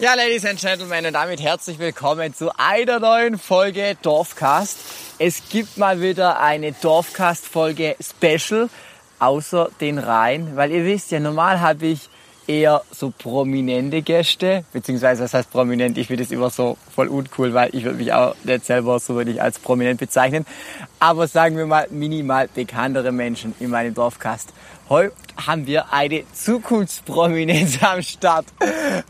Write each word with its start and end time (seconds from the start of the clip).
Ja, 0.00 0.14
Ladies 0.14 0.44
and 0.44 0.58
Gentlemen, 0.58 1.06
und 1.06 1.12
damit 1.12 1.40
herzlich 1.40 1.78
willkommen 1.78 2.34
zu 2.34 2.50
einer 2.58 2.98
neuen 2.98 3.38
Folge 3.38 3.96
Dorfcast. 4.02 4.76
Es 5.20 5.48
gibt 5.50 5.78
mal 5.78 6.00
wieder 6.00 6.40
eine 6.40 6.72
Dorfcast-Folge 6.72 7.94
Special, 8.00 8.68
außer 9.20 9.70
den 9.80 10.00
Reihen, 10.00 10.56
weil 10.56 10.72
ihr 10.72 10.84
wisst 10.84 11.12
ja, 11.12 11.20
normal 11.20 11.60
habe 11.60 11.86
ich 11.86 12.10
eher 12.48 12.82
so 12.90 13.12
prominente 13.16 14.02
Gäste, 14.02 14.64
beziehungsweise 14.72 15.22
das 15.22 15.32
heißt 15.32 15.52
prominent, 15.52 15.96
ich 15.96 16.08
finde 16.08 16.24
es 16.24 16.32
immer 16.32 16.50
so 16.50 16.76
voll 16.92 17.06
uncool, 17.06 17.54
weil 17.54 17.72
ich 17.72 17.84
würde 17.84 17.98
mich 17.98 18.12
auch 18.12 18.34
nicht 18.42 18.66
selber 18.66 18.98
so 18.98 19.14
wirklich 19.14 19.40
als 19.40 19.60
prominent 19.60 20.00
bezeichnen, 20.00 20.44
aber 20.98 21.28
sagen 21.28 21.56
wir 21.56 21.66
mal 21.66 21.86
minimal 21.90 22.48
bekanntere 22.52 23.12
Menschen 23.12 23.54
in 23.60 23.70
meinem 23.70 23.94
Dorfcast. 23.94 24.52
Heute 24.90 25.14
haben 25.46 25.66
wir 25.66 25.94
eine 25.94 26.24
Zukunftsprominenz 26.34 27.82
am 27.82 28.02
Start. 28.02 28.44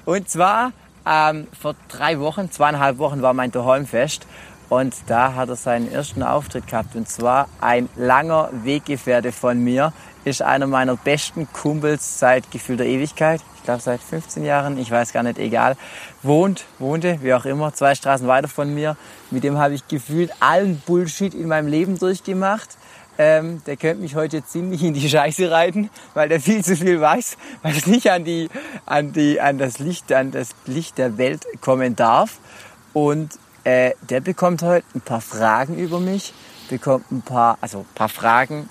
Und 0.04 0.28
zwar 0.28 0.70
ähm, 1.04 1.48
vor 1.60 1.74
drei 1.88 2.20
Wochen, 2.20 2.48
zweieinhalb 2.48 2.98
Wochen 2.98 3.22
war 3.22 3.34
mein 3.34 3.50
Daheimfest 3.50 4.24
und 4.68 4.94
da 5.08 5.34
hat 5.34 5.48
er 5.48 5.56
seinen 5.56 5.90
ersten 5.90 6.22
Auftritt 6.22 6.68
gehabt. 6.68 6.94
Und 6.94 7.08
zwar 7.08 7.48
ein 7.60 7.88
langer 7.96 8.50
Weggefährte 8.52 9.32
von 9.32 9.58
mir, 9.64 9.92
ist 10.24 10.42
einer 10.42 10.68
meiner 10.68 10.96
besten 10.96 11.52
Kumpels 11.52 12.20
seit 12.20 12.52
gefühlter 12.52 12.84
Ewigkeit. 12.84 13.40
Ich 13.56 13.64
glaube 13.64 13.82
seit 13.82 14.00
15 14.00 14.44
Jahren, 14.44 14.78
ich 14.78 14.92
weiß 14.92 15.12
gar 15.12 15.24
nicht, 15.24 15.38
egal. 15.38 15.76
Wohnt, 16.22 16.66
wohnte, 16.78 17.18
wie 17.22 17.34
auch 17.34 17.46
immer, 17.46 17.74
zwei 17.74 17.96
Straßen 17.96 18.28
weiter 18.28 18.48
von 18.48 18.72
mir. 18.72 18.96
Mit 19.32 19.42
dem 19.42 19.58
habe 19.58 19.74
ich 19.74 19.88
gefühlt 19.88 20.30
allen 20.38 20.78
Bullshit 20.86 21.34
in 21.34 21.48
meinem 21.48 21.66
Leben 21.66 21.98
durchgemacht. 21.98 22.78
Ähm, 23.16 23.62
der 23.66 23.76
könnte 23.76 24.02
mich 24.02 24.16
heute 24.16 24.44
ziemlich 24.44 24.82
in 24.82 24.94
die 24.94 25.08
Scheiße 25.08 25.50
reiten, 25.50 25.88
weil 26.14 26.28
der 26.28 26.40
viel 26.40 26.64
zu 26.64 26.76
viel 26.76 27.00
weiß, 27.00 27.36
weil 27.62 27.76
es 27.76 27.86
nicht 27.86 28.10
an 28.10 28.24
die, 28.24 28.48
an 28.86 29.12
die, 29.12 29.40
an 29.40 29.58
das 29.58 29.78
Licht, 29.78 30.12
an 30.12 30.32
das 30.32 30.50
Licht 30.66 30.98
der 30.98 31.16
Welt 31.16 31.46
kommen 31.60 31.94
darf. 31.94 32.38
Und 32.92 33.38
äh, 33.62 33.92
der 34.10 34.20
bekommt 34.20 34.62
heute 34.62 34.86
ein 34.94 35.00
paar 35.00 35.20
Fragen 35.20 35.78
über 35.78 36.00
mich, 36.00 36.34
bekommt 36.68 37.10
ein 37.12 37.22
paar, 37.22 37.58
also 37.60 37.80
ein 37.80 37.94
paar 37.94 38.08
Fragen, 38.08 38.68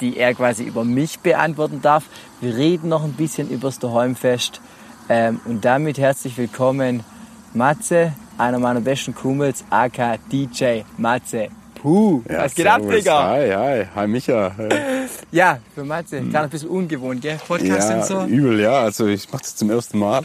die 0.00 0.18
er 0.18 0.34
quasi 0.34 0.64
über 0.64 0.84
mich 0.84 1.20
beantworten 1.20 1.80
darf. 1.80 2.04
Wir 2.40 2.54
reden 2.54 2.88
noch 2.88 3.04
ein 3.04 3.14
bisschen 3.14 3.48
übers 3.50 3.78
Daheimfest. 3.78 4.60
Ähm, 5.08 5.40
und 5.44 5.64
damit 5.64 5.98
herzlich 5.98 6.36
willkommen, 6.36 7.04
Matze, 7.52 8.12
einer 8.38 8.58
meiner 8.58 8.80
besten 8.80 9.14
Kumpels, 9.14 9.64
aka 9.70 10.16
DJ 10.30 10.82
Matze. 10.96 11.48
Puh, 11.84 12.22
Ja, 12.30 12.44
was 12.44 12.54
geht 12.54 12.66
ab. 12.66 12.80
Digga? 12.90 13.28
Hi, 13.28 13.50
hi, 13.50 13.86
hi 13.94 14.06
Micha. 14.06 14.52
Ja, 15.30 15.58
für 15.74 15.84
Matze, 15.84 16.22
gerade 16.22 16.44
ein 16.44 16.50
bisschen 16.50 16.70
ungewohnt, 16.70 17.20
gell? 17.20 17.38
Podcast 17.46 17.90
ja, 17.90 17.96
und 17.96 18.06
so. 18.06 18.24
übel, 18.24 18.58
ja. 18.58 18.80
Also 18.80 19.06
ich 19.06 19.30
mache 19.30 19.42
das 19.42 19.54
zum 19.54 19.68
ersten 19.70 19.98
Mal. 19.98 20.22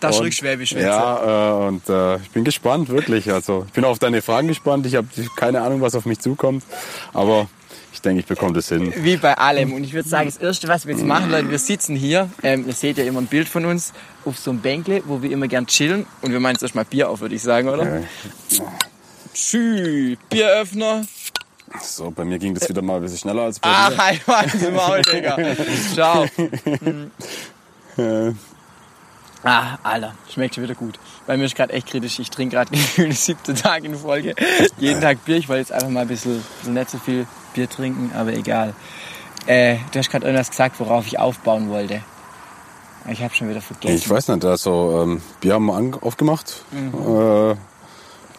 Das 0.00 0.16
ist 0.16 0.22
Rückschwäbisch. 0.22 0.72
Ja, 0.72 1.60
äh, 1.62 1.66
und 1.68 1.88
äh, 1.88 2.16
ich 2.16 2.30
bin 2.30 2.42
gespannt, 2.42 2.88
wirklich. 2.88 3.30
Also 3.30 3.64
ich 3.68 3.72
bin 3.74 3.84
auf 3.84 4.00
deine 4.00 4.22
Fragen 4.22 4.48
gespannt. 4.48 4.86
Ich 4.86 4.96
habe 4.96 5.06
keine 5.36 5.60
Ahnung, 5.60 5.82
was 5.82 5.94
auf 5.94 6.04
mich 6.04 6.18
zukommt. 6.18 6.64
Aber 7.12 7.46
ich 7.92 8.00
denke, 8.02 8.20
ich 8.20 8.26
bekomme 8.26 8.54
das 8.54 8.68
hin. 8.68 8.92
Wie 8.96 9.18
bei 9.18 9.38
allem. 9.38 9.74
Und 9.74 9.84
ich 9.84 9.92
würde 9.92 10.08
sagen, 10.08 10.28
das 10.28 10.38
Erste, 10.38 10.66
was 10.66 10.84
wir 10.86 10.94
jetzt 10.96 11.06
machen, 11.06 11.30
Leute, 11.30 11.48
wir 11.50 11.58
sitzen 11.60 11.94
hier, 11.94 12.28
ähm, 12.42 12.64
ihr 12.66 12.74
seht 12.74 12.98
ja 12.98 13.04
immer 13.04 13.20
ein 13.20 13.26
Bild 13.26 13.48
von 13.48 13.64
uns, 13.66 13.92
auf 14.24 14.36
so 14.36 14.50
einem 14.50 14.60
Bänkle, 14.60 15.02
wo 15.06 15.22
wir 15.22 15.30
immer 15.30 15.46
gern 15.46 15.66
chillen. 15.68 16.06
Und 16.22 16.32
wir 16.32 16.40
machen 16.40 16.54
jetzt 16.54 16.62
erstmal 16.62 16.86
Bier 16.86 17.08
auf, 17.08 17.20
würde 17.20 17.36
ich 17.36 17.42
sagen, 17.42 17.68
oder? 17.68 18.00
Ja. 18.50 18.64
Tschüss, 19.42 20.18
Bieröffner. 20.28 21.04
So, 21.80 22.10
bei 22.10 22.24
mir 22.24 22.38
ging 22.40 22.54
das 22.54 22.68
wieder 22.68 22.82
mal 22.82 22.96
ein 22.96 23.02
bisschen 23.02 23.18
schneller 23.18 23.42
als 23.42 23.60
bei 23.60 23.68
Ah, 23.68 23.90
dir. 23.90 23.96
halt 23.98 24.26
mal 24.26 24.42
ins 24.44 24.70
Maul, 24.70 25.02
Digga. 25.02 25.36
Ciao. 25.94 26.26
Äh, 27.96 28.32
Ah, 29.44 29.78
Alter, 29.84 30.14
schmeckt 30.32 30.54
schon 30.56 30.64
wieder 30.64 30.74
gut. 30.74 30.98
Bei 31.26 31.36
mir 31.36 31.44
ist 31.44 31.54
gerade 31.56 31.72
echt 31.72 31.86
kritisch. 31.88 32.18
Ich 32.18 32.30
trinke 32.30 32.56
gerade 32.56 32.70
gefühlt 32.76 33.16
siebte 33.16 33.54
Tag 33.54 33.82
in 33.84 33.96
Folge. 33.96 34.34
Jeden 34.78 35.00
Tag 35.00 35.24
Bier. 35.24 35.36
Ich 35.36 35.48
wollte 35.48 35.60
jetzt 35.60 35.72
einfach 35.72 35.88
mal 35.88 36.00
ein 36.00 36.08
bisschen, 36.08 36.44
bisschen 36.58 36.74
nicht 36.74 36.90
so 36.90 36.98
viel 36.98 37.26
Bier 37.54 37.68
trinken, 37.68 38.12
aber 38.16 38.32
egal. 38.34 38.74
Äh, 39.46 39.76
du 39.92 39.98
hast 40.00 40.10
gerade 40.10 40.26
irgendwas 40.26 40.50
gesagt, 40.50 40.78
worauf 40.80 41.06
ich 41.06 41.18
aufbauen 41.20 41.68
wollte. 41.70 42.02
Ich 43.10 43.22
habe 43.22 43.34
schon 43.34 43.48
wieder 43.48 43.60
vergessen. 43.60 43.96
ich 43.96 44.08
weiß 44.10 44.28
nicht, 44.28 44.44
also 44.44 45.02
ähm, 45.02 45.22
Bier 45.40 45.54
haben 45.54 45.66
wir 45.66 46.02
aufgemacht. 46.02 46.64
Äh, 46.72 47.54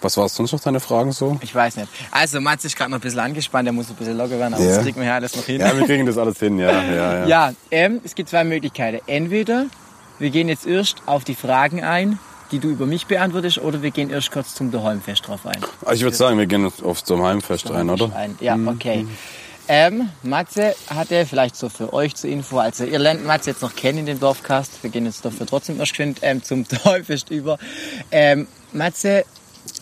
was 0.02 0.18
war 0.18 0.28
sonst 0.30 0.52
noch 0.54 0.60
deine 0.60 0.80
Fragen 0.80 1.12
so? 1.12 1.38
Ich 1.42 1.54
weiß 1.54 1.76
nicht. 1.78 1.90
Also, 2.12 2.40
Mats 2.42 2.66
ist 2.66 2.76
gerade 2.76 2.92
noch 2.92 2.98
ein 2.98 3.02
bisschen 3.02 3.20
angespannt, 3.20 3.66
der 3.66 3.74
muss 3.74 3.90
ein 3.90 3.96
bisschen 3.96 4.18
locker 4.18 4.40
werden, 4.40 4.54
aber 4.54 4.64
Ja. 4.64 4.76
das 4.76 4.84
kriegen 4.84 5.00
wir 5.00 5.08
ja 5.08 5.16
alles 5.16 5.36
noch 5.36 5.46
hin. 5.46 5.60
Ja, 5.62 5.78
wir 5.78 5.86
kriegen 5.86 6.06
das 6.06 6.18
alles 6.18 6.40
hin, 6.40 6.58
ja, 6.60 6.72
ja, 6.72 6.94
ja. 7.20 7.26
Ja, 7.28 7.54
ähm, 7.72 8.02
es 8.04 8.16
gibt 8.16 8.30
zwei 8.30 8.44
Möglichkeiten. 8.44 9.02
Entweder 9.08 9.66
wir 10.20 10.30
gehen 10.30 10.50
jetzt 10.50 10.66
erst 10.66 10.98
auf 11.06 11.24
die 11.24 11.36
Fragen 11.36 11.84
ein, 11.84 12.20
die 12.52 12.60
du 12.60 12.70
über 12.70 12.86
mich 12.86 13.06
beantwortest, 13.06 13.60
oder 13.60 13.82
wir 13.82 13.92
gehen 13.92 14.10
erst 14.10 14.32
kurz 14.32 14.56
zum 14.56 14.72
Daheimfest 14.72 15.28
drauf 15.28 15.46
ein. 15.46 15.62
Also 15.82 15.94
ich 15.94 16.02
würde 16.04 16.18
sagen, 16.18 16.38
wir 16.38 16.46
gehen 16.48 16.72
auf 16.84 17.04
zum 17.04 17.24
Heimfest 17.24 17.70
ein, 17.72 17.90
oder? 17.90 18.14
Ein. 18.16 18.36
Ja, 18.42 18.58
okay. 18.66 19.06
Ähm, 19.72 20.10
Matze 20.24 20.76
hatte 20.90 21.28
vielleicht 21.28 21.56
so 21.56 21.70
für 21.70 21.94
euch 21.94 22.16
zur 22.16 22.32
Info, 22.32 22.58
also 22.58 22.86
ihr 22.86 22.98
lernt 22.98 23.24
Matze 23.24 23.52
jetzt 23.52 23.62
noch 23.62 23.76
kennen 23.76 24.00
in 24.00 24.06
dem 24.08 24.20
Dorfcast, 24.20 24.82
wir 24.82 24.90
gehen 24.90 25.06
jetzt 25.06 25.24
dafür 25.24 25.46
trotzdem 25.46 25.80
erst 25.80 25.94
ähm, 26.24 26.42
zum 26.42 26.66
Dorffest 26.84 27.30
über. 27.30 27.60
Ähm, 28.10 28.48
Matze 28.74 29.26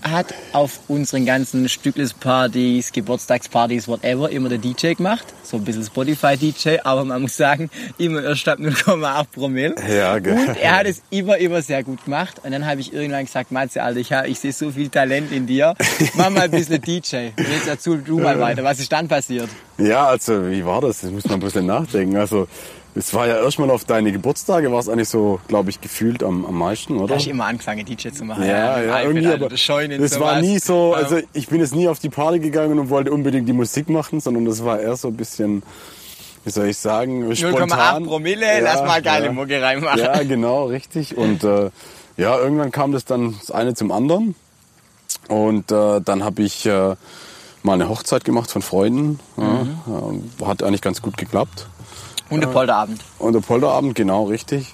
hat 0.04 0.34
auf 0.54 0.80
unseren 0.88 1.26
ganzen 1.26 1.68
Stücklespartys, 1.70 2.92
Geburtstagspartys, 2.92 3.88
whatever, 3.88 4.30
immer 4.30 4.50
der 4.50 4.58
DJ 4.58 4.94
gemacht. 4.94 5.26
So 5.44 5.58
ein 5.58 5.64
bisschen 5.64 5.84
Spotify-DJ, 5.84 6.80
aber 6.84 7.06
man 7.06 7.22
muss 7.22 7.38
sagen, 7.38 7.70
immer 7.98 8.24
erst 8.24 8.48
ab 8.48 8.60
0,8 8.60 9.26
Promille. 9.34 9.76
Ja, 9.90 10.20
gell. 10.20 10.34
Und 10.34 10.58
er 10.58 10.78
hat 10.78 10.86
es 10.86 11.02
immer, 11.10 11.38
immer 11.38 11.62
sehr 11.62 11.84
gut 11.84 12.04
gemacht. 12.06 12.42
Und 12.44 12.52
dann 12.52 12.66
habe 12.66 12.82
ich 12.82 12.94
irgendwann 12.94 13.26
gesagt, 13.26 13.52
Matze, 13.52 13.82
Alter, 13.82 14.00
ich, 14.00 14.12
ich 14.12 14.40
sehe 14.40 14.54
so 14.54 14.72
viel 14.72 14.90
Talent 14.90 15.32
in 15.32 15.48
dir. 15.48 15.74
Mach 16.16 16.30
mal 16.30 16.42
ein 16.42 16.52
bisschen 16.52 16.82
DJ. 16.82 17.30
Und 17.38 17.50
jetzt 17.50 17.68
erzähl 17.68 18.00
du 18.00 18.20
mal 18.20 18.40
weiter. 18.40 18.64
Was 18.64 18.80
ist 18.80 18.92
dann 18.92 19.08
passiert? 19.08 19.50
Ja, 19.78 20.08
also 20.08 20.50
wie 20.50 20.66
war 20.66 20.82
das? 20.82 21.02
Das 21.02 21.12
muss 21.12 21.26
man 21.26 21.36
ein 21.36 21.40
bisschen 21.40 21.66
nachdenken. 21.66 22.18
Also 22.18 22.48
es 22.98 23.14
war 23.14 23.28
ja 23.28 23.42
erstmal 23.42 23.70
auf 23.70 23.86
deine 23.86 24.12
Geburtstage, 24.12 24.72
war 24.72 24.80
es 24.80 24.90
eigentlich 24.90 25.10
so, 25.10 25.40
glaube 25.48 25.70
ich, 25.70 25.80
gefühlt 25.82 26.24
am, 26.24 26.46
am 26.46 26.58
meisten, 26.58 26.98
Da 26.98 27.04
oder? 27.04 27.16
hast 27.16 27.26
du 27.26 27.30
immer 27.30 27.46
angefangen, 27.46 27.86
DJ 27.86 28.10
zu 28.10 28.26
machen. 28.26 28.44
Ja, 28.44 28.80
ja, 28.82 28.84
iPad, 28.84 29.04
irgendwie, 29.06 29.26
Alter, 29.28 29.46
aber 29.46 29.50
das 29.50 30.12
das 30.12 30.20
war 30.20 30.42
nie 30.42 30.60
so, 30.60 30.92
Ja. 30.94 30.98
also 31.04 31.20
ich 31.34 31.48
bin 31.48 31.60
jetzt 31.60 31.76
nie 31.76 31.88
auf 31.88 32.00
die 32.00 32.10
Party 32.10 32.40
gegangen 32.40 32.80
und 32.80 32.90
wollte 32.90 33.12
unbedingt 33.12 33.48
die 33.48 33.54
Musik 33.54 33.90
machen, 33.90 34.20
sondern 34.20 34.46
das 34.46 34.64
war 34.64 34.80
eher 34.80 34.96
so 34.96 35.10
ein 35.10 35.16
bisschen, 35.16 35.64
wie 36.44 36.50
soll 36.52 36.68
ich 36.68 36.78
sagen, 36.78 37.26
0,8 37.30 37.36
spontan. 37.50 38.06
Promille, 38.06 38.62
lass 38.62 38.82
mal 38.82 39.02
geile 39.02 39.26
ja. 39.28 39.32
Mucke 39.32 39.62
reinmachen. 39.62 40.00
Ja, 40.00 40.24
genau, 40.24 40.66
richtig. 40.66 41.18
Und 41.18 41.44
äh, 41.44 41.70
ja, 42.18 42.38
irgendwann 42.38 42.72
kam 42.72 42.92
das 42.94 43.06
dann 43.06 43.36
das 43.40 43.52
eine 43.52 43.76
zum 43.76 43.92
anderen. 43.92 44.36
Und 45.28 45.72
äh, 45.72 46.02
dann 46.02 46.24
habe 46.24 46.42
ich 46.42 46.66
äh, 46.66 46.96
mal 47.64 47.74
eine 47.74 47.90
Hochzeit 47.90 48.24
gemacht 48.24 48.50
von 48.50 48.62
Freunden. 48.62 49.20
Mhm. 49.36 49.78
Ja, 49.86 50.46
äh, 50.46 50.48
hat 50.48 50.64
eigentlich 50.64 50.82
ganz 50.82 51.02
gut 51.02 51.18
geklappt. 51.18 51.68
Hundepolterabend. 52.30 53.02
Und 53.20 53.34
der 53.34 53.40
Polterabend, 53.42 53.96
genau, 53.96 54.26
richtig. 54.26 54.74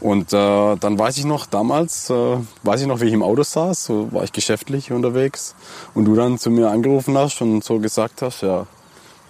Und 0.00 0.32
äh, 0.32 0.76
dann 0.76 0.98
weiß 0.98 1.16
ich 1.18 1.24
noch, 1.24 1.46
damals, 1.46 2.10
äh, 2.10 2.36
weiß 2.62 2.82
ich 2.82 2.86
noch, 2.86 3.00
wie 3.00 3.06
ich 3.06 3.12
im 3.12 3.22
Auto 3.22 3.42
saß, 3.42 3.84
so 3.84 4.12
war 4.12 4.24
ich 4.24 4.32
geschäftlich 4.32 4.92
unterwegs 4.92 5.54
und 5.94 6.04
du 6.04 6.14
dann 6.14 6.38
zu 6.38 6.50
mir 6.50 6.70
angerufen 6.70 7.16
hast 7.16 7.40
und 7.40 7.64
so 7.64 7.78
gesagt 7.78 8.20
hast, 8.20 8.42
ja, 8.42 8.66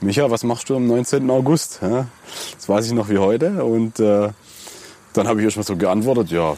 Micha, 0.01 0.31
was 0.31 0.43
machst 0.43 0.69
du 0.69 0.77
am 0.77 0.87
19. 0.87 1.31
August? 1.31 1.79
Ja, 1.81 2.07
das 2.57 2.69
weiß 2.69 2.87
ich 2.87 2.93
noch 2.93 3.09
wie 3.09 3.19
heute. 3.19 3.65
Und 3.65 4.01
äh, 4.01 4.31
dann 5.13 5.29
habe 5.29 5.41
ich 5.41 5.45
erst 5.45 5.57
mal 5.57 5.63
so 5.63 5.77
geantwortet, 5.77 6.31
ja, 6.31 6.57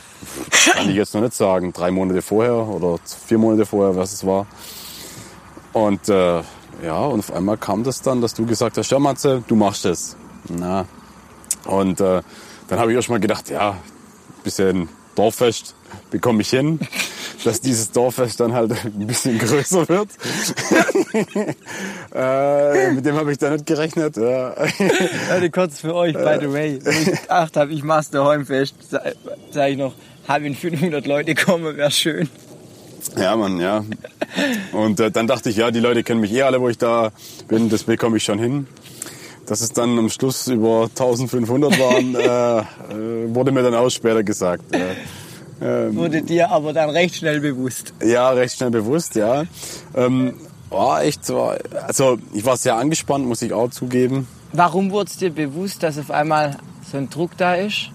kann 0.72 0.88
ich 0.88 0.96
jetzt 0.96 1.14
noch 1.14 1.20
nicht 1.20 1.34
sagen, 1.34 1.72
drei 1.72 1.90
Monate 1.90 2.22
vorher 2.22 2.54
oder 2.54 2.98
vier 3.04 3.38
Monate 3.38 3.66
vorher, 3.66 3.96
was 3.96 4.14
es 4.14 4.26
war. 4.26 4.46
Und 5.74 6.08
äh, 6.08 6.40
ja, 6.82 6.98
und 7.04 7.18
auf 7.20 7.32
einmal 7.32 7.58
kam 7.58 7.84
das 7.84 8.00
dann, 8.00 8.20
dass 8.20 8.34
du 8.34 8.46
gesagt 8.46 8.78
hast, 8.78 8.90
ja 8.90 8.98
Matze, 8.98 9.42
du 9.46 9.56
machst 9.56 9.84
es. 9.84 10.16
Na. 10.48 10.86
Und 11.64 12.00
äh, 12.00 12.22
dann 12.68 12.78
habe 12.78 12.90
ich 12.92 12.96
erst 12.96 13.08
mal 13.08 13.20
gedacht, 13.20 13.50
ja, 13.50 13.76
bisschen 14.44 14.88
Dorffest 15.16 15.74
bekomme 16.10 16.42
ich 16.42 16.50
hin, 16.50 16.78
dass 17.44 17.60
dieses 17.60 17.90
Dorffest 17.90 18.40
dann 18.40 18.52
halt 18.52 18.72
ein 18.84 19.06
bisschen 19.06 19.38
größer 19.38 19.88
wird. 19.88 20.08
äh, 22.14 22.92
mit 22.92 23.04
dem 23.04 23.16
habe 23.16 23.32
ich 23.32 23.38
da 23.38 23.50
nicht 23.50 23.66
gerechnet. 23.66 24.16
Ja. 24.16 24.54
Leute, 25.30 25.50
kurz 25.50 25.80
für 25.80 25.94
euch, 25.94 26.14
by 26.14 26.38
the 26.40 26.52
way. 26.52 26.78
Wenn 26.82 27.02
ich 27.02 27.22
gedacht 27.22 27.56
habe, 27.56 27.72
ich 27.72 27.82
mach's 27.82 28.10
daheimfest, 28.10 28.74
sage 29.50 29.72
ich 29.72 29.78
noch, 29.78 29.94
haben 30.28 30.54
500 30.54 31.06
Leute 31.06 31.34
kommen, 31.34 31.76
wäre 31.76 31.90
schön. 31.90 32.28
Ja, 33.16 33.36
Mann, 33.36 33.60
ja. 33.60 33.84
Und 34.72 35.00
äh, 35.00 35.10
dann 35.10 35.26
dachte 35.26 35.50
ich, 35.50 35.56
ja, 35.56 35.70
die 35.70 35.80
Leute 35.80 36.02
kennen 36.02 36.20
mich 36.20 36.32
eh 36.32 36.42
alle, 36.42 36.60
wo 36.60 36.68
ich 36.68 36.78
da 36.78 37.12
bin, 37.48 37.68
das 37.68 37.84
bekomme 37.84 38.16
ich 38.16 38.24
schon 38.24 38.38
hin. 38.38 38.66
Dass 39.46 39.60
es 39.60 39.72
dann 39.72 39.98
am 39.98 40.08
Schluss 40.10 40.48
über 40.48 40.84
1500 40.84 41.78
waren, 41.78 42.14
äh, 42.16 42.58
äh, 42.58 43.34
wurde 43.34 43.52
mir 43.52 43.62
dann 43.62 43.74
auch 43.74 43.90
später 43.90 44.22
gesagt. 44.22 44.64
Ja. 44.74 45.94
Wurde 45.94 46.20
dir 46.20 46.50
aber 46.50 46.74
dann 46.74 46.90
recht 46.90 47.16
schnell 47.16 47.40
bewusst. 47.40 47.94
Ja, 48.04 48.28
recht 48.30 48.56
schnell 48.56 48.70
bewusst, 48.70 49.14
ja. 49.14 49.44
Ähm, 49.94 50.34
war 50.68 51.02
echt 51.02 51.24
so, 51.24 51.52
also 51.86 52.18
ich 52.34 52.44
war 52.44 52.58
sehr 52.58 52.76
angespannt, 52.76 53.26
muss 53.26 53.40
ich 53.40 53.54
auch 53.54 53.70
zugeben. 53.70 54.28
Warum 54.52 54.90
wurde 54.90 55.10
es 55.10 55.16
dir 55.16 55.30
bewusst, 55.30 55.82
dass 55.82 55.98
auf 55.98 56.10
einmal 56.10 56.58
so 56.90 56.98
ein 56.98 57.08
Druck 57.08 57.36
da 57.36 57.54
ist? 57.54 57.90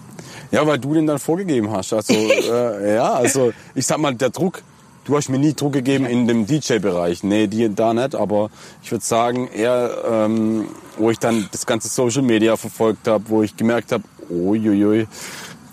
Ja, 0.50 0.66
weil 0.66 0.78
du 0.78 0.94
den 0.94 1.06
dann 1.06 1.18
vorgegeben 1.18 1.70
hast. 1.70 1.92
Also, 1.92 2.12
äh, 2.14 2.94
ja, 2.94 3.14
also 3.14 3.52
ich 3.74 3.86
sag 3.86 3.98
mal, 3.98 4.14
der 4.14 4.30
Druck, 4.30 4.62
du 5.04 5.16
hast 5.16 5.28
mir 5.28 5.38
nie 5.38 5.54
Druck 5.54 5.72
gegeben 5.72 6.06
in 6.06 6.26
dem 6.26 6.46
DJ-Bereich. 6.46 7.22
Nee, 7.22 7.46
die, 7.46 7.74
da 7.74 7.94
nicht, 7.94 8.14
aber 8.14 8.50
ich 8.82 8.90
würde 8.90 9.04
sagen, 9.04 9.48
eher, 9.48 9.90
ähm, 10.10 10.68
wo 10.96 11.10
ich 11.10 11.18
dann 11.18 11.48
das 11.52 11.66
ganze 11.66 11.88
Social 11.88 12.22
Media 12.22 12.56
verfolgt 12.56 13.08
habe, 13.08 13.24
wo 13.28 13.42
ich 13.42 13.56
gemerkt 13.56 13.92
habe, 13.92 14.04
uiuiui, 14.30 15.06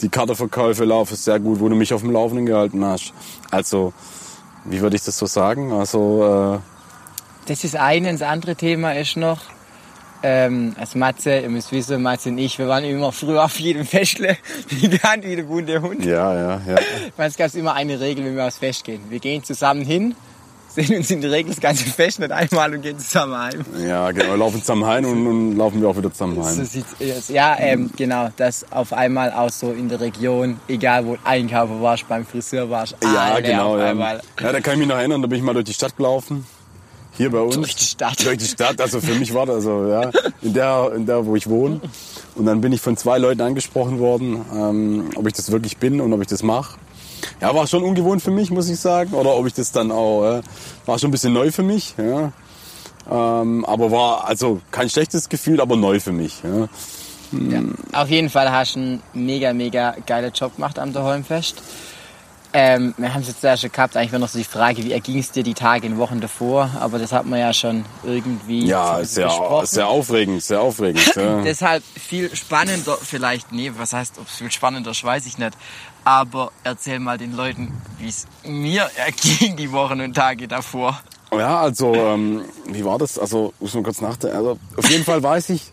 die 0.02 0.10
Kartenverkäufe 0.10 0.86
laufen 0.86 1.16
sehr 1.16 1.40
gut, 1.40 1.60
wo 1.60 1.70
du 1.70 1.76
mich 1.76 1.94
auf 1.94 2.02
dem 2.02 2.12
Laufenden 2.12 2.46
gehalten 2.46 2.84
hast. 2.86 3.14
Also, 3.52 3.94
wie 4.66 4.82
würde 4.82 4.96
ich 4.96 5.04
das 5.04 5.18
so 5.18 5.26
sagen? 5.26 5.72
Also, 5.72 6.56
äh, 6.56 6.60
Das 7.48 7.64
ist 7.64 7.76
eine. 7.76 8.12
Das 8.12 8.22
andere 8.22 8.56
Thema 8.56 8.94
ist 8.94 9.18
noch, 9.18 9.42
ähm, 10.24 10.76
also 10.80 10.98
Matze, 10.98 11.40
ihr 11.40 11.50
müsst 11.50 11.72
wissen, 11.72 12.02
Matze 12.02 12.30
und 12.30 12.38
ich, 12.38 12.58
wir 12.60 12.68
waren 12.68 12.84
immer 12.84 13.12
früher 13.12 13.44
auf 13.44 13.60
jedem 13.60 13.86
Festle, 13.86 14.38
wie 14.70 14.90
gekannt 14.90 15.24
wie 15.26 15.36
der 15.36 15.44
bunte 15.44 15.82
Hund. 15.82 16.04
ja, 16.06 16.34
ja, 16.34 16.62
ja. 16.68 16.76
Weil 17.18 17.30
es 17.30 17.38
gab 17.38 17.54
immer 17.56 17.74
eine 17.74 18.00
Regel, 18.00 18.26
wenn 18.26 18.36
wir 18.36 18.46
aufs 18.46 18.58
Fest 18.58 18.84
gehen. 18.84 19.02
Wir 19.10 19.20
gehen 19.20 19.44
zusammen 19.44 19.84
hin, 19.86 20.16
sehen 20.68 20.96
uns 20.98 21.10
in 21.10 21.22
der 21.22 21.32
Regel 21.32 21.52
das 21.52 21.62
ganze 21.62 21.86
Fest 21.86 22.20
nicht 22.20 22.32
einmal 22.32 22.74
und 22.76 22.82
gehen 22.82 23.00
zusammen 23.00 23.36
heim. 23.38 23.66
Ja, 23.88 24.12
genau, 24.12 24.32
wir 24.32 24.38
laufen 24.38 24.60
zusammen 24.62 24.86
heim 24.86 25.06
und, 25.06 25.26
und 25.28 25.58
laufen 25.58 25.82
wir 25.82 25.88
auch 25.90 25.98
wieder 25.98 26.12
zusammen 26.12 26.36
So 26.36 26.44
heim. 26.46 26.66
sieht's 26.66 26.96
aus. 27.18 27.30
Ja, 27.30 27.56
ähm, 27.58 27.90
genau, 27.96 28.30
dass 28.38 28.72
auf 28.72 28.94
einmal 28.94 29.32
auch 29.32 29.50
so 29.50 29.72
in 29.72 29.90
der 29.90 30.00
Region, 30.00 30.60
egal 30.68 31.06
wo 31.06 31.16
du 31.16 31.20
einkaufen 31.24 31.82
warst, 31.82 32.08
beim 32.08 32.26
Friseur 32.26 32.70
warst, 32.70 32.96
Ja, 33.04 33.40
genau. 33.40 33.74
auf 33.76 33.80
Ja. 33.80 33.86
einmal. 33.86 34.22
ja, 34.42 34.52
da 34.52 34.60
kann 34.60 34.74
ich 34.74 34.80
mich 34.80 34.88
noch 34.90 34.98
erinnern, 34.98 35.22
da 35.22 35.28
bin 35.28 35.38
ich 35.40 35.44
mal 35.44 35.54
durch 35.54 35.66
die 35.66 35.74
Stadt 35.74 35.96
gelaufen. 35.98 36.46
Hier 37.20 37.32
bei 37.32 37.42
uns. 37.42 37.56
Durch 37.56 37.76
die 37.76 37.84
Stadt. 37.84 38.26
Durch 38.26 38.38
die 38.38 38.46
Stadt, 38.46 38.80
also 38.80 39.02
für 39.02 39.14
mich 39.16 39.34
war 39.34 39.46
das 39.46 39.66
so, 39.66 39.88
ja. 39.88 40.10
In 40.42 40.54
der, 40.54 40.94
in 40.96 41.06
der, 41.06 41.26
wo 41.26 41.36
ich 41.36 41.50
wohne. 41.50 41.82
Und 42.36 42.46
dann 42.46 42.62
bin 42.62 42.72
ich 42.72 42.80
von 42.80 42.96
zwei 42.96 43.18
Leuten 43.18 43.42
angesprochen 43.42 44.00
worden, 44.00 44.46
ähm, 44.56 45.10
ob 45.18 45.28
ich 45.28 45.34
das 45.34 45.52
wirklich 45.52 45.76
bin 45.80 46.00
und 46.00 46.14
ob 46.14 46.22
ich 46.22 46.28
das 46.28 46.44
mache. 46.44 46.78
Ja, 47.42 47.54
war 47.54 47.68
schon 47.68 47.84
ungewohnt 47.84 48.22
für 48.22 48.32
mich, 48.32 48.52
muss 48.52 48.70
ich 48.70 48.80
sagen. 48.80 49.14
Oder 49.14 49.36
ob 49.36 49.46
ich 49.48 49.54
das 49.54 49.74
dann 49.74 49.92
auch, 49.92 50.38
äh, 50.38 50.42
war 50.86 50.98
schon 50.98 51.10
ein 51.10 51.12
bisschen 51.12 51.34
neu 51.34 51.52
für 51.52 51.62
mich, 51.62 51.94
ja. 51.98 52.32
Ähm, 53.12 53.66
aber 53.66 53.92
war 53.92 54.26
also 54.26 54.62
kein 54.72 54.90
schlechtes 54.90 55.28
Gefühl, 55.28 55.60
aber 55.60 55.76
neu 55.76 56.00
für 56.00 56.14
mich. 56.14 56.42
Ja. 56.42 56.70
Ja. 57.32 57.62
Auf 57.92 58.10
jeden 58.10 58.30
Fall 58.30 58.50
hast 58.50 58.76
du 58.76 58.80
einen 58.80 59.04
mega, 59.14 59.52
mega 59.52 59.94
geilen 60.06 60.32
Job 60.34 60.56
gemacht 60.56 60.80
am 60.80 60.94
Daheimfest. 60.94 61.62
Ähm, 62.52 62.96
wir 62.98 63.14
haben 63.14 63.22
es 63.22 63.28
jetzt 63.28 63.44
ja 63.44 63.56
schon 63.56 63.72
gehabt, 63.72 63.96
eigentlich 63.96 64.12
war 64.12 64.18
noch 64.20 64.28
so 64.28 64.40
die 64.40 64.44
Frage, 64.44 64.84
wie 64.84 64.92
erging 64.92 65.20
es 65.20 65.32
dir 65.32 65.44
die 65.44 65.54
Tage 65.54 65.86
und 65.86 66.00
Wochen 66.00 66.20
davor, 66.20 66.72
aber 66.80 66.98
das 66.98 67.12
hat 67.12 67.28
man 67.28 67.40
ja 67.40 67.54
schon 67.54 67.86
irgendwie 68.04 68.66
Ja, 68.66 69.04
sehr, 69.04 69.28
besprochen. 69.28 69.66
sehr 69.68 69.88
aufregend, 69.88 70.42
sehr 70.44 70.60
aufregend. 70.62 71.16
Ja. 71.16 71.42
Deshalb 71.44 71.84
viel 71.84 72.36
spannender 72.36 72.98
vielleicht, 73.00 73.52
nee, 73.52 73.72
was 73.78 73.94
heißt, 73.94 74.18
ob 74.20 74.28
es 74.28 74.36
viel 74.38 74.52
spannender 74.52 74.92
ist, 74.92 75.04
weiß 75.04 75.28
ich 75.28 75.38
nicht. 75.38 75.54
Aber 76.04 76.52
erzähl 76.64 77.00
mal 77.00 77.20
den 77.20 77.36
Leuten, 77.36 77.72
wie 78.00 78.08
es 78.10 78.26
mir 78.44 78.90
erging 78.96 79.56
die 79.56 79.72
Wochen 79.72 80.02
und 80.02 80.16
Tage 80.16 80.48
davor. 80.48 81.00
Ja, 81.32 81.60
also, 81.60 81.94
ähm, 81.94 82.46
wie 82.66 82.84
war 82.84 82.98
das? 82.98 83.20
Also, 83.20 83.54
muss 83.60 83.76
man 83.76 83.84
kurz 83.84 84.02
nachdenken. 84.02 84.36
Also, 84.36 84.58
auf 84.76 84.90
jeden 84.90 85.04
Fall 85.04 85.22
weiß 85.22 85.50
ich, 85.50 85.72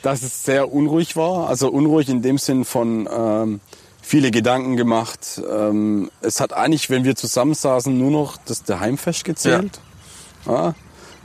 dass 0.00 0.22
es 0.22 0.42
sehr 0.44 0.72
unruhig 0.72 1.16
war. 1.16 1.48
Also 1.48 1.68
unruhig 1.68 2.08
in 2.08 2.22
dem 2.22 2.38
Sinn 2.38 2.64
von 2.64 3.06
ähm, 3.12 3.60
viele 4.08 4.30
Gedanken 4.30 4.76
gemacht. 4.76 5.40
Ähm, 5.50 6.10
es 6.22 6.40
hat 6.40 6.54
eigentlich, 6.54 6.88
wenn 6.88 7.04
wir 7.04 7.14
zusammensaßen, 7.14 7.96
nur 7.96 8.10
noch 8.10 8.38
das 8.38 8.62
der 8.62 8.80
Heimfest 8.80 9.24
gezählt. 9.24 9.80
Ja. 10.46 10.74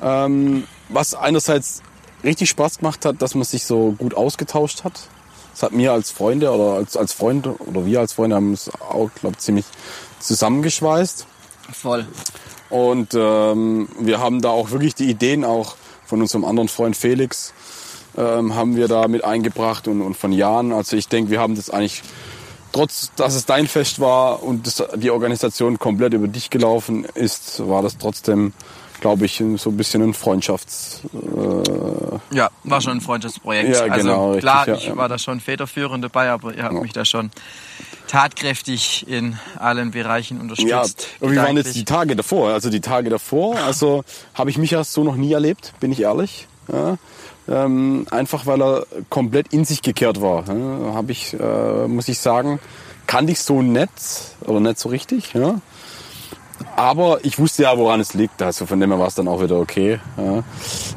Ähm, 0.01 0.65
was 0.89 1.15
einerseits 1.15 1.81
richtig 2.25 2.49
Spaß 2.49 2.79
gemacht 2.79 3.05
hat, 3.05 3.21
dass 3.21 3.35
man 3.35 3.45
sich 3.45 3.63
so 3.63 3.93
gut 3.97 4.13
ausgetauscht 4.13 4.83
hat. 4.83 4.99
Das 5.53 5.63
hat 5.63 5.71
mir 5.71 5.93
als 5.93 6.11
Freunde 6.11 6.51
oder 6.51 6.73
als, 6.73 6.97
als 6.97 7.13
Freund 7.13 7.47
oder 7.47 7.85
wir 7.85 8.01
als 8.01 8.13
Freunde 8.13 8.35
haben 8.35 8.51
es 8.51 8.69
auch, 8.81 9.09
glaube 9.21 9.37
ziemlich 9.37 9.65
zusammengeschweißt. 10.19 11.25
Voll. 11.71 12.05
Und 12.69 13.13
ähm, 13.13 13.87
wir 13.97 14.19
haben 14.19 14.41
da 14.41 14.49
auch 14.49 14.71
wirklich 14.71 14.95
die 14.95 15.09
Ideen 15.09 15.45
auch 15.45 15.77
von 16.05 16.21
unserem 16.21 16.43
anderen 16.43 16.67
Freund 16.67 16.97
Felix 16.97 17.53
ähm, 18.17 18.55
haben 18.55 18.75
wir 18.75 18.87
da 18.87 19.07
mit 19.07 19.23
eingebracht 19.23 19.87
und, 19.87 20.01
und 20.01 20.15
von 20.15 20.31
Jan. 20.31 20.71
Also 20.71 20.95
ich 20.97 21.07
denke, 21.07 21.31
wir 21.31 21.39
haben 21.39 21.55
das 21.55 21.69
eigentlich, 21.69 22.03
trotz 22.73 23.11
dass 23.15 23.35
es 23.35 23.45
dein 23.45 23.67
Fest 23.67 24.01
war 24.01 24.43
und 24.43 24.67
das, 24.67 24.83
die 24.95 25.11
Organisation 25.11 25.79
komplett 25.79 26.13
über 26.13 26.27
dich 26.27 26.49
gelaufen 26.49 27.05
ist, 27.15 27.65
war 27.67 27.81
das 27.81 27.97
trotzdem, 27.97 28.51
glaube 28.99 29.25
ich, 29.25 29.41
so 29.57 29.69
ein 29.69 29.77
bisschen 29.77 30.01
ein 30.01 30.13
Freundschafts... 30.13 31.01
Äh, 31.13 32.35
Ja, 32.35 32.49
war 32.63 32.81
schon 32.81 32.97
ein 32.97 33.01
Freundschaftsprojekt. 33.01 33.75
Ja, 33.75 33.87
genau, 33.87 34.13
also 34.13 34.25
richtig, 34.31 34.41
klar, 34.41 34.67
ja, 34.67 34.75
ich 34.75 34.87
ja. 34.87 34.97
war 34.97 35.07
da 35.07 35.17
schon 35.17 35.39
federführend 35.39 36.03
dabei, 36.03 36.31
aber 36.31 36.53
ihr 36.53 36.63
habt 36.63 36.81
mich 36.81 36.93
da 36.93 37.05
schon 37.05 37.31
tatkräftig 38.07 39.07
in 39.07 39.39
allen 39.57 39.91
Bereichen 39.91 40.39
unterstützt. 40.39 40.69
ja, 40.69 41.27
und 41.27 41.31
wie 41.31 41.37
waren 41.37 41.57
jetzt 41.57 41.75
die 41.75 41.85
Tage 41.85 42.15
davor? 42.15 42.49
Also 42.49 42.69
die 42.69 42.81
Tage 42.81 43.09
davor, 43.09 43.57
also 43.57 44.03
habe 44.33 44.49
ich 44.49 44.57
mich 44.57 44.73
erst 44.73 44.93
so 44.93 45.03
noch 45.03 45.15
nie 45.15 45.31
erlebt, 45.31 45.73
bin 45.79 45.91
ich 45.91 46.01
ehrlich. 46.01 46.47
Ja. 46.71 46.97
Ähm, 47.47 48.07
einfach 48.09 48.45
weil 48.45 48.61
er 48.61 48.85
komplett 49.09 49.51
in 49.53 49.65
sich 49.65 49.81
gekehrt 49.81 50.21
war. 50.21 50.45
Ja. 50.47 50.93
Habe 50.93 51.11
ich, 51.11 51.33
äh, 51.33 51.87
muss 51.87 52.07
ich 52.07 52.19
sagen, 52.19 52.59
kannte 53.07 53.33
ich 53.33 53.39
so 53.39 53.61
nett 53.61 53.89
oder 54.41 54.59
nicht 54.59 54.79
so 54.79 54.89
richtig. 54.89 55.33
Ja. 55.33 55.59
Aber 56.75 57.19
ich 57.23 57.39
wusste 57.39 57.63
ja, 57.63 57.77
woran 57.77 57.99
es 57.99 58.13
liegt. 58.13 58.41
Also 58.41 58.65
von 58.65 58.79
dem 58.79 58.91
her 58.91 58.99
war 58.99 59.07
es 59.07 59.15
dann 59.15 59.27
auch 59.27 59.41
wieder 59.41 59.57
okay. 59.59 59.99
Ja. 60.17 60.43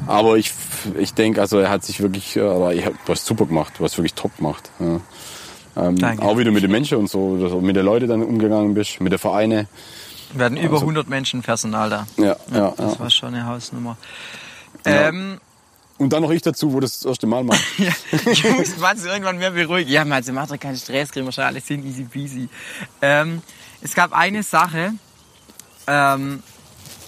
Aber 0.07 0.37
ich, 0.37 0.53
ich 0.97 1.13
denke, 1.13 1.41
also 1.41 1.59
er 1.59 1.69
hat 1.69 1.83
sich 1.83 2.01
wirklich, 2.01 2.35
äh, 2.37 2.39
du 2.39 3.11
hast 3.11 3.25
super 3.25 3.45
gemacht, 3.45 3.73
du 3.77 3.83
hast 3.83 3.97
wirklich 3.97 4.13
top 4.13 4.37
gemacht. 4.37 4.69
Ja. 4.79 4.99
Ähm, 5.75 5.97
Danke. 5.97 6.23
auch 6.23 6.37
wie 6.37 6.43
du 6.43 6.51
mit 6.51 6.63
den 6.63 6.71
Menschen 6.71 6.97
und 6.97 7.09
so, 7.09 7.37
mit 7.61 7.75
den 7.75 7.85
Leuten 7.85 8.07
dann 8.07 8.23
umgegangen 8.23 8.73
bist, 8.73 8.99
mit 8.99 9.11
den 9.11 9.19
Vereinen. 9.19 9.67
Wir 10.33 10.45
hatten 10.45 10.57
über 10.57 10.79
100 10.79 11.07
Menschen 11.07 11.41
Personal 11.41 11.89
da. 11.89 12.07
Ja, 12.17 12.35
ja, 12.51 12.57
ja. 12.57 12.73
Das 12.77 12.99
war 12.99 13.09
schon 13.09 13.33
eine 13.33 13.45
Hausnummer. 13.45 13.97
Ähm, 14.85 15.39
Und 15.97 16.13
dann 16.13 16.21
noch 16.21 16.31
ich 16.31 16.43
dazu, 16.43 16.73
wo 16.73 16.79
das 16.79 16.99
das 16.99 17.05
erste 17.05 17.25
Mal 17.27 17.43
macht. 17.43 17.61
ja, 17.77 17.91
ich 18.31 18.43
muss 18.43 19.05
irgendwann 19.05 19.37
mehr 19.37 19.51
beruhigen. 19.51 19.89
Ja, 19.89 20.05
Matze, 20.05 20.31
mach 20.31 20.47
doch 20.47 20.59
keinen 20.59 20.77
Stress, 20.77 21.11
kriegen 21.11 21.25
wir 21.25 21.31
schon 21.31 21.43
alles 21.43 21.65
hin, 21.67 21.85
easy 21.85 22.03
peasy. 22.03 22.49
Ähm, 23.01 23.41
es 23.81 23.95
gab 23.95 24.13
eine 24.13 24.43
Sache, 24.43 24.93
ähm, 25.87 26.43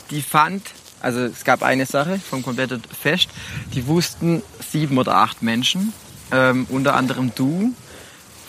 die 0.09 0.21
fand, 0.21 0.63
also 1.01 1.21
es 1.21 1.43
gab 1.43 1.61
eine 1.61 1.85
Sache 1.85 2.19
vom 2.19 2.41
kompletten 2.41 2.81
Fest, 2.81 3.29
die 3.73 3.85
wussten 3.85 4.41
sieben 4.71 4.97
oder 4.97 5.15
acht 5.15 5.43
Menschen, 5.43 5.93
ähm, 6.31 6.65
unter 6.69 6.95
anderem 6.95 7.31
du. 7.35 7.73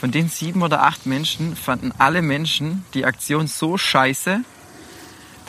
Von 0.01 0.11
den 0.11 0.31
sieben 0.31 0.63
oder 0.63 0.83
acht 0.83 1.05
Menschen 1.05 1.55
fanden 1.55 1.93
alle 1.99 2.23
Menschen 2.23 2.87
die 2.95 3.05
Aktion 3.05 3.47
so 3.47 3.77
scheiße. 3.77 4.41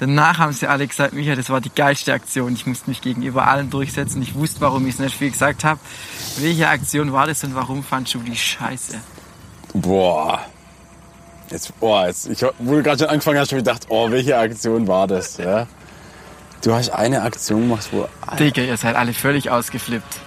Danach 0.02 0.40
haben 0.40 0.52
sie 0.52 0.66
alle 0.66 0.88
gesagt, 0.88 1.14
Micha, 1.14 1.36
das 1.36 1.52
war 1.52 1.62
die 1.62 1.70
geilste 1.70 2.12
Aktion. 2.12 2.54
Ich 2.54 2.66
musste 2.66 2.90
mich 2.90 3.02
gegenüber 3.02 3.48
allen 3.48 3.70
durchsetzen. 3.70 4.20
Ich 4.24 4.34
wusste, 4.34 4.60
warum 4.60 4.88
ich 4.88 4.96
es 4.96 5.00
nicht 5.00 5.16
viel 5.16 5.30
gesagt 5.30 5.64
habe. 5.64 5.80
Welche 6.40 6.68
Aktion 6.68 7.14
war 7.14 7.28
das 7.28 7.44
und 7.44 7.54
warum 7.54 7.84
fandst 7.84 8.16
du 8.16 8.18
die 8.18 8.36
scheiße? 8.36 9.00
Boah. 9.76 10.42
Jetzt, 11.52 11.80
boah, 11.80 12.08
jetzt, 12.08 12.28
ich, 12.28 12.42
wo 12.58 12.74
du 12.78 12.82
gerade 12.82 12.98
schon 12.98 13.10
angefangen 13.10 13.38
hast, 13.38 13.52
habe 13.52 13.60
ich 13.60 13.64
gedacht, 13.64 13.86
oh, 13.90 14.10
welche 14.10 14.36
Aktion 14.36 14.88
war 14.88 15.06
das? 15.06 15.38
Ja? 15.38 15.68
Du 16.64 16.74
hast 16.74 16.90
eine 16.90 17.22
Aktion 17.22 17.62
gemacht, 17.62 17.88
wo. 17.92 18.08
Digga, 18.40 18.64
ihr 18.64 18.78
seid 18.78 18.96
alle 18.96 19.14
völlig 19.14 19.52
ausgeflippt. 19.52 20.20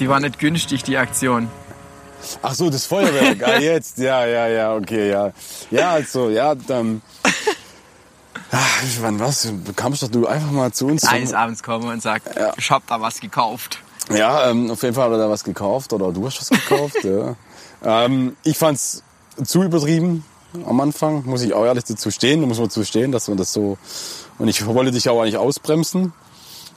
Die 0.00 0.08
war 0.08 0.18
nicht 0.18 0.40
günstig, 0.40 0.82
die 0.82 0.96
Aktion. 0.96 1.48
Ach 2.42 2.54
so, 2.54 2.68
das 2.68 2.84
Feuerwerk. 2.84 3.46
ah, 3.46 3.58
jetzt. 3.60 3.98
Ja, 3.98 4.26
ja, 4.26 4.48
ja, 4.48 4.74
okay, 4.74 5.08
ja. 5.08 5.30
Ja, 5.70 5.92
also, 5.92 6.30
ja, 6.30 6.56
dann. 6.56 7.00
Ach, 8.52 8.82
wann 9.00 9.18
was? 9.18 9.48
Kamst 9.74 10.02
doch 10.02 10.08
du 10.08 10.26
einfach 10.26 10.50
mal 10.50 10.72
zu 10.72 10.86
uns? 10.86 11.04
Eines 11.04 11.34
Abends 11.34 11.62
kommen 11.62 11.88
und 11.88 12.02
sagt, 12.02 12.36
Ja. 12.36 12.52
ich 12.56 12.70
hab 12.70 12.86
da 12.86 13.00
was 13.00 13.20
gekauft. 13.20 13.80
Ja, 14.10 14.50
ähm, 14.50 14.70
auf 14.70 14.82
jeden 14.82 14.94
Fall 14.94 15.06
hat 15.06 15.12
er 15.12 15.18
da 15.18 15.30
was 15.30 15.42
gekauft 15.42 15.92
oder 15.92 16.12
du 16.12 16.26
hast 16.26 16.40
was 16.40 16.48
gekauft. 16.50 16.96
ja. 17.04 17.34
ähm, 17.82 18.36
ich 18.44 18.56
fand's 18.56 19.02
zu 19.44 19.62
übertrieben 19.62 20.24
am 20.64 20.80
Anfang, 20.80 21.24
muss 21.26 21.42
ich 21.42 21.52
auch 21.52 21.64
ehrlich 21.64 21.84
dazu 21.84 22.10
stehen, 22.10 22.40
da 22.40 22.46
muss 22.46 22.58
man 22.58 22.68
dazu 22.68 22.84
stehen, 22.84 23.12
dass 23.12 23.28
man 23.28 23.36
das 23.36 23.52
so. 23.52 23.76
Und 24.38 24.48
ich 24.48 24.64
wollte 24.66 24.90
dich 24.92 25.08
auch 25.08 25.20
eigentlich 25.20 25.36
ausbremsen. 25.36 26.12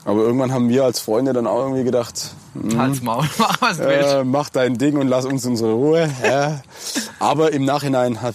Aber 0.04 0.22
irgendwann 0.22 0.52
haben 0.52 0.68
wir 0.70 0.84
als 0.84 0.98
Freunde 0.98 1.32
dann 1.34 1.46
auch 1.46 1.58
irgendwie 1.60 1.84
gedacht, 1.84 2.34
Halt's 2.76 3.02
Maul, 3.02 3.28
mach 3.38 3.60
was 3.60 3.78
äh, 3.78 4.24
mach 4.24 4.48
dein 4.48 4.76
Ding 4.78 4.96
und 4.96 5.08
lass 5.08 5.24
uns 5.26 5.44
unsere 5.44 5.72
Ruhe. 5.72 6.10
Ja. 6.24 6.62
Aber 7.18 7.52
im 7.52 7.64
Nachhinein 7.64 8.22
hat, 8.22 8.34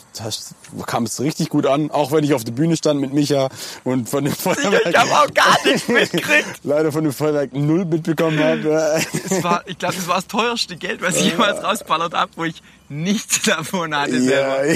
kam 0.85 1.03
es 1.03 1.19
richtig 1.19 1.49
gut 1.49 1.65
an, 1.65 1.89
auch 1.91 2.11
wenn 2.11 2.23
ich 2.23 2.33
auf 2.33 2.43
der 2.43 2.51
Bühne 2.53 2.77
stand 2.77 3.01
mit 3.01 3.13
Micha 3.13 3.49
und 3.83 4.07
von 4.07 4.23
dem 4.25 4.33
Feuerwerk 4.33 4.85
Ich 4.87 4.95
hab 4.97 5.11
auch 5.11 5.33
gar 5.33 5.57
nichts 5.65 5.87
mitgekriegt. 5.87 6.45
leider 6.63 6.91
von 6.91 7.03
dem 7.03 7.13
Feuerwerk 7.13 7.53
null 7.53 7.83
mitbekommen 7.85 8.39
habe. 8.39 9.01
War, 9.41 9.63
ich 9.65 9.77
glaube, 9.77 9.95
das 9.95 10.07
war 10.07 10.15
das 10.15 10.27
teuerste 10.27 10.75
Geld, 10.77 11.01
was 11.01 11.15
ich 11.17 11.31
jemals 11.31 11.63
rausballert 11.63 12.13
habe, 12.13 12.31
wo 12.35 12.43
ich 12.45 12.61
nichts 12.89 13.41
davon 13.45 13.95
hatte 13.95 14.21
selber. 14.21 14.65
Ja, 14.65 14.73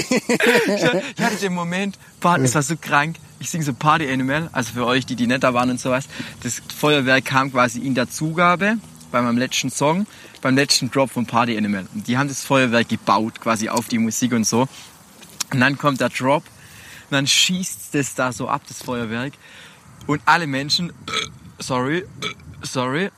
Ich 1.16 1.22
hatte 1.22 1.36
den 1.40 1.54
Moment, 1.54 1.98
boah, 2.20 2.36
es 2.38 2.54
war 2.54 2.62
so 2.62 2.74
krank. 2.80 3.16
Ich 3.40 3.48
sing 3.48 3.62
so 3.62 3.72
Party 3.72 4.12
Animal, 4.12 4.50
also 4.52 4.74
für 4.74 4.84
euch, 4.84 5.06
die 5.06 5.16
die 5.16 5.26
da 5.26 5.54
waren 5.54 5.70
und 5.70 5.80
sowas. 5.80 6.08
Das 6.42 6.60
Feuerwerk 6.76 7.24
kam 7.24 7.50
quasi 7.50 7.80
in 7.80 7.94
der 7.94 8.10
Zugabe 8.10 8.76
bei 9.10 9.22
meinem 9.22 9.38
letzten 9.38 9.70
Song, 9.70 10.06
beim 10.42 10.54
letzten 10.54 10.90
Drop 10.90 11.10
von 11.10 11.24
Party 11.24 11.56
Animal. 11.56 11.86
Und 11.94 12.06
die 12.06 12.18
haben 12.18 12.28
das 12.28 12.44
Feuerwerk 12.44 12.90
gebaut, 12.90 13.40
quasi 13.40 13.70
auf 13.70 13.88
die 13.88 13.98
Musik 13.98 14.32
und 14.32 14.46
so. 14.46 14.68
Und 15.52 15.60
dann 15.60 15.78
kommt 15.78 16.02
der 16.02 16.10
Drop 16.10 16.44
und 16.44 17.12
dann 17.12 17.26
schießt 17.26 17.94
das 17.94 18.14
da 18.14 18.30
so 18.30 18.46
ab, 18.46 18.60
das 18.68 18.82
Feuerwerk. 18.82 19.32
Und 20.06 20.20
alle 20.26 20.46
Menschen, 20.46 20.92
sorry, 21.58 22.04
sorry, 22.62 23.10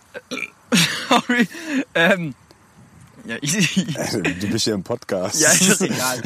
sorry, 1.08 1.48
ähm, 1.96 2.34
ja, 3.26 3.36
ich, 3.40 3.76
ich, 3.76 3.96
Du 4.40 4.48
bist 4.48 4.66
ja 4.66 4.74
im 4.74 4.82
Podcast. 4.82 5.40
ja, 5.40 5.50
ist 5.50 5.80
doch 5.80 5.86
egal. 5.86 6.22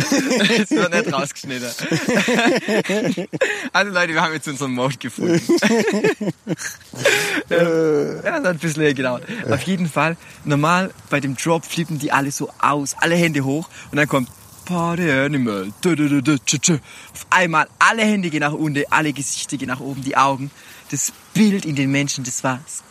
Es 0.58 0.70
wird 0.70 0.94
nicht 0.94 1.12
rausgeschnitten. 1.12 1.68
Also 3.72 3.92
Leute, 3.92 4.14
wir 4.14 4.22
haben 4.22 4.32
jetzt 4.32 4.48
unseren 4.48 4.72
Mode 4.72 4.96
gefunden. 4.96 5.40
Ähm, 7.48 8.20
ja, 8.24 8.42
so 8.42 8.48
ein 8.48 8.58
bisschen, 8.58 8.94
genau. 8.94 9.20
Auf 9.48 9.62
jeden 9.62 9.88
Fall, 9.88 10.16
normal 10.44 10.92
bei 11.10 11.20
dem 11.20 11.36
Drop 11.36 11.64
flippen 11.64 11.98
die 11.98 12.10
alle 12.10 12.32
so 12.32 12.50
aus, 12.60 12.96
alle 12.98 13.14
Hände 13.14 13.44
hoch 13.44 13.68
und 13.92 13.96
dann 13.98 14.08
kommt 14.08 14.28
Party 14.64 15.08
Animal. 15.10 15.72
Auf 15.84 17.26
einmal 17.30 17.68
alle 17.78 18.02
Hände 18.02 18.30
gehen 18.30 18.40
nach 18.40 18.52
unten, 18.52 18.82
alle 18.90 19.12
Gesichter 19.12 19.56
gehen 19.56 19.68
nach 19.68 19.80
oben, 19.80 20.02
die 20.02 20.16
Augen. 20.16 20.50
Das 20.90 21.12
Bild 21.34 21.64
in 21.64 21.76
den 21.76 21.90
Menschen, 21.90 22.24
das 22.24 22.42
war 22.42 22.60
das 22.64 22.82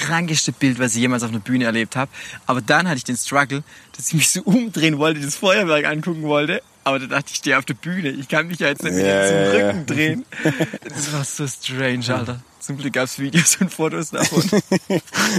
krankeste 0.00 0.52
Bild, 0.52 0.78
was 0.78 0.94
ich 0.94 1.00
jemals 1.00 1.22
auf 1.22 1.30
einer 1.30 1.40
Bühne 1.40 1.64
erlebt 1.66 1.94
habe. 1.96 2.10
Aber 2.46 2.60
dann 2.60 2.88
hatte 2.88 2.98
ich 2.98 3.04
den 3.04 3.16
Struggle, 3.16 3.62
dass 3.96 4.08
ich 4.08 4.14
mich 4.14 4.30
so 4.30 4.42
umdrehen 4.44 4.98
wollte, 4.98 5.20
das 5.20 5.36
Feuerwerk 5.36 5.84
angucken 5.84 6.22
wollte. 6.22 6.62
Aber 6.82 6.98
da 6.98 7.06
dachte 7.06 7.26
ich, 7.26 7.32
ich 7.32 7.38
stehe 7.38 7.58
auf 7.58 7.66
der 7.66 7.74
Bühne. 7.74 8.08
Ich 8.08 8.28
kann 8.28 8.48
mich 8.48 8.58
ja 8.58 8.68
jetzt 8.68 8.82
nicht 8.82 8.96
wieder 8.96 9.22
Ja, 9.22 9.28
zum 9.28 9.36
ja. 9.36 9.66
Rücken 9.68 9.86
drehen. 9.86 10.24
Das 10.88 11.12
war 11.12 11.24
so 11.24 11.46
strange, 11.46 12.14
Alter. 12.14 12.40
Zum 12.58 12.78
Glück 12.78 12.94
gab's 12.94 13.18
Videos 13.18 13.56
und 13.60 13.72
Fotos 13.72 14.10
davon. 14.10 14.42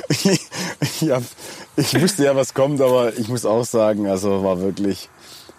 ich, 0.10 0.26
ich, 0.26 1.10
hab, 1.10 1.24
ich 1.76 2.02
wusste 2.02 2.26
ja, 2.26 2.36
was 2.36 2.54
kommt, 2.54 2.80
aber 2.82 3.18
ich 3.18 3.28
muss 3.28 3.46
auch 3.46 3.66
sagen, 3.66 4.08
also 4.08 4.44
war 4.44 4.62
wirklich, 4.62 5.10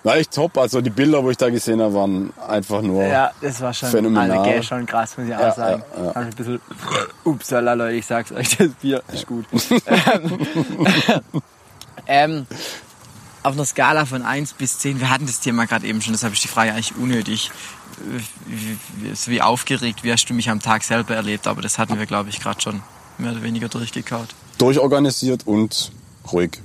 war 0.04 0.16
echt 0.16 0.32
top. 0.32 0.58
Also 0.58 0.80
die 0.80 0.90
Bilder, 0.90 1.22
wo 1.22 1.30
ich 1.30 1.36
da 1.36 1.48
gesehen 1.50 1.80
habe, 1.80 1.94
waren 1.94 2.32
einfach 2.48 2.82
nur. 2.82 3.04
Ja, 3.04 3.30
das 3.40 3.60
war 3.60 3.72
schon, 3.72 3.90
Phänomenal. 3.90 4.30
Alter, 4.38 4.50
gell, 4.50 4.62
schon 4.62 4.86
krass, 4.86 5.16
muss 5.16 5.28
ich 5.28 5.34
auch 5.34 5.40
Ja, 5.40 5.52
sagen. 5.54 5.82
ja, 5.96 6.04
ja. 6.04 6.14
Hab 6.14 6.22
ich 6.22 6.28
ein 6.28 6.34
bisschen, 6.34 6.60
upsala, 7.24 7.74
Leute, 7.74 7.96
ich 7.96 8.06
sag's 8.06 8.32
euch, 8.32 8.56
das 8.56 8.68
Bier 8.80 9.02
ist 9.12 9.26
gut. 9.26 9.46
ähm, 12.06 12.46
auf 13.42 13.54
einer 13.54 13.64
Skala 13.64 14.06
von 14.06 14.22
1 14.22 14.54
bis 14.54 14.78
10, 14.78 15.00
wir 15.00 15.10
hatten 15.10 15.26
das 15.26 15.40
Thema 15.40 15.66
gerade 15.66 15.86
eben 15.86 16.00
schon, 16.00 16.12
deshalb 16.12 16.32
ist 16.32 16.44
die 16.44 16.48
Frage 16.48 16.72
eigentlich 16.72 16.96
unnötig. 16.96 17.50
Wie, 18.46 19.14
so 19.14 19.30
aufgeregt, 19.42 20.02
wie 20.02 20.12
hast 20.12 20.24
du 20.26 20.34
mich 20.34 20.48
am 20.50 20.60
Tag 20.60 20.82
selber 20.82 21.14
erlebt, 21.14 21.46
aber 21.46 21.60
das 21.62 21.78
hatten 21.78 21.98
wir, 21.98 22.06
glaube 22.06 22.30
ich, 22.30 22.40
gerade 22.40 22.60
schon 22.60 22.82
mehr 23.18 23.32
oder 23.32 23.42
weniger 23.42 23.68
durchgekaut. 23.68 24.28
Durchorganisiert 24.58 25.46
und 25.46 25.92
ruhig, 26.32 26.60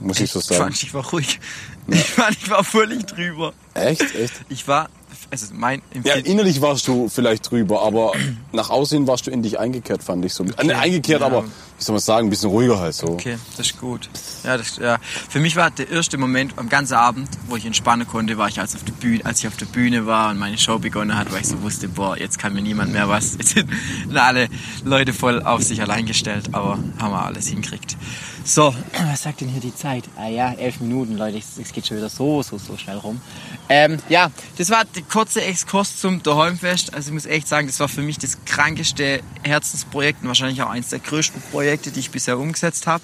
muss 0.00 0.20
ich 0.20 0.30
so 0.30 0.40
Ich 0.40 0.46
sagen. 0.46 0.64
fand, 0.64 0.82
ich 0.82 0.92
war 0.92 1.04
ruhig. 1.06 1.40
Ich 1.88 2.10
fand, 2.10 2.36
ich 2.36 2.50
war 2.50 2.64
völlig 2.64 3.06
drüber. 3.06 3.52
Echt, 3.74 4.14
echt? 4.14 4.32
Ich 4.48 4.66
war, 4.66 4.88
also 5.30 5.46
mein 5.52 5.82
Ja, 6.04 6.14
innerlich 6.14 6.60
warst 6.60 6.86
du 6.88 7.08
vielleicht 7.08 7.50
drüber, 7.50 7.82
aber 7.82 8.12
nach 8.52 8.70
außen 8.70 9.06
warst 9.06 9.26
du 9.26 9.30
in 9.30 9.42
dich 9.42 9.58
eingekehrt, 9.58 10.02
fand 10.02 10.24
ich 10.24 10.34
so. 10.34 10.44
Äh, 10.44 10.64
nicht 10.64 10.76
eingekehrt, 10.76 11.20
ja. 11.20 11.26
aber, 11.26 11.44
wie 11.44 11.84
soll 11.84 11.94
man 11.94 12.00
sagen, 12.00 12.26
ein 12.26 12.30
bisschen 12.30 12.50
ruhiger 12.50 12.78
halt 12.78 12.94
so. 12.94 13.08
Okay, 13.08 13.38
das 13.56 13.66
ist 13.66 13.80
gut. 13.80 14.08
Ja, 14.44 14.56
das, 14.56 14.76
ja. 14.76 14.98
Für 15.28 15.40
mich 15.40 15.56
war 15.56 15.70
der 15.70 15.90
erste 15.90 16.18
Moment 16.18 16.54
am 16.56 16.68
ganzen 16.68 16.94
Abend, 16.94 17.28
wo 17.48 17.56
ich 17.56 17.66
entspannen 17.66 18.06
konnte, 18.06 18.38
war 18.38 18.48
ich 18.48 18.60
als, 18.60 18.74
auf 18.74 18.84
der 18.84 18.92
Bühne, 18.92 19.24
als 19.24 19.40
ich 19.40 19.48
auf 19.48 19.56
der 19.56 19.66
Bühne 19.66 20.06
war 20.06 20.30
und 20.30 20.38
meine 20.38 20.58
Show 20.58 20.78
begonnen 20.78 21.16
hat, 21.16 21.32
weil 21.32 21.40
ich 21.40 21.48
so 21.48 21.60
wusste, 21.62 21.88
boah, 21.88 22.16
jetzt 22.16 22.38
kann 22.38 22.54
mir 22.54 22.62
niemand 22.62 22.92
mehr 22.92 23.08
was. 23.08 23.32
Jetzt 23.38 23.54
sind 23.54 23.68
alle 24.16 24.48
Leute 24.84 25.12
voll 25.12 25.42
auf 25.42 25.62
sich 25.62 25.80
allein 25.82 26.06
gestellt, 26.06 26.50
aber 26.52 26.78
haben 26.98 27.12
wir 27.12 27.24
alles 27.24 27.48
hinkriegt. 27.48 27.96
So, 28.44 28.72
was 29.10 29.24
sagt 29.24 29.40
denn 29.40 29.48
hier 29.48 29.60
die 29.60 29.74
Zeit? 29.74 30.04
Ah 30.16 30.28
ja, 30.28 30.52
elf 30.52 30.80
Minuten, 30.80 31.16
Leute, 31.16 31.38
es 31.38 31.72
geht 31.72 31.84
schon 31.84 31.96
wieder 31.96 32.08
so, 32.08 32.42
so, 32.42 32.58
so 32.58 32.76
schnell 32.76 32.98
rum. 32.98 33.20
Ähm, 33.68 33.98
ja, 34.08 34.30
das 34.56 34.70
war 34.70 34.84
der 34.84 35.02
kurze 35.08 35.42
Exkurs 35.42 35.98
zum 35.98 36.22
Daheimfest. 36.22 36.94
Also 36.94 37.08
ich 37.08 37.14
muss 37.14 37.26
echt 37.26 37.48
sagen, 37.48 37.66
das 37.66 37.80
war 37.80 37.88
für 37.88 38.02
mich 38.02 38.18
das 38.18 38.44
krankeste 38.44 39.20
Herzensprojekt 39.42 40.22
und 40.22 40.28
wahrscheinlich 40.28 40.62
auch 40.62 40.70
eines 40.70 40.90
der 40.90 40.98
größten 40.98 41.42
Projekte, 41.50 41.90
die 41.90 42.00
ich 42.00 42.10
bisher 42.10 42.38
umgesetzt 42.38 42.86
habe. 42.86 43.02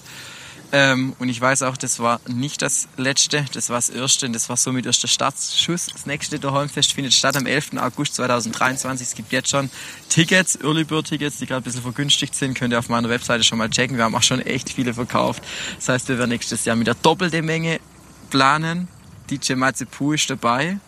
Ähm, 0.74 1.14
und 1.18 1.28
ich 1.28 1.38
weiß 1.38 1.64
auch, 1.64 1.76
das 1.76 1.98
war 1.98 2.18
nicht 2.26 2.62
das 2.62 2.88
letzte, 2.96 3.44
das 3.52 3.68
war 3.68 3.76
das 3.76 3.90
erste 3.90 4.24
und 4.24 4.32
das 4.32 4.48
war 4.48 4.56
somit 4.56 4.86
erst 4.86 5.02
der 5.02 5.08
Startschuss. 5.08 5.86
Das 5.92 6.06
nächste 6.06 6.38
Daheimfest 6.38 6.94
findet 6.94 7.12
statt 7.12 7.36
am 7.36 7.44
11. 7.44 7.76
August 7.76 8.14
2023. 8.14 9.06
Es 9.06 9.14
gibt 9.14 9.32
jetzt 9.32 9.50
schon 9.50 9.70
Tickets, 10.08 10.56
Early 10.56 10.84
Bird 10.84 11.08
Tickets, 11.08 11.36
die 11.36 11.46
gerade 11.46 11.60
ein 11.60 11.64
bisschen 11.64 11.82
vergünstigt 11.82 12.34
sind. 12.34 12.54
Könnt 12.54 12.72
ihr 12.72 12.78
auf 12.78 12.88
meiner 12.88 13.10
Webseite 13.10 13.44
schon 13.44 13.58
mal 13.58 13.68
checken. 13.68 13.98
Wir 13.98 14.04
haben 14.04 14.14
auch 14.14 14.22
schon 14.22 14.40
echt 14.40 14.70
viele 14.70 14.94
verkauft. 14.94 15.42
Das 15.76 15.90
heißt, 15.90 16.08
wir 16.08 16.16
werden 16.16 16.30
nächstes 16.30 16.64
Jahr 16.64 16.74
mit 16.74 16.86
der 16.86 16.94
doppelten 16.94 17.44
Menge 17.44 17.78
planen. 18.30 18.88
DJ 19.28 19.54
Matze 19.54 19.84
Puh 19.84 20.14
ist 20.14 20.30
dabei. 20.30 20.78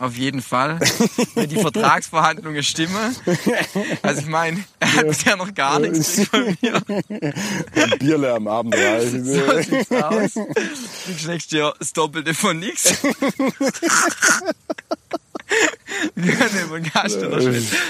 Auf 0.00 0.16
jeden 0.16 0.40
Fall. 0.40 0.80
Wenn 1.34 1.50
die 1.50 1.56
Vertragsverhandlungen 1.60 2.62
stimmen. 2.62 3.14
Also 4.00 4.22
ich 4.22 4.28
meine, 4.28 4.64
er 4.78 4.94
hat 4.94 5.08
bisher 5.08 5.36
noch 5.36 5.52
gar 5.52 5.78
nichts 5.78 6.26
von 6.26 6.56
mir. 6.62 6.80
Bierle 7.98 8.32
am 8.32 8.48
Abend 8.48 8.74
rein. 8.74 9.24
So 9.24 9.60
sieht's 9.60 9.92
aus. 9.92 10.32
Du 10.32 11.26
nächstes 11.26 11.50
Jahr 11.50 11.74
das 11.78 11.92
Doppelte 11.92 12.32
von 12.32 12.58
nix. 12.58 12.94
Wir 16.14 16.32
können 16.34 16.64
über 16.64 16.80
den 16.80 16.90
Gast. 16.90 17.18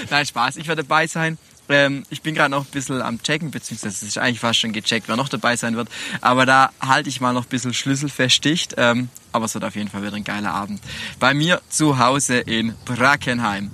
Nein, 0.09 0.25
Spaß. 0.25 0.57
Ich 0.57 0.67
werde 0.67 0.83
dabei 0.83 1.07
sein. 1.07 1.37
Ähm, 1.71 2.03
ich 2.09 2.21
bin 2.21 2.35
gerade 2.35 2.51
noch 2.51 2.65
ein 2.65 2.71
bisschen 2.71 3.01
am 3.01 3.21
Checken, 3.21 3.51
beziehungsweise 3.51 3.95
es 3.95 4.03
ist 4.03 4.17
eigentlich 4.17 4.39
fast 4.39 4.59
schon 4.59 4.73
gecheckt, 4.73 5.07
wer 5.07 5.15
noch 5.15 5.29
dabei 5.29 5.55
sein 5.55 5.75
wird. 5.75 5.89
Aber 6.21 6.45
da 6.45 6.71
halte 6.79 7.09
ich 7.09 7.21
mal 7.21 7.33
noch 7.33 7.45
ein 7.45 7.49
bisschen 7.49 7.73
schlüsselfestdicht. 7.73 8.75
Ähm, 8.77 9.09
aber 9.31 9.45
es 9.45 9.53
wird 9.53 9.63
auf 9.63 9.75
jeden 9.75 9.89
Fall 9.89 10.03
wieder 10.03 10.15
ein 10.15 10.23
geiler 10.23 10.53
Abend. 10.53 10.81
Bei 11.19 11.33
mir 11.33 11.61
zu 11.69 11.97
Hause 11.97 12.39
in 12.39 12.75
Brackenheim. 12.85 13.71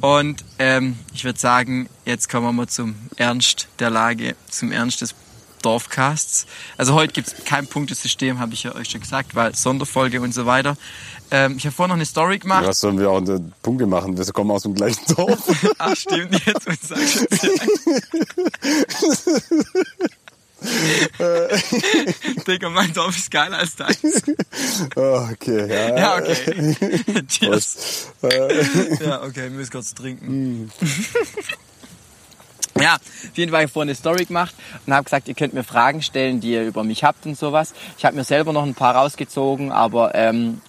Und 0.00 0.44
ähm, 0.58 0.96
ich 1.12 1.24
würde 1.24 1.38
sagen, 1.38 1.88
jetzt 2.04 2.28
kommen 2.28 2.46
wir 2.46 2.52
mal 2.52 2.68
zum 2.68 2.94
Ernst 3.16 3.68
der 3.80 3.90
Lage, 3.90 4.36
zum 4.48 4.70
Ernst 4.70 5.00
des 5.00 5.14
Dorfcasts. 5.62 6.46
Also 6.76 6.94
heute 6.94 7.12
gibt 7.12 7.28
es 7.28 7.44
kein 7.44 7.66
Punktesystem, 7.66 8.38
habe 8.38 8.54
ich 8.54 8.62
ja 8.64 8.74
euch 8.74 8.88
schon 8.90 9.00
gesagt, 9.00 9.34
weil 9.34 9.54
Sonderfolge 9.54 10.20
und 10.20 10.32
so 10.34 10.46
weiter. 10.46 10.76
Ähm, 11.30 11.56
ich 11.58 11.66
habe 11.66 11.74
vorher 11.74 11.88
noch 11.88 11.96
eine 11.96 12.06
Story 12.06 12.38
gemacht. 12.38 12.66
Was 12.66 12.80
sollen 12.80 12.98
wir 12.98 13.10
auch 13.10 13.18
eine 13.18 13.52
Punkte 13.62 13.86
machen? 13.86 14.16
Wir 14.16 14.24
kommen 14.26 14.50
aus 14.50 14.62
dem 14.62 14.74
gleichen 14.74 15.04
Dorf. 15.14 15.40
Ach 15.78 15.94
stimmt, 15.96 16.40
jetzt 16.46 16.66
und 16.66 16.82
sagst 16.82 17.26
Digga, 22.46 22.68
mein 22.70 22.92
Dorf 22.92 23.16
ist 23.16 23.30
geiler 23.30 23.58
als 23.58 23.76
deins. 23.76 23.98
Ah, 24.96 25.28
okay, 25.32 25.68
ja. 25.68 25.96
Ja, 25.98 26.16
okay. 26.18 26.74
Cheers. 27.28 28.08
Äh, 28.22 28.64
Ja, 29.04 29.22
okay, 29.22 29.42
wir 29.44 29.50
müssen 29.50 29.70
kurz 29.70 29.94
trinken. 29.94 30.70
Ja, 32.80 32.94
auf 32.94 33.36
jeden 33.36 33.50
Fall 33.50 33.62
habe 33.62 33.72
vorhin 33.72 33.88
eine 33.88 33.96
Story 33.96 34.24
gemacht 34.24 34.54
und 34.86 34.94
habe 34.94 35.04
gesagt, 35.04 35.26
ihr 35.26 35.34
könnt 35.34 35.52
mir 35.52 35.64
Fragen 35.64 36.00
stellen, 36.00 36.40
die 36.40 36.52
ihr 36.52 36.64
über 36.64 36.84
mich 36.84 37.02
habt 37.02 37.26
und 37.26 37.36
sowas. 37.36 37.74
Ich 37.96 38.04
habe 38.04 38.14
mir 38.14 38.24
selber 38.24 38.52
noch 38.52 38.62
ein 38.62 38.74
paar 38.74 38.94
rausgezogen, 38.94 39.72
aber 39.72 40.14
ähm, 40.14 40.60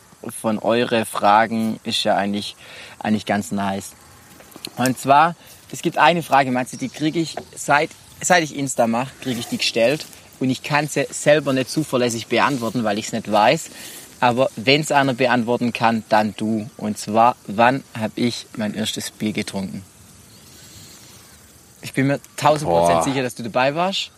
von 0.41 0.57
eure 0.57 1.05
Fragen 1.05 1.79
ist 1.83 2.03
ja 2.03 2.15
eigentlich, 2.15 2.55
eigentlich 2.99 3.25
ganz 3.25 3.51
nice. 3.51 3.91
Und 4.77 4.97
zwar, 4.97 5.35
es 5.71 5.81
gibt 5.81 5.97
eine 5.97 6.23
Frage, 6.23 6.51
meinst 6.51 6.73
du, 6.73 6.77
die 6.77 6.89
kriege 6.89 7.19
ich, 7.19 7.35
seit, 7.55 7.91
seit 8.21 8.43
ich 8.43 8.55
Insta 8.55 8.87
mache, 8.87 9.11
kriege 9.21 9.39
ich 9.39 9.47
die 9.47 9.57
gestellt 9.57 10.05
und 10.39 10.49
ich 10.49 10.63
kann 10.63 10.87
sie 10.87 11.05
selber 11.11 11.53
nicht 11.53 11.69
zuverlässig 11.69 12.27
beantworten, 12.27 12.83
weil 12.83 12.97
ich 12.97 13.07
es 13.07 13.13
nicht 13.13 13.31
weiß. 13.31 13.69
Aber 14.19 14.49
wenn 14.55 14.81
es 14.81 14.91
einer 14.91 15.13
beantworten 15.13 15.73
kann, 15.73 16.03
dann 16.09 16.33
du. 16.35 16.69
Und 16.75 16.97
zwar, 16.97 17.35
wann 17.47 17.83
habe 17.97 18.19
ich 18.19 18.47
mein 18.57 18.73
erstes 18.73 19.11
Bier 19.11 19.31
getrunken? 19.31 19.83
Ich 21.81 21.93
bin 21.93 22.07
mir 22.07 22.19
1000 22.37 22.69
Prozent 22.69 23.03
sicher, 23.03 23.21
dass 23.23 23.35
du 23.35 23.43
dabei 23.43 23.75
warst. 23.75 24.11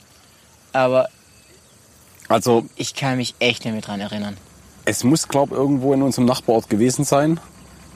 Aber 0.74 1.10
Also, 2.28 2.66
ich 2.76 2.96
kann 2.96 3.18
mich 3.18 3.36
echt 3.40 3.66
nicht 3.66 3.74
mehr 3.74 3.82
dran 3.82 4.00
erinnern. 4.00 4.38
es 4.86 5.04
muss, 5.04 5.28
glaube 5.28 5.56
irgendwo 5.56 5.94
in 5.94 6.02
unserem 6.02 6.26
Nachbarort 6.26 6.70
gewesen 6.70 7.04
sein. 7.06 7.40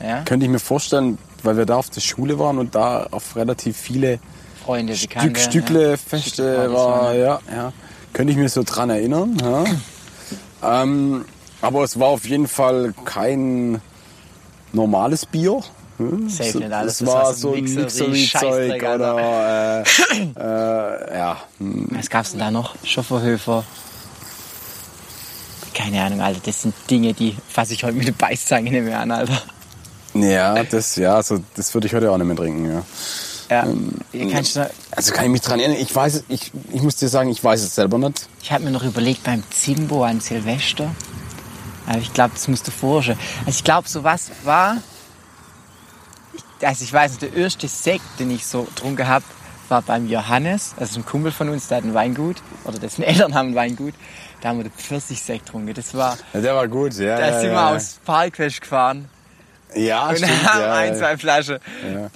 Ja? 0.02 0.24
Könnte 0.24 0.46
ich 0.46 0.52
mir 0.52 0.60
vorstellen, 0.60 1.18
weil 1.44 1.58
wir 1.58 1.66
da 1.66 1.78
auf 1.78 1.90
der 1.90 2.02
Schule 2.02 2.38
waren 2.38 2.58
und 2.60 2.76
da 2.76 3.08
auf 3.12 3.36
relativ 3.36 3.78
viele 3.78 4.20
Freunde, 4.64 4.94
Bekannte. 4.94 5.40
Stück, 5.40 5.52
Stückle, 5.64 5.92
ja. 5.92 5.98
Feste 5.98 6.74
war, 6.74 7.14
ja, 7.14 7.40
ja. 7.52 7.74
Könnte 8.14 8.32
ich 8.32 8.38
mir 8.38 8.50
so 8.50 8.64
dran 8.64 8.90
erinnern. 8.90 9.38
Ja. 9.42 10.82
ähm, 10.84 11.26
aber 11.62 11.84
es 11.84 12.00
war 12.00 12.08
auf 12.08 12.26
jeden 12.28 12.48
Fall 12.48 12.94
kein 13.06 13.82
normales 14.74 15.26
Bier. 15.26 15.62
Hm? 15.98 16.30
Safe 16.30 16.52
So- 16.52 16.60
nicht 16.60 16.72
alles. 16.74 16.92
Es 16.94 16.98
Das 17.00 17.08
war 17.08 17.34
so 17.34 17.54
ein 17.54 17.66
Alter. 18.34 18.96
oder 18.96 19.84
äh, 19.84 19.84
äh, 20.38 21.18
ja. 21.18 21.38
hm. 21.60 21.88
Was 21.92 22.10
gab's 22.10 22.32
denn 22.32 22.40
da 22.40 22.52
noch? 22.52 22.76
Schofferhöfer. 22.84 23.64
Keine 25.74 26.02
Ahnung, 26.04 26.22
Alter. 26.22 26.40
Das 26.46 26.62
sind 26.62 26.74
Dinge, 26.90 27.14
die 27.14 27.36
fasse 27.50 27.74
ich 27.74 27.84
heute 27.84 27.94
mit 27.98 28.08
der 28.08 28.14
Beißzange 28.14 28.72
nicht 28.72 28.84
mehr 28.84 29.00
an, 29.00 29.12
Alter. 29.12 29.42
Ja, 30.14 30.64
das, 30.64 30.96
ja, 30.96 31.16
also, 31.16 31.40
das 31.56 31.74
würde 31.74 31.88
ich 31.88 31.94
heute 31.94 32.10
auch 32.12 32.18
nicht 32.18 32.28
mehr 32.28 32.36
trinken. 32.38 32.72
Ja. 32.72 32.84
Ja. 33.50 33.64
Ähm, 33.64 34.32
Kannst 34.32 34.56
du, 34.56 34.70
also 34.92 35.12
kann 35.14 35.26
ich 35.26 35.32
mich 35.32 35.42
dran 35.42 35.60
erinnern. 35.60 35.78
Ich 35.80 35.94
weiß, 35.94 36.16
es- 36.16 36.24
ich, 36.30 36.52
ich 36.72 36.82
muss 36.82 36.96
dir 36.96 37.10
sagen, 37.10 37.30
ich 37.30 37.44
weiß 37.44 37.62
es 37.62 37.76
selber 37.76 37.98
nicht. 37.98 38.28
ich 38.42 38.52
habe 38.52 38.64
mir 38.64 38.72
noch 38.72 38.84
überlegt 38.84 39.24
beim 39.24 39.44
Zimbo 39.52 40.04
an 40.04 40.20
Silvester. 40.22 40.90
Aber 41.88 42.00
ich 42.00 42.12
glaube, 42.14 42.32
das 42.34 42.48
musst 42.48 42.66
du 42.68 42.72
forschen. 42.72 43.18
Also 43.46 43.58
ich 43.58 43.64
glaube, 43.64 43.88
so 43.88 44.04
was 44.04 44.32
war. 44.44 44.78
Ich, 46.66 46.70
also 46.70 46.84
ich 46.84 46.94
weiß 46.94 47.12
nicht, 47.12 47.22
der 47.22 47.34
erste 47.44 47.68
Sekt, 47.68 48.04
den 48.20 48.32
ich 48.32 48.46
so 48.46 48.64
getrunken 48.64 49.08
habe, 49.08 49.24
war 49.70 49.82
beim 49.84 50.08
Johannes. 50.10 50.74
Also 50.80 51.00
ein 51.00 51.06
Kumpel 51.06 51.32
von 51.32 51.50
uns, 51.50 51.68
der 51.68 51.78
hat 51.78 51.84
ein 51.84 51.94
Weingut. 51.94 52.38
Oder 52.66 52.80
dessen 52.80 53.04
Eltern 53.04 53.36
haben 53.36 53.50
ein 53.50 53.56
Weingut. 53.56 53.94
Da 54.42 54.50
haben 54.50 54.58
wir 54.58 54.64
den 54.64 54.72
Pfirsich-Sekt 54.74 55.46
getrunken. 55.46 55.74
Das 55.76 55.94
war, 55.94 56.18
Ja, 56.34 56.42
der 56.42 56.56
war 56.56 56.68
gut, 56.68 56.94
ja. 56.96 57.18
da 57.18 57.28
ja, 57.30 57.40
sind 57.40 57.50
ja, 57.52 57.56
wir 57.72 57.76
aus 57.78 58.00
Parkfest 58.04 58.62
gefahren. 58.62 59.08
Ja, 59.76 60.10
Und 60.10 60.18
stimmt. 60.18 60.54
haben 60.54 60.64
ein, 60.64 60.96
zwei 60.96 61.18
Flaschen. 61.18 61.58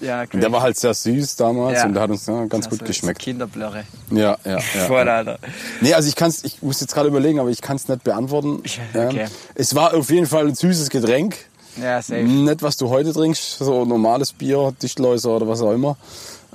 Ja. 0.02 0.22
Und 0.22 0.42
der 0.42 0.52
war 0.52 0.62
halt 0.62 0.78
sehr 0.78 0.94
süß 0.94 1.36
damals 1.36 1.84
und 1.84 1.94
der 1.94 2.04
hat 2.04 2.10
uns 2.10 2.26
ganz 2.26 2.70
gut 2.70 2.80
Also, 2.82 2.86
geschmeckt. 2.86 3.20
Kinderblöre. 3.20 3.84
Ja, 4.12 4.38
ja, 4.46 4.52
ja. 4.52 4.60
Voll, 4.88 5.10
Alter. 5.10 5.40
Nee, 5.82 5.94
also 5.94 6.08
ich 6.08 6.16
kann's, 6.16 6.44
ich 6.44 6.62
muss 6.62 6.80
jetzt 6.80 6.94
gerade 6.94 7.10
überlegen, 7.10 7.40
aber 7.40 7.50
ich 7.50 7.62
kann 7.62 7.76
es 7.76 7.88
nicht 7.88 8.04
beantworten. 8.04 8.64
Okay. 8.94 9.26
Es 9.56 9.76
war 9.76 9.94
auf 9.94 10.10
jeden 10.10 10.26
Fall 10.28 10.48
ein 10.48 10.56
süßes 10.56 10.90
Getränk. 10.90 11.36
Ja, 11.78 12.02
safe. 12.02 12.24
Nicht, 12.24 12.62
was 12.62 12.78
du 12.78 12.90
heute 12.90 13.14
trinkst, 13.14 13.60
so 13.60 13.86
normales 13.86 14.34
Bier, 14.34 14.74
Dichtläuser 14.82 15.30
oder 15.32 15.48
was 15.48 15.62
auch 15.62 15.72
immer. 15.72 15.98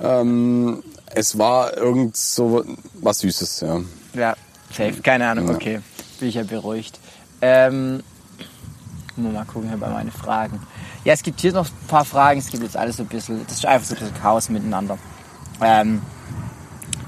Ähm, 0.01 0.83
es 1.13 1.37
war 1.37 1.75
irgend 1.77 2.17
so 2.17 2.63
was 3.01 3.19
Süßes, 3.19 3.61
ja. 3.61 3.79
Ja, 4.13 4.35
safe. 4.71 5.01
Keine 5.01 5.27
Ahnung, 5.27 5.47
Ja. 5.49 5.55
okay. 5.55 5.79
Bin 6.19 6.29
ich 6.29 6.35
ja 6.35 6.43
beruhigt. 6.43 6.99
Ähm, 7.41 8.03
muss 9.15 9.33
mal 9.33 9.45
gucken 9.45 9.69
hier 9.69 9.77
bei 9.77 9.89
meinen 9.89 10.11
Fragen. 10.11 10.59
Ja, 11.05 11.13
es 11.13 11.23
gibt 11.23 11.39
hier 11.39 11.53
noch 11.53 11.65
ein 11.67 11.87
paar 11.87 12.05
Fragen. 12.05 12.39
Es 12.39 12.47
gibt 12.49 12.63
jetzt 12.63 12.75
alles 12.75 12.97
so 12.97 13.03
ein 13.03 13.07
bisschen, 13.09 13.41
das 13.47 13.57
ist 13.57 13.65
einfach 13.65 13.87
so 13.87 13.95
ein 13.95 13.99
bisschen 13.99 14.15
Chaos 14.21 14.49
miteinander. 14.49 14.97
Ähm, 15.61 16.01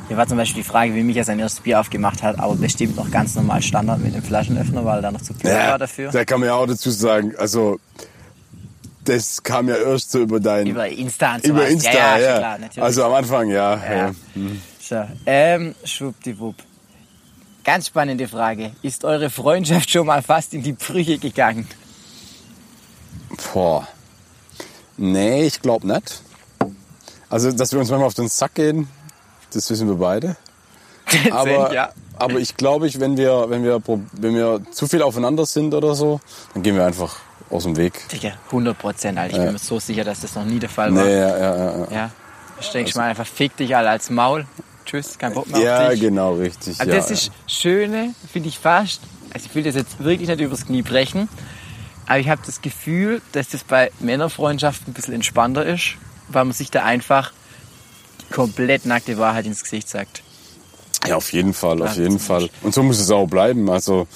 hier 0.08 0.18
war 0.18 0.28
zum 0.28 0.38
Beispiel 0.38 0.64
die 0.64 0.68
Frage, 0.68 0.96
wie 0.96 1.04
Micha 1.04 1.24
sein 1.24 1.40
erstes 1.40 1.62
Bier 1.62 1.80
aufgemacht 1.80 2.24
hat, 2.24 2.40
aber 2.40 2.56
bestimmt 2.56 2.96
noch 2.96 3.12
ganz 3.12 3.36
normal 3.36 3.62
Standard 3.62 4.00
mit 4.00 4.16
dem 4.16 4.24
Flaschenöffner, 4.24 4.86
weil 4.86 5.00
er 5.00 5.02
da 5.02 5.12
noch 5.12 5.22
zu 5.22 5.34
blöd 5.34 5.54
war 5.54 5.78
dafür. 5.78 6.12
Da 6.12 6.24
kann 6.24 6.40
man 6.40 6.48
ja 6.48 6.56
auch 6.56 6.68
dazu 6.68 6.92
sagen, 6.92 7.34
also 7.38 7.80
das 9.04 9.42
kam 9.44 9.70
ja 9.70 9.76
erst 9.76 10.12
so 10.12 10.20
über 10.20 10.40
dein 10.40 10.68
Über 10.68 10.88
Insta 10.88 11.36
und 11.36 11.46
über. 11.46 11.68
Insta, 11.68 11.92
ja. 11.92 12.18
ja. 12.18 12.20
Ja, 12.20 12.38
klar, 12.38 12.58
natürlich. 12.60 12.84
also 12.84 13.04
am 13.06 13.14
Anfang, 13.14 13.50
ja. 13.50 13.76
Ja. 13.76 13.96
ja. 14.08 14.14
So, 14.80 15.06
ähm, 15.26 15.76
schwuppdiwupp. 15.84 16.56
Ganz 17.64 17.88
spannende 17.88 18.28
Frage. 18.30 18.72
Ist 18.82 19.04
eure 19.04 19.30
Freundschaft 19.30 19.90
schon 19.90 20.08
mal 20.08 20.22
fast 20.22 20.54
in 20.54 20.64
die 20.64 20.72
Brüche 20.72 21.18
gegangen? 21.18 21.68
Boah. 23.54 23.88
Nee, 24.96 25.44
ich 25.44 25.62
glaube 25.62 25.86
nicht. 25.86 26.22
Also, 27.30 27.52
dass 27.52 27.74
wir 27.74 27.80
uns 27.80 27.90
manchmal 27.90 28.08
auf 28.08 28.14
den 28.14 28.30
Sack 28.30 28.56
gehen, 28.56 28.88
das 29.54 29.70
wissen 29.70 29.88
wir 29.88 29.96
beide. 29.96 30.36
Aber, 31.32 31.74
ja. 31.74 31.90
aber 32.18 32.40
ich 32.40 32.58
glaube, 32.58 32.86
ich, 32.88 33.00
wenn 33.00 33.16
wir, 33.16 33.50
wenn 33.50 33.64
wir, 33.64 33.82
wenn 33.86 34.36
wir 34.36 34.62
zu 34.72 34.88
viel 34.88 35.02
aufeinander 35.02 35.46
sind 35.46 35.74
oder 35.74 35.96
so, 35.96 36.20
dann 36.54 36.64
gehen 36.64 36.76
wir 36.76 36.86
einfach 36.86 37.16
aus 37.50 37.64
dem 37.64 37.78
Weg. 37.78 38.10
Digga, 38.10 38.34
100 38.48 38.78
Prozent, 38.78 39.18
Alter. 39.18 39.32
Ich 39.32 39.38
Ja. 39.38 39.44
bin 39.46 39.54
mir 39.54 39.60
so 39.60 39.80
sicher, 39.80 40.04
dass 40.04 40.20
das 40.20 40.36
noch 40.36 40.44
nie 40.44 40.60
der 40.60 40.68
Fall 40.68 40.94
war. 40.94 41.06
Nee, 41.06 41.18
ja, 41.18 41.38
ja, 41.38 41.56
ja. 41.58 41.78
ja. 41.78 41.88
Ja. 41.92 42.12
Ich 42.60 42.70
denke 42.72 42.92
mal 42.98 43.10
einfach, 43.10 43.26
fick 43.26 43.56
dich 43.56 43.74
alle 43.74 43.90
als 43.90 44.10
Maul. 44.10 44.46
Tschüss, 44.86 45.18
kein 45.18 45.34
Bock 45.34 45.48
mehr 45.50 45.62
Ja, 45.62 45.84
auf 45.86 45.92
dich. 45.92 46.02
genau, 46.02 46.34
richtig. 46.34 46.78
Also 46.80 46.92
ja, 46.92 46.98
das 46.98 47.10
ist 47.12 47.32
Schöne, 47.46 48.14
finde 48.32 48.50
ich 48.50 48.60
fast. 48.60 49.02
Also 49.34 49.46
ich 49.50 49.56
will 49.56 49.64
das 49.64 49.76
jetzt 49.76 50.04
wirklich 50.04 50.28
nicht 50.28 50.42
übers 50.42 50.66
Knie 50.66 50.82
brechen. 50.82 51.30
Aber 52.06 52.20
ich 52.20 52.28
habe 52.28 52.42
das 52.46 52.62
Gefühl, 52.62 53.22
dass 53.32 53.50
das 53.50 53.64
bei 53.64 53.92
Männerfreundschaften 54.00 54.92
ein 54.92 54.94
bisschen 54.94 55.14
entspannter 55.14 55.66
ist, 55.66 55.96
weil 56.30 56.44
man 56.46 56.54
sich 56.54 56.70
da 56.72 56.84
einfach 56.84 57.32
komplett 58.32 58.86
nackte 58.86 59.18
Wahrheit 59.18 59.46
ins 59.46 59.64
Gesicht 59.64 59.90
sagt. 59.90 60.22
ja. 61.06 61.16
auf 61.16 61.32
jeden 61.34 61.54
Fall, 61.54 61.82
auf 61.82 61.96
jeden 61.96 62.18
das 62.18 62.26
Fall. 62.26 62.50
Und 62.64 62.74
so 62.74 62.84
muss 62.84 63.00
es 63.00 63.10
auch 63.12 63.28
bleiben. 63.28 63.70
Also, 63.70 64.08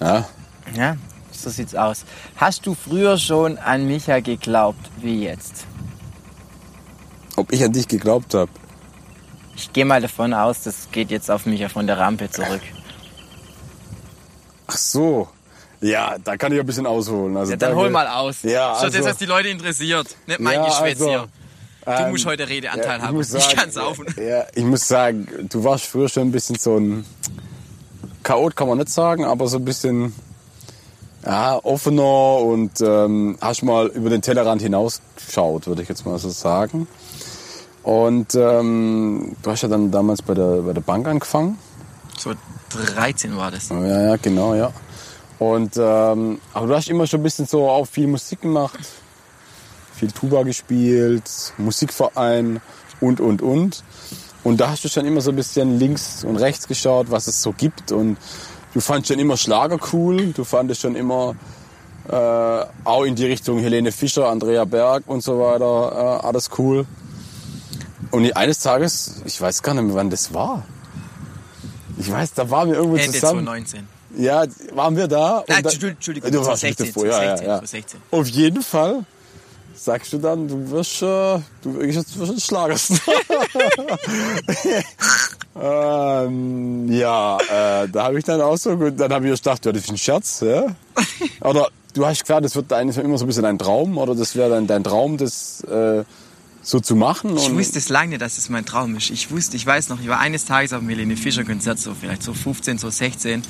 ja. 0.00 0.28
Ja, 0.76 0.96
so 1.32 1.50
sieht's 1.50 1.74
aus. 1.74 2.04
Hast 2.36 2.66
du 2.66 2.74
früher 2.74 3.18
schon 3.18 3.58
an 3.58 3.86
Micha 3.86 4.20
geglaubt 4.20 4.90
wie 5.00 5.24
jetzt? 5.24 5.66
Ob 7.36 7.52
ich 7.52 7.62
an 7.64 7.72
dich 7.72 7.86
geglaubt 7.88 8.34
habe? 8.34 8.50
Ich 9.56 9.72
gehe 9.72 9.84
mal 9.84 10.00
davon 10.00 10.32
aus, 10.34 10.62
das 10.62 10.88
geht 10.90 11.10
jetzt 11.10 11.30
auf 11.30 11.46
Micha 11.46 11.68
von 11.68 11.86
der 11.86 11.98
Rampe 11.98 12.30
zurück. 12.30 12.62
Ach 14.66 14.76
so. 14.76 15.28
Ja, 15.80 16.16
da 16.22 16.36
kann 16.36 16.52
ich 16.52 16.58
ein 16.60 16.64
bisschen 16.66 16.86
ausholen. 16.86 17.36
Also 17.36 17.52
Ja, 17.52 17.56
dann 17.58 17.70
da- 17.72 17.76
hol 17.76 17.90
mal 17.90 18.08
aus. 18.08 18.42
Ja, 18.42 18.74
Schon 18.76 18.86
das, 18.86 18.94
also- 18.96 19.08
was 19.10 19.16
die 19.18 19.26
Leute 19.26 19.48
interessiert. 19.48 20.16
Nicht 20.26 20.40
mein 20.40 20.54
Ja, 20.54 20.66
Geschwätz 20.66 21.00
also, 21.00 21.08
hier. 21.08 21.28
Du 21.84 21.90
ähm, 21.90 22.10
musst 22.10 22.26
heute 22.26 22.48
Redeanteil 22.48 22.98
ich 22.98 23.02
haben. 23.04 23.20
ich 23.20 23.28
sagen, 23.28 23.56
kann 23.56 23.70
saufen. 23.70 24.06
Ja, 24.16 24.46
ich 24.54 24.64
muss 24.64 24.88
sagen, 24.88 25.48
du 25.50 25.64
warst 25.64 25.84
früher 25.84 26.08
schon 26.08 26.28
ein 26.28 26.32
bisschen 26.32 26.56
so 26.56 26.76
ein 26.78 27.04
Chaot, 28.22 28.56
kann 28.56 28.68
man 28.68 28.78
nicht 28.78 28.88
sagen, 28.88 29.24
aber 29.24 29.46
so 29.48 29.58
ein 29.58 29.64
bisschen 29.64 30.14
ja, 31.24 31.58
offener 31.62 32.38
und 32.38 32.80
ähm, 32.80 33.36
hast 33.40 33.62
mal 33.62 33.86
über 33.88 34.10
den 34.10 34.22
Tellerrand 34.22 34.62
hinausgeschaut, 34.62 35.66
würde 35.66 35.82
ich 35.82 35.88
jetzt 35.88 36.06
mal 36.06 36.18
so 36.18 36.30
sagen. 36.30 36.86
Und 37.82 38.34
ähm, 38.34 39.36
du 39.42 39.50
hast 39.50 39.62
ja 39.62 39.68
dann 39.68 39.90
damals 39.90 40.22
bei 40.22 40.34
der, 40.34 40.62
bei 40.62 40.72
der 40.72 40.80
Bank 40.80 41.06
angefangen. 41.06 41.58
So 42.18 42.32
13 42.70 43.36
war 43.36 43.50
das. 43.50 43.68
Ja, 43.68 44.02
ja, 44.02 44.16
genau, 44.16 44.54
ja. 44.54 44.72
Und 45.38 45.76
ähm, 45.76 46.40
aber 46.54 46.66
du 46.66 46.74
hast 46.74 46.88
immer 46.88 47.06
schon 47.06 47.20
ein 47.20 47.24
bisschen 47.24 47.46
so 47.46 47.68
auch 47.68 47.86
viel 47.86 48.06
Musik 48.06 48.42
gemacht, 48.42 48.78
viel 50.04 50.12
Tuba 50.12 50.42
gespielt, 50.42 51.24
Musikverein 51.58 52.60
und 53.00 53.20
und 53.20 53.42
und. 53.42 53.82
Und 54.42 54.60
da 54.60 54.70
hast 54.70 54.84
du 54.84 54.88
schon 54.88 55.06
immer 55.06 55.20
so 55.22 55.30
ein 55.30 55.36
bisschen 55.36 55.78
links 55.78 56.22
und 56.24 56.36
rechts 56.36 56.68
geschaut, 56.68 57.10
was 57.10 57.26
es 57.26 57.40
so 57.40 57.52
gibt. 57.52 57.92
Und 57.92 58.18
du 58.74 58.80
fandst 58.80 59.08
schon 59.08 59.18
immer 59.18 59.36
Schlager 59.36 59.78
cool. 59.92 60.32
Du 60.34 60.44
fandest 60.44 60.82
schon 60.82 60.94
immer 60.96 61.34
äh, 62.08 62.12
auch 62.84 63.04
in 63.04 63.14
die 63.14 63.24
Richtung 63.24 63.58
Helene 63.58 63.90
Fischer, 63.90 64.28
Andrea 64.28 64.64
Berg 64.66 65.04
und 65.06 65.22
so 65.22 65.40
weiter 65.40 66.20
äh, 66.22 66.26
alles 66.26 66.50
cool. 66.58 66.84
Und 68.10 68.36
eines 68.36 68.58
Tages, 68.60 69.22
ich 69.24 69.40
weiß 69.40 69.62
gar 69.62 69.74
nicht 69.74 69.84
mehr, 69.84 69.94
wann 69.94 70.10
das 70.10 70.34
war. 70.34 70.64
Ich 71.98 72.10
weiß, 72.10 72.34
da 72.34 72.50
waren 72.50 72.68
wir 72.68 72.76
irgendwo 72.76 72.96
Ende 72.96 73.12
zusammen. 73.12 73.44
2019. 73.46 73.88
Ja, 74.16 74.44
waren 74.74 74.96
wir 74.96 75.08
da? 75.08 75.42
Nein, 75.48 75.62
da- 75.64 75.70
Entschuldigung, 75.70 76.30
du 76.30 76.38
warst 76.44 76.60
2016, 76.60 76.86
nicht 76.86 76.96
davor, 76.96 77.06
ja, 77.06 77.22
ja, 77.24 77.36
2016, 77.36 77.48
ja. 77.48 77.58
2016. 77.58 78.00
Auf 78.10 78.26
jeden 78.28 78.62
Fall 78.62 79.04
sagst 79.84 80.12
du 80.12 80.18
dann, 80.18 80.48
du 80.48 80.70
wirst, 80.70 81.02
äh, 81.02 81.38
du 81.62 81.78
wirst 81.78 82.18
ein 82.18 82.40
Schlagerstar. 82.40 83.14
ähm, 86.26 86.90
ja, 86.90 87.38
äh, 87.38 87.88
da 87.88 88.04
habe 88.04 88.18
ich 88.18 88.24
dann 88.24 88.40
auch 88.40 88.56
so 88.56 88.76
gut, 88.76 88.98
dann 88.98 89.12
habe 89.12 89.28
ich 89.28 89.42
gedacht, 89.42 89.64
ja, 89.66 89.72
das 89.72 89.84
ist 89.84 89.90
ein 89.90 89.98
Scherz, 89.98 90.40
ja? 90.40 90.66
Oder 91.40 91.68
du 91.92 92.06
hast 92.06 92.22
gesagt, 92.22 92.44
das 92.44 92.56
wird 92.56 92.72
eigentlich 92.72 92.96
immer 92.96 93.18
so 93.18 93.24
ein 93.24 93.28
bisschen 93.28 93.42
dein 93.42 93.58
Traum, 93.58 93.98
oder 93.98 94.14
das 94.14 94.34
wäre 94.36 94.50
dann 94.50 94.66
dein 94.66 94.82
Traum, 94.82 95.16
das 95.18 95.60
äh, 95.64 96.04
so 96.62 96.80
zu 96.80 96.96
machen. 96.96 97.36
Ich 97.36 97.52
wusste 97.52 97.78
es 97.78 97.90
lange, 97.90 98.16
dass 98.18 98.38
es 98.38 98.48
mein 98.48 98.64
Traum 98.64 98.96
ist. 98.96 99.10
Ich 99.10 99.30
wusste, 99.30 99.56
ich 99.56 99.66
weiß 99.66 99.90
noch, 99.90 100.00
ich 100.00 100.08
war 100.08 100.18
eines 100.18 100.46
Tages 100.46 100.72
auf 100.72 100.80
dem 100.80 100.88
Helene 100.88 101.16
Fischer 101.16 101.44
Konzert, 101.44 101.78
so 101.78 101.94
vielleicht 101.94 102.22
so 102.22 102.32
15, 102.32 102.78
so 102.78 102.88
16. 102.88 103.42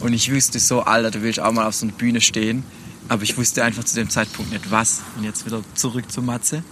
Und 0.00 0.12
ich 0.12 0.32
wusste 0.32 0.60
so, 0.60 0.82
Alter, 0.82 1.10
du 1.10 1.22
willst 1.22 1.40
auch 1.40 1.52
mal 1.52 1.66
auf 1.66 1.74
so 1.74 1.86
einer 1.86 1.94
Bühne 1.94 2.20
stehen. 2.20 2.64
Aber 3.08 3.22
ich 3.22 3.36
wusste 3.36 3.64
einfach 3.64 3.84
zu 3.84 3.96
dem 3.96 4.08
Zeitpunkt 4.10 4.52
nicht 4.52 4.70
was. 4.70 5.00
Und 5.16 5.24
jetzt 5.24 5.44
wieder 5.46 5.60
zurück 5.74 6.10
zu 6.10 6.22
Matze. 6.22 6.62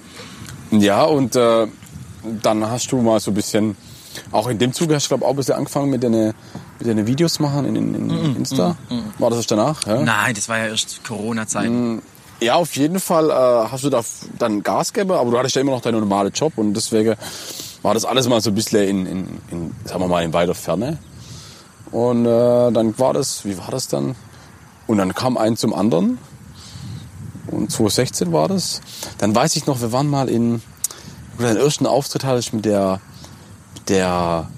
Ja, 0.70 1.04
und 1.04 1.36
äh, 1.36 1.66
dann 2.42 2.66
hast 2.66 2.90
du 2.92 3.02
mal 3.02 3.20
so 3.20 3.30
ein 3.30 3.34
bisschen, 3.34 3.76
auch 4.30 4.48
in 4.48 4.58
dem 4.58 4.72
Zuge 4.72 4.94
hast 4.94 5.06
du, 5.06 5.08
glaube 5.08 5.26
auch 5.26 5.30
ein 5.30 5.36
bisschen 5.36 5.54
angefangen 5.56 5.90
mit 5.90 6.02
deinen 6.02 6.32
mit 6.78 6.88
deine 6.88 7.06
Videos 7.06 7.38
machen 7.38 7.66
in, 7.66 7.76
in, 7.76 8.10
in 8.10 8.36
Insta. 8.36 8.76
War 9.18 9.30
das 9.30 9.40
erst 9.40 9.50
danach? 9.50 9.86
Ja? 9.86 10.00
Nein, 10.00 10.34
das 10.34 10.48
war 10.48 10.58
ja 10.58 10.66
erst 10.66 11.04
Corona-Zeit. 11.04 11.70
ja, 12.40 12.54
auf 12.54 12.74
jeden 12.76 12.98
Fall 12.98 13.30
äh, 13.30 13.70
hast 13.70 13.84
du 13.84 13.90
da 13.90 14.02
dann 14.38 14.62
Gas 14.62 14.92
gegeben, 14.92 15.12
aber 15.12 15.30
du 15.30 15.38
hattest 15.38 15.54
ja 15.54 15.60
immer 15.60 15.72
noch 15.72 15.80
deinen 15.80 16.00
normalen 16.00 16.32
Job 16.32 16.54
und 16.56 16.74
deswegen 16.74 17.14
war 17.82 17.94
das 17.94 18.04
alles 18.04 18.28
mal 18.28 18.40
so 18.40 18.50
ein 18.50 18.54
bisschen 18.54 18.82
in, 18.88 19.06
in, 19.06 19.26
in 19.50 19.74
sagen 19.84 20.00
wir 20.00 20.08
mal, 20.08 20.24
in 20.24 20.32
weiter 20.32 20.54
Ferne. 20.54 20.98
Und 21.90 22.24
äh, 22.24 22.72
dann 22.72 22.98
war 22.98 23.12
das, 23.12 23.44
wie 23.44 23.56
war 23.58 23.70
das 23.70 23.86
dann? 23.88 24.14
Und 24.92 24.98
dann 24.98 25.14
kam 25.14 25.38
ein 25.38 25.56
zum 25.56 25.72
anderen. 25.72 26.18
Und 27.46 27.72
2016 27.72 28.30
war 28.30 28.46
das. 28.46 28.82
Dann 29.16 29.34
weiß 29.34 29.56
ich 29.56 29.64
noch, 29.64 29.80
wir 29.80 29.90
waren 29.90 30.06
mal 30.06 30.28
in, 30.28 30.60
wo 31.32 31.38
du 31.38 31.44
deinen 31.44 31.56
ersten 31.56 31.86
Auftritt 31.86 32.24
hattest 32.24 32.52
mit 32.52 32.66
der, 32.66 33.00
mit 33.72 33.88
der, 33.88 34.50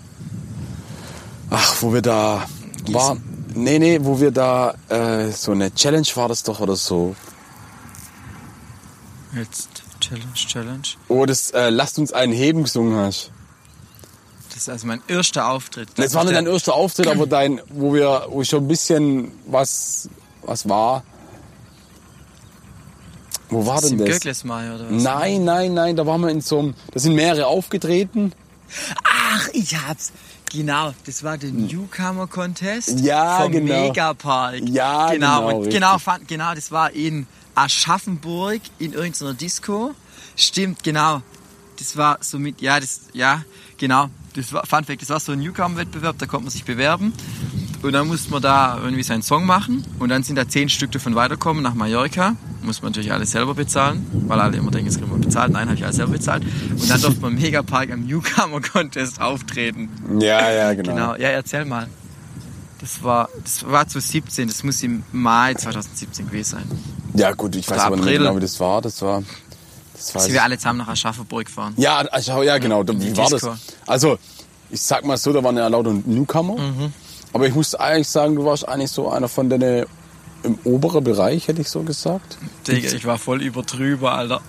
ach, 1.51 1.77
wo 1.83 1.95
wir 1.95 2.03
da 2.03 2.49
waren. 2.91 3.23
Nee, 3.55 3.79
nee, 3.79 4.01
wo 4.03 4.19
wir 4.19 4.33
da, 4.33 4.75
äh, 4.89 5.31
so 5.31 5.53
eine 5.53 5.73
Challenge 5.73 6.09
war 6.17 6.27
das 6.27 6.43
doch 6.43 6.59
oder 6.59 6.75
so. 6.75 7.15
Jetzt 9.37 9.69
Challenge, 10.01 10.35
Challenge. 10.35 10.89
Oh, 11.07 11.27
das 11.27 11.53
äh, 11.53 11.71
Lasst 11.71 11.97
uns 12.01 12.13
einen 12.13 12.33
heben 12.33 12.65
gesungen 12.65 12.97
hast. 12.97 13.31
Das 14.55 14.63
ist 14.63 14.69
also 14.69 14.87
mein 14.87 15.03
erster 15.09 15.49
Auftritt. 15.49 15.89
Das 15.97 16.15
war 16.15 16.23
nicht 16.23 16.37
dein 16.37 16.47
erster 16.47 16.75
Auftritt, 16.75 17.09
aber 17.09 17.27
dein, 17.27 17.61
wo 17.71 17.93
wir, 17.93 18.27
wo 18.29 18.45
schon 18.45 18.65
ein 18.65 18.69
bisschen 18.69 19.33
was, 19.47 20.09
was 20.47 20.69
war. 20.69 21.03
Wo 23.51 23.67
war 23.67 23.81
Das 23.81 23.91
denn 23.91 23.99
das? 23.99 24.09
Göcklesmai 24.09 24.75
oder 24.75 24.91
was? 24.91 25.03
Nein, 25.03 25.45
nein, 25.45 25.75
nein, 25.75 25.97
da 25.97 26.07
waren 26.07 26.21
wir 26.23 26.31
in 26.31 26.41
so 26.41 26.59
einem, 26.59 26.75
da 26.93 26.99
sind 27.01 27.15
mehrere 27.15 27.47
aufgetreten. 27.47 28.33
Ach, 29.05 29.49
ich 29.53 29.77
hab's. 29.77 30.13
Genau, 30.53 30.93
das 31.05 31.23
war 31.25 31.37
der 31.37 31.51
Newcomer 31.51 32.27
Contest 32.29 32.91
Hm. 32.91 32.99
Ja, 33.05 33.41
vom 33.43 33.53
genau. 33.53 33.83
Megapark. 33.89 34.61
Ja, 34.69 35.11
genau. 35.13 35.41
genau, 35.41 35.49
Und 35.49 35.55
richtig. 35.57 35.75
genau, 35.75 35.99
fand, 35.99 36.29
genau, 36.29 36.55
das 36.55 36.71
war 36.71 36.93
in 36.93 37.27
Aschaffenburg 37.57 38.61
in 38.79 38.93
irgendeiner 38.93 39.35
Disco. 39.35 39.95
Stimmt, 40.37 40.83
genau. 40.85 41.23
Das 41.79 41.97
war 41.97 42.19
so 42.21 42.39
mit, 42.39 42.61
ja, 42.61 42.79
das, 42.79 43.03
ja, 43.13 43.43
genau. 43.79 44.09
Das 44.35 44.53
war, 44.53 44.65
Fun 44.67 44.85
Fact, 44.85 45.03
das 45.03 45.11
war 45.11 45.21
so 45.21 45.33
ein 45.33 45.41
Newcomer-Wettbewerb, 45.41 46.19
da 46.19 46.27
konnte 46.27 46.45
man 46.45 46.53
sich 46.53 46.65
bewerben. 46.65 47.13
Und 47.85 47.93
dann 47.93 48.07
musste 48.07 48.31
man 48.31 48.41
da 48.41 48.79
irgendwie 48.83 49.03
seinen 49.03 49.23
Song 49.23 49.45
machen. 49.45 49.85
Und 49.99 50.09
dann 50.09 50.23
sind 50.23 50.37
da 50.37 50.49
zehn 50.49 50.71
Stück 50.71 50.91
davon 50.93 51.15
weiterkommen 51.17 51.63
nach 51.63 51.75
Mallorca. 51.75 52.35
Muss 52.63 52.81
man 52.81 52.93
natürlich 52.93 53.13
alles 53.13 53.33
selber 53.33 53.53
bezahlen, 53.53 54.07
weil 54.27 54.41
alle 54.41 54.57
immer 54.57 54.71
denken, 54.71 54.89
es 54.89 54.97
kriegen 54.97 55.11
wir 55.11 55.19
bezahlt. 55.19 55.53
Nein, 55.53 55.67
habe 55.67 55.77
ich 55.77 55.85
alles 55.85 55.97
selber 55.97 56.13
bezahlt. 56.13 56.45
Und 56.71 56.89
dann 56.89 56.99
durfte 57.03 57.21
man 57.21 57.37
im 57.37 57.43
Megapark 57.43 57.91
am 57.91 58.07
Newcomer 58.07 58.63
Contest 58.63 59.21
auftreten. 59.21 59.91
Ja, 60.19 60.51
ja, 60.51 60.73
genau. 60.73 60.95
Genau, 60.95 61.15
ja, 61.17 61.29
erzähl 61.29 61.67
mal. 61.67 61.89
Das 62.81 63.03
war, 63.03 63.29
das 63.43 63.63
war 63.65 63.87
2017, 63.87 64.49
das 64.49 64.65
muss 64.65 64.83
im 64.83 65.03
Mai 65.13 65.53
2017 65.53 66.27
gewesen 66.27 66.57
sein. 66.57 66.65
Ja, 67.13 67.33
gut, 67.33 67.55
ich 67.55 67.69
weiß 67.69 67.81
aber 67.81 67.97
nicht 67.97 68.07
genau, 68.07 68.35
wie 68.35 68.41
das 68.41 68.59
war. 68.61 68.81
Das 68.81 69.03
war, 69.03 69.23
das 69.93 70.09
Sind 70.09 70.27
ich. 70.29 70.33
wir 70.33 70.43
alle 70.43 70.57
zusammen 70.57 70.79
nach 70.79 70.89
Aschaffenburg 70.89 71.45
gefahren. 71.45 71.75
Ja, 71.77 72.03
ja, 72.43 72.59
genau. 72.59 72.83
Wie 72.87 73.15
war 73.15 73.29
das? 73.29 73.47
Also, 73.87 74.19
ich 74.71 74.81
sag 74.81 75.05
mal 75.05 75.19
so, 75.19 75.35
da 75.35 75.45
waren 75.45 75.57
ja 75.59 75.69
lauter 75.69 75.93
Newcomer. 75.93 76.57
Mhm. 76.57 76.93
Aber 77.35 77.47
ich 77.49 77.55
muss 77.55 77.75
eigentlich 77.75 78.09
sagen, 78.09 78.37
du 78.37 78.45
warst 78.45 78.67
eigentlich 78.67 78.91
so 78.93 79.11
einer 79.11 79.29
von 79.29 79.51
denen 79.51 79.87
im 80.45 80.59
oberen 80.65 81.03
Bereich, 81.03 81.49
hätte 81.49 81.63
ich 81.63 81.69
so 81.69 81.83
gesagt. 81.83 82.39
Digga, 82.69 82.93
ich 82.93 83.05
war 83.07 83.19
voll 83.19 83.43
übertrüber, 83.43 84.13
Alter. 84.13 84.41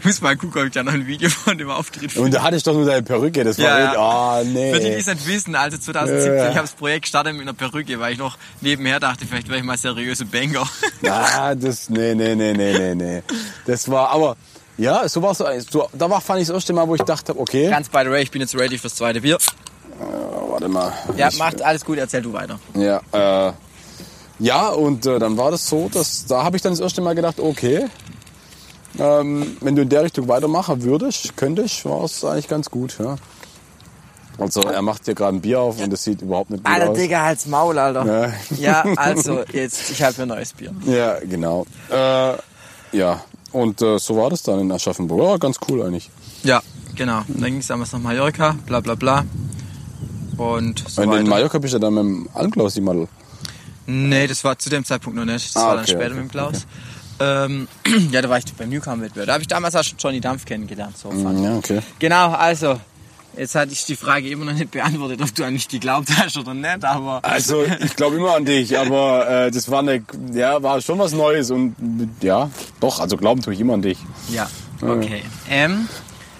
Ich 0.00 0.04
muss 0.04 0.20
mal 0.20 0.36
gucken, 0.36 0.60
ob 0.60 0.66
ich 0.66 0.72
da 0.74 0.82
noch 0.82 0.92
ein 0.92 1.06
Video 1.06 1.30
von 1.30 1.56
dem 1.56 1.70
Auftritt 1.70 2.12
finde. 2.12 2.20
Und 2.26 2.34
da 2.34 2.42
hatte 2.42 2.56
ich 2.56 2.62
doch 2.62 2.74
nur 2.74 2.84
deine 2.84 3.02
Perücke. 3.02 3.44
Das 3.44 3.56
war 3.58 3.64
Ja, 3.64 3.78
ja, 3.78 3.94
ja. 3.94 4.40
oh, 4.40 4.44
nee. 4.44 4.74
Für 4.74 4.80
die, 4.80 4.90
die 4.90 4.96
es 4.96 5.06
nicht 5.06 5.26
wissen, 5.26 5.54
also 5.54 5.78
2017, 5.78 6.34
Ja, 6.34 6.50
ich 6.50 6.56
habe 6.56 6.66
das 6.66 6.72
Projekt 6.72 7.02
gestartet 7.02 7.32
mit 7.32 7.42
einer 7.42 7.54
Perücke, 7.54 7.98
weil 7.98 8.12
ich 8.12 8.18
noch 8.18 8.36
nebenher 8.60 9.00
dachte, 9.00 9.26
vielleicht 9.26 9.48
wäre 9.48 9.58
ich 9.58 9.64
mal 9.64 9.78
seriöse 9.78 10.26
Banger. 10.26 10.68
Ah, 11.08 11.54
das, 11.54 11.88
nee, 11.88 12.14
nee, 12.14 12.34
nee, 12.34 12.52
nee, 12.52 12.72
nee, 12.78 12.94
nee. 12.94 13.22
Das 13.66 13.88
war, 13.90 14.10
aber, 14.10 14.36
ja, 14.76 15.08
so 15.08 15.22
war 15.22 15.30
es. 15.30 15.66
So, 15.70 15.88
da 15.92 16.10
war, 16.10 16.20
fand 16.20 16.40
ich 16.42 16.48
das 16.48 16.54
erste 16.54 16.72
Mal, 16.72 16.86
wo 16.88 16.94
ich 16.94 17.02
dachte, 17.02 17.38
okay, 17.38 17.70
Ganz 17.70 17.88
by 17.88 18.00
the 18.04 18.10
way, 18.10 18.22
ich 18.22 18.30
bin 18.30 18.40
jetzt 18.40 18.54
ready 18.54 18.76
fürs 18.76 18.96
zweite 18.96 19.20
Bier. 19.20 19.38
Oh, 20.00 20.52
warte 20.52 20.68
mal. 20.68 20.92
Ja, 21.16 21.28
Ich- 21.28 21.38
macht 21.38 21.62
alles 21.62 21.84
gut, 21.84 21.98
erzähl 21.98 22.22
du 22.22 22.32
weiter. 22.32 22.58
Ja, 22.74 23.00
äh, 23.48 23.52
ja, 24.38 24.68
und 24.70 25.06
äh, 25.06 25.18
dann 25.18 25.36
war 25.36 25.50
das 25.50 25.68
so, 25.68 25.88
dass 25.88 26.26
da 26.26 26.42
habe 26.44 26.56
ich 26.56 26.62
dann 26.62 26.72
das 26.72 26.80
erste 26.80 27.00
Mal 27.00 27.14
gedacht, 27.14 27.38
okay, 27.38 27.86
ähm, 28.98 29.56
wenn 29.60 29.74
du 29.76 29.82
in 29.82 29.88
der 29.88 30.04
Richtung 30.04 30.28
weitermachen 30.28 30.82
würdest, 30.82 31.36
könntest, 31.36 31.84
war 31.84 32.04
es 32.04 32.24
eigentlich 32.24 32.48
ganz 32.48 32.70
gut. 32.70 32.96
Ja. 32.98 33.16
Also 34.38 34.62
er 34.62 34.82
macht 34.82 35.04
hier 35.04 35.14
gerade 35.14 35.36
ein 35.36 35.40
Bier 35.40 35.60
auf 35.60 35.80
und 35.80 35.92
das 35.92 36.02
sieht 36.02 36.20
überhaupt 36.22 36.50
nicht 36.50 36.64
gut 36.64 36.72
Alter, 36.72 36.90
aus. 36.90 36.98
Digga, 36.98 37.22
halt's 37.22 37.46
Maul, 37.46 37.78
Alter. 37.78 38.32
Ja. 38.58 38.82
Ja, 38.84 38.84
also, 38.96 39.44
jetzt, 39.52 39.90
ich 39.90 40.02
habe 40.02 40.14
mir 40.18 40.22
ein 40.24 40.28
neues 40.28 40.52
Bier. 40.52 40.72
Ja, 40.86 41.18
genau. 41.20 41.66
Äh, 41.90 42.34
ja, 42.96 43.20
und 43.52 43.80
äh, 43.82 43.98
so 43.98 44.16
war 44.16 44.30
das 44.30 44.42
dann 44.42 44.58
in 44.60 44.72
Aschaffenburg. 44.72 45.20
Ja, 45.22 45.36
ganz 45.36 45.58
cool 45.68 45.82
eigentlich. 45.82 46.10
Ja, 46.42 46.60
genau. 46.96 47.22
Dann 47.28 47.44
ging 47.44 47.58
es 47.58 47.68
damals 47.68 47.92
nach 47.92 48.00
Mallorca, 48.00 48.56
bla 48.66 48.80
bla 48.80 48.96
bla. 48.96 49.24
Und 50.36 50.84
so 50.88 51.02
in 51.02 51.10
weiter. 51.10 51.28
Mallorca 51.28 51.58
bist 51.58 51.74
du 51.74 51.78
dann 51.78 51.94
mit 51.94 52.02
dem 52.04 52.28
Almklaus 52.34 52.78
mal. 52.80 53.06
Nee, 53.86 54.26
das 54.26 54.42
war 54.44 54.58
zu 54.58 54.70
dem 54.70 54.84
Zeitpunkt 54.84 55.18
noch 55.18 55.24
nicht. 55.24 55.54
Das 55.54 55.62
Ah, 55.62 55.68
war 55.68 55.74
dann 55.76 55.84
okay, 55.84 55.92
später 55.92 56.06
okay, 56.06 56.14
mit 56.14 56.24
dem 56.24 56.30
Klaus. 56.30 56.66
Ähm, 57.20 57.68
ja, 58.10 58.22
da 58.22 58.28
war 58.28 58.38
ich 58.38 58.44
beim 58.54 58.70
Newcomer-Wettbewerb. 58.70 59.26
Da 59.26 59.32
habe 59.34 59.42
ich 59.42 59.48
damals 59.48 59.76
auch 59.76 59.84
schon 59.84 59.98
Johnny 59.98 60.20
Dampf 60.20 60.44
kennengelernt. 60.44 60.96
So 60.98 61.10
fand. 61.10 61.40
Ja, 61.44 61.56
okay. 61.56 61.80
Genau, 61.98 62.30
also, 62.30 62.80
jetzt 63.36 63.54
hatte 63.54 63.72
ich 63.72 63.84
die 63.84 63.94
Frage 63.94 64.28
immer 64.30 64.46
noch 64.46 64.54
nicht 64.54 64.70
beantwortet, 64.70 65.20
ob 65.22 65.34
du 65.34 65.44
an 65.44 65.52
mich 65.52 65.68
geglaubt 65.68 66.08
hast 66.16 66.36
oder 66.38 66.54
nicht, 66.54 66.84
aber... 66.84 67.24
Also 67.24 67.62
ich 67.80 67.94
glaube 67.94 68.16
immer 68.16 68.34
an 68.34 68.44
dich, 68.44 68.76
aber 68.76 69.28
äh, 69.46 69.50
das 69.50 69.70
war 69.70 69.80
eine, 69.80 70.02
ja, 70.32 70.62
war 70.62 70.80
schon 70.80 70.98
was 70.98 71.12
Neues 71.12 71.50
und 71.50 71.76
ja, 72.20 72.50
doch, 72.80 73.00
also 73.00 73.16
glauben 73.16 73.42
tue 73.42 73.54
ich 73.54 73.60
immer 73.60 73.74
an 73.74 73.82
dich. 73.82 73.98
Ja, 74.30 74.48
okay. 74.80 75.22
Ähm, 75.50 75.88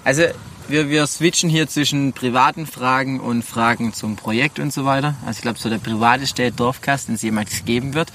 also 0.03 0.23
wir, 0.67 0.89
wir 0.89 1.07
switchen 1.07 1.49
hier 1.49 1.67
zwischen 1.67 2.13
privaten 2.13 2.65
Fragen 2.65 3.19
und 3.19 3.43
Fragen 3.43 3.93
zum 3.93 4.15
Projekt 4.15 4.59
und 4.59 4.73
so 4.73 4.85
weiter. 4.85 5.15
Also 5.25 5.37
ich 5.37 5.41
glaube, 5.41 5.59
so 5.59 5.69
der 5.69 5.77
privateste 5.77 6.51
Dorfcast, 6.51 7.07
den 7.07 7.15
es 7.15 7.21
jemals 7.21 7.65
geben 7.65 7.93
wird. 7.93 8.11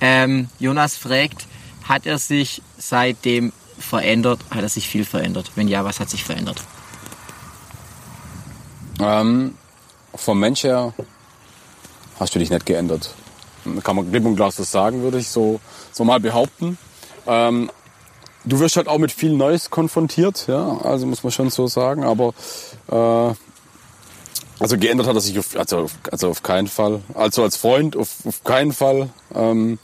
Ähm, 0.00 0.48
Jonas 0.58 0.96
fragt, 0.96 1.46
hat 1.84 2.06
er 2.06 2.18
sich 2.18 2.62
seitdem 2.76 3.52
verändert? 3.78 4.40
Hat 4.50 4.62
er 4.62 4.68
sich 4.68 4.88
viel 4.88 5.04
verändert? 5.04 5.52
Wenn 5.54 5.68
ja, 5.68 5.84
was 5.84 6.00
hat 6.00 6.10
sich 6.10 6.24
verändert? 6.24 6.62
Ähm, 9.00 9.54
vom 10.14 10.40
Mensch 10.40 10.64
her 10.64 10.92
hast 12.18 12.34
du 12.34 12.38
dich 12.38 12.50
nicht 12.50 12.66
geändert. 12.66 13.14
Kann 13.82 13.96
man 13.96 14.10
klipp 14.10 14.24
und 14.24 14.36
klar 14.36 14.50
so 14.50 14.62
sagen, 14.62 15.02
würde 15.02 15.18
ich 15.18 15.28
so, 15.28 15.60
so 15.92 16.04
mal 16.04 16.20
behaupten. 16.20 16.78
Ähm, 17.26 17.70
du 18.48 18.60
wirst 18.60 18.76
halt 18.76 18.88
auch 18.88 18.98
mit 18.98 19.12
viel 19.12 19.32
Neues 19.32 19.70
konfrontiert, 19.70 20.46
ja, 20.48 20.78
also 20.78 21.06
muss 21.06 21.22
man 21.22 21.32
schon 21.32 21.50
so 21.50 21.66
sagen, 21.66 22.04
aber 22.04 22.34
äh, 22.90 23.34
also 24.60 24.76
geändert 24.76 25.06
hat 25.06 25.14
er 25.14 25.20
sich 25.20 25.38
auf, 25.38 25.56
also, 25.56 25.78
auf, 25.78 25.92
also 26.10 26.30
auf 26.30 26.42
keinen 26.42 26.66
Fall. 26.66 27.00
Also 27.14 27.44
als 27.44 27.56
Freund 27.56 27.96
auf, 27.96 28.08
auf 28.24 28.42
keinen 28.42 28.72
Fall. 28.72 29.08
Ähm, 29.34 29.78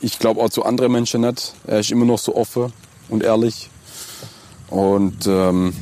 ich 0.00 0.18
glaube 0.18 0.40
auch 0.40 0.50
zu 0.50 0.64
anderen 0.64 0.90
Menschen 0.90 1.20
nicht. 1.20 1.54
Er 1.66 1.78
ist 1.78 1.92
immer 1.92 2.04
noch 2.04 2.18
so 2.18 2.34
offen 2.34 2.72
und 3.08 3.22
ehrlich. 3.22 3.70
Und 4.68 5.26
ähm, 5.28 5.72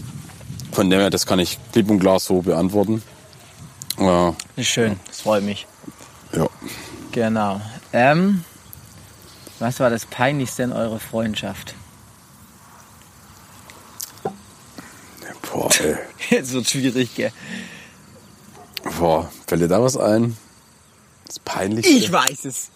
von 0.73 0.91
dem 0.91 1.01
her, 1.01 1.09
das 1.09 1.25
kann 1.25 1.39
ich 1.39 1.59
klipp 1.73 1.91
und 1.91 2.01
klar 2.01 2.21
so 2.21 2.43
beantworten. 2.43 3.03
Äh, 3.99 4.33
Ist 4.57 4.69
schön, 4.69 5.01
das 5.07 5.23
freut 5.23 5.43
mich. 5.43 5.67
ja. 6.35 6.47
Genau. 7.13 7.61
Ähm, 7.93 8.45
was 9.59 9.81
war 9.81 9.91
das 9.91 10.07
Peinlichste 10.07 10.63
in 10.63 10.73
eurer 10.73 11.01
Freundschaft? 11.01 11.75
Boah, 15.53 15.71
ey. 15.81 15.97
Jetzt 16.31 16.53
wird 16.53 16.69
schwierig, 16.69 17.15
gell? 17.15 17.33
Boah, 18.99 19.31
fällt 19.47 19.63
dir 19.63 19.69
da 19.69 19.83
was 19.83 19.97
ein? 19.97 20.37
Das 21.27 21.39
Peinlichste? 21.39 21.93
Ich 21.93 22.11
weiß 22.11 22.45
es. 22.45 22.71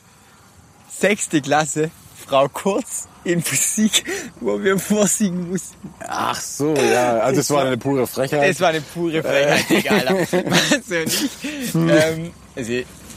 Sechste 0.88 1.40
Klasse, 1.40 1.90
Frau 2.26 2.48
Kurz 2.48 3.08
in 3.24 3.42
Physik, 3.42 4.04
wo 4.40 4.62
wir 4.62 4.78
vorsingen 4.78 5.50
mussten. 5.50 5.92
Ach 6.00 6.40
so, 6.40 6.74
ja. 6.74 7.18
Also 7.18 7.38
das 7.40 7.50
war 7.50 7.64
eine 7.64 7.78
pure 7.78 8.06
Frechheit. 8.06 8.50
Das 8.50 8.60
war 8.60 8.68
eine 8.68 8.80
pure 8.80 9.22
Frechheit, 9.22 9.70
Digga, 9.70 9.90
Alter. 9.90 10.50
Weißt 10.50 10.90
du 10.90 11.04
nicht? 11.04 11.74
Ähm, 11.74 12.32
also 12.54 12.72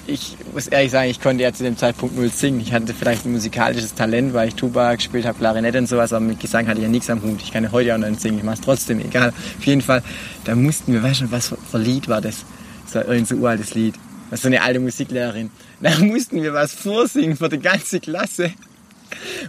ich 0.08 0.38
muss 0.54 0.68
ehrlich 0.68 0.92
sagen, 0.92 1.10
ich 1.10 1.22
konnte 1.22 1.44
ja 1.44 1.54
zu 1.54 1.64
dem 1.64 1.78
Zeitpunkt 1.78 2.16
null 2.16 2.32
singen. 2.32 2.60
Ich 2.62 2.74
hatte 2.74 2.94
vielleicht 2.94 3.26
ein 3.26 3.34
musikalisches 3.34 3.94
Talent, 3.94 4.34
weil 4.34 4.48
ich 4.48 4.56
Tuba 4.56 4.96
gespielt 4.96 5.26
habe, 5.26 5.38
Klarinette 5.38 5.78
und 5.78 5.88
sowas, 5.88 6.14
aber 6.14 6.26
mit 6.26 6.40
Gesang 6.40 6.68
hatte 6.68 6.80
ich 6.80 6.84
ja 6.84 6.90
nichts 6.90 7.10
am 7.10 7.22
Hut. 7.22 7.42
Ich 7.42 7.52
kann 7.52 7.64
ja 7.64 7.72
heute 7.72 7.94
auch 7.94 7.98
noch 7.98 8.10
nicht 8.10 8.22
singen, 8.22 8.38
ich 8.38 8.44
mach's 8.44 8.62
trotzdem, 8.62 9.00
egal. 9.00 9.30
Auf 9.30 9.66
jeden 9.66 9.82
Fall, 9.82 10.02
da 10.46 10.56
mussten 10.56 10.94
wir, 10.94 11.04
weißt 11.04 11.22
du, 11.22 11.32
was 11.32 11.50
für 11.50 11.58
für 11.58 11.78
Lied 11.78 12.08
war 12.08 12.22
das? 12.22 12.46
Das 12.86 12.96
war 12.96 13.02
irgendein 13.04 13.26
so 13.26 13.36
uraltes 13.36 13.76
Lied. 13.76 13.96
Das 14.30 14.40
ist 14.40 14.44
so 14.44 14.48
eine 14.48 14.62
alte 14.62 14.80
Musiklehrerin. 14.80 15.52
Da 15.82 15.98
mussten 16.00 16.42
wir 16.42 16.54
was 16.54 16.74
vorsingen 16.74 17.38
für 17.38 17.50
die 17.50 17.60
ganze 17.60 18.00
Klasse. 18.00 18.52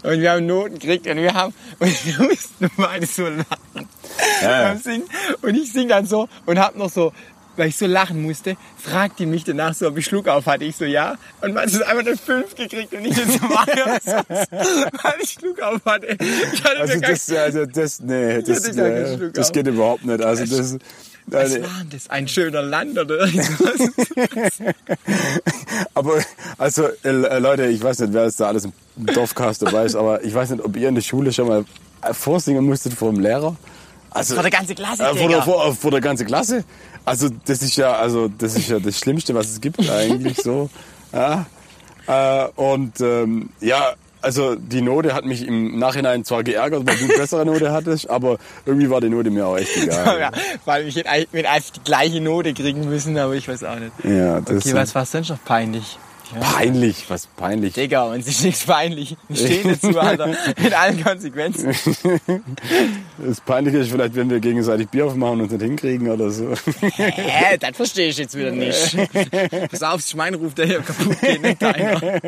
Und 0.02 0.20
wir 0.20 0.32
haben 0.32 0.46
Noten 0.46 0.78
gekriegt 0.78 1.06
und 1.06 1.16
wir 1.16 1.34
haben, 1.34 1.52
und 1.78 2.06
wir 2.06 2.28
mussten 2.28 2.70
beide 2.76 3.06
so 3.06 3.26
lachen 3.26 3.88
Ja. 4.42 4.76
Und 5.42 5.54
ich 5.56 5.72
sing 5.72 5.88
dann 5.88 6.06
so 6.06 6.28
und 6.46 6.58
hab 6.58 6.76
noch 6.76 6.90
so, 6.90 7.12
weil 7.58 7.68
ich 7.68 7.76
so 7.76 7.86
lachen 7.86 8.22
musste, 8.22 8.56
fragt 8.76 9.18
die 9.18 9.26
mich 9.26 9.44
danach 9.44 9.74
so, 9.74 9.88
ob 9.88 9.98
ich 9.98 10.06
Schluck 10.06 10.28
auf 10.28 10.46
hatte. 10.46 10.64
Ich 10.64 10.76
so, 10.76 10.84
ja. 10.84 11.16
Und 11.40 11.54
man 11.54 11.64
hat 11.64 11.82
einfach 11.82 12.06
eine 12.06 12.16
5 12.16 12.54
gekriegt 12.54 12.92
und 12.92 13.04
ich 13.04 13.16
so, 13.16 13.22
weil 13.22 15.14
ich 15.20 15.30
Schluck 15.30 15.60
auf 15.60 15.84
hatte. 15.84 16.16
Ich 16.52 16.64
hatte 16.64 16.80
Also 16.80 17.00
das, 17.00 17.30
also 17.30 17.66
das, 17.66 18.00
nee, 18.00 18.42
das, 18.42 18.68
äh, 18.68 19.16
Schluck 19.16 19.34
das 19.34 19.52
geht 19.52 19.66
überhaupt 19.66 20.04
nicht. 20.04 20.22
Also 20.22 20.44
das, 20.44 20.78
was 21.30 21.42
also, 21.42 21.62
war 21.62 21.80
denn 21.80 21.90
das? 21.90 22.08
Ein 22.08 22.26
schöner 22.26 22.62
Land 22.62 22.98
oder 22.98 23.18
irgendwas? 23.26 23.92
aber 25.94 26.22
also 26.56 26.88
äh, 27.04 27.38
Leute, 27.38 27.66
ich 27.66 27.82
weiß 27.82 27.98
nicht, 27.98 28.12
wer 28.14 28.24
jetzt 28.24 28.40
da 28.40 28.48
alles 28.48 28.64
im 28.64 28.72
Dorfcast 28.96 29.62
dabei 29.62 29.84
ist, 29.84 29.94
aber 29.94 30.24
ich 30.24 30.32
weiß 30.32 30.50
nicht, 30.50 30.64
ob 30.64 30.74
ihr 30.76 30.88
in 30.88 30.94
der 30.94 31.02
Schule 31.02 31.32
schon 31.32 31.48
mal 31.48 31.64
vorsingen 32.12 32.64
musstet 32.64 32.94
vor 32.94 33.12
dem 33.12 33.20
Lehrer. 33.20 33.56
Also 34.10 34.34
Vor 34.34 34.42
der 34.42 34.52
ganzen 34.52 34.74
Klasse, 34.74 35.02
äh, 35.04 35.14
vor, 35.14 35.28
der, 35.28 35.42
vor, 35.42 35.74
vor 35.74 35.90
der 35.90 36.00
ganzen 36.00 36.26
Klasse. 36.26 36.64
Also 37.08 37.28
das 37.46 37.62
ist 37.62 37.76
ja, 37.76 37.92
also 37.92 38.28
das 38.28 38.56
ist 38.56 38.68
ja 38.68 38.78
das 38.78 38.98
Schlimmste, 38.98 39.34
was 39.34 39.48
es 39.48 39.60
gibt 39.60 39.88
eigentlich 39.90 40.36
so. 40.38 40.70
Ja. 41.12 41.46
Äh, 42.06 42.48
und 42.56 43.00
ähm, 43.00 43.50
ja, 43.60 43.94
also 44.20 44.56
die 44.56 44.82
Note 44.82 45.14
hat 45.14 45.24
mich 45.24 45.46
im 45.46 45.78
Nachhinein 45.78 46.24
zwar 46.24 46.42
geärgert, 46.42 46.86
weil 46.86 46.96
du 46.96 47.04
eine 47.04 47.14
bessere 47.14 47.46
Note 47.46 47.72
hattest, 47.72 48.10
aber 48.10 48.38
irgendwie 48.66 48.90
war 48.90 49.00
die 49.00 49.08
Note 49.08 49.30
mir 49.30 49.46
auch 49.46 49.56
echt 49.56 49.76
egal. 49.76 50.18
ja, 50.20 50.30
weil 50.64 50.86
ich 50.88 50.96
hätte 50.96 51.08
mit 51.32 51.46
einfach 51.46 51.70
die 51.70 51.84
gleiche 51.84 52.20
Note 52.20 52.52
kriegen 52.54 52.88
müssen, 52.88 53.16
aber 53.18 53.34
ich 53.34 53.48
weiß 53.48 53.64
auch 53.64 53.78
nicht. 53.78 53.92
Ja, 54.04 54.40
das 54.40 54.66
Okay, 54.66 54.74
was 54.74 54.94
war 54.94 55.06
sonst 55.06 55.28
noch 55.28 55.44
peinlich? 55.44 55.98
Peinlich, 56.40 57.08
was 57.08 57.26
peinlich. 57.26 57.74
Digga, 57.74 58.04
uns 58.04 58.26
ist 58.26 58.44
nichts 58.44 58.64
peinlich. 58.64 59.16
Wir 59.28 59.36
stehen 59.36 59.78
dazu, 59.80 59.98
Alter. 59.98 60.26
Mit 60.62 60.74
allen 60.74 61.02
Konsequenzen. 61.02 61.74
Das 63.18 63.40
Peinliche 63.40 63.78
ist 63.78 63.90
vielleicht, 63.90 64.14
wenn 64.14 64.28
wir 64.28 64.38
gegenseitig 64.40 64.88
Bier 64.88 65.06
aufmachen 65.06 65.34
und 65.34 65.40
uns 65.42 65.52
nicht 65.52 65.62
hinkriegen 65.62 66.10
oder 66.10 66.30
so. 66.30 66.54
Hä, 66.80 67.56
das 67.58 67.76
verstehe 67.76 68.08
ich 68.08 68.18
jetzt 68.18 68.36
wieder 68.36 68.50
nicht. 68.50 68.96
Pass 69.70 69.82
auf, 69.82 69.96
das 69.96 70.10
Schwein 70.10 70.34
ruft, 70.34 70.58
der 70.58 70.66
hier 70.66 70.80
kaputt 70.80 71.20
geht, 71.20 71.42
nicht 71.42 71.62
deiner. 71.62 72.18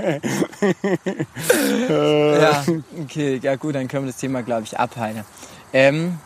ja, 1.89 2.65
okay, 3.03 3.41
ja 3.43 3.57
gut, 3.57 3.75
dann 3.75 3.87
können 3.89 4.07
wir 4.07 4.13
das 4.13 4.21
Thema, 4.21 4.43
glaube 4.43 4.65
ich, 4.65 4.79
abheilen. 4.79 5.25
Ähm, 5.73 6.19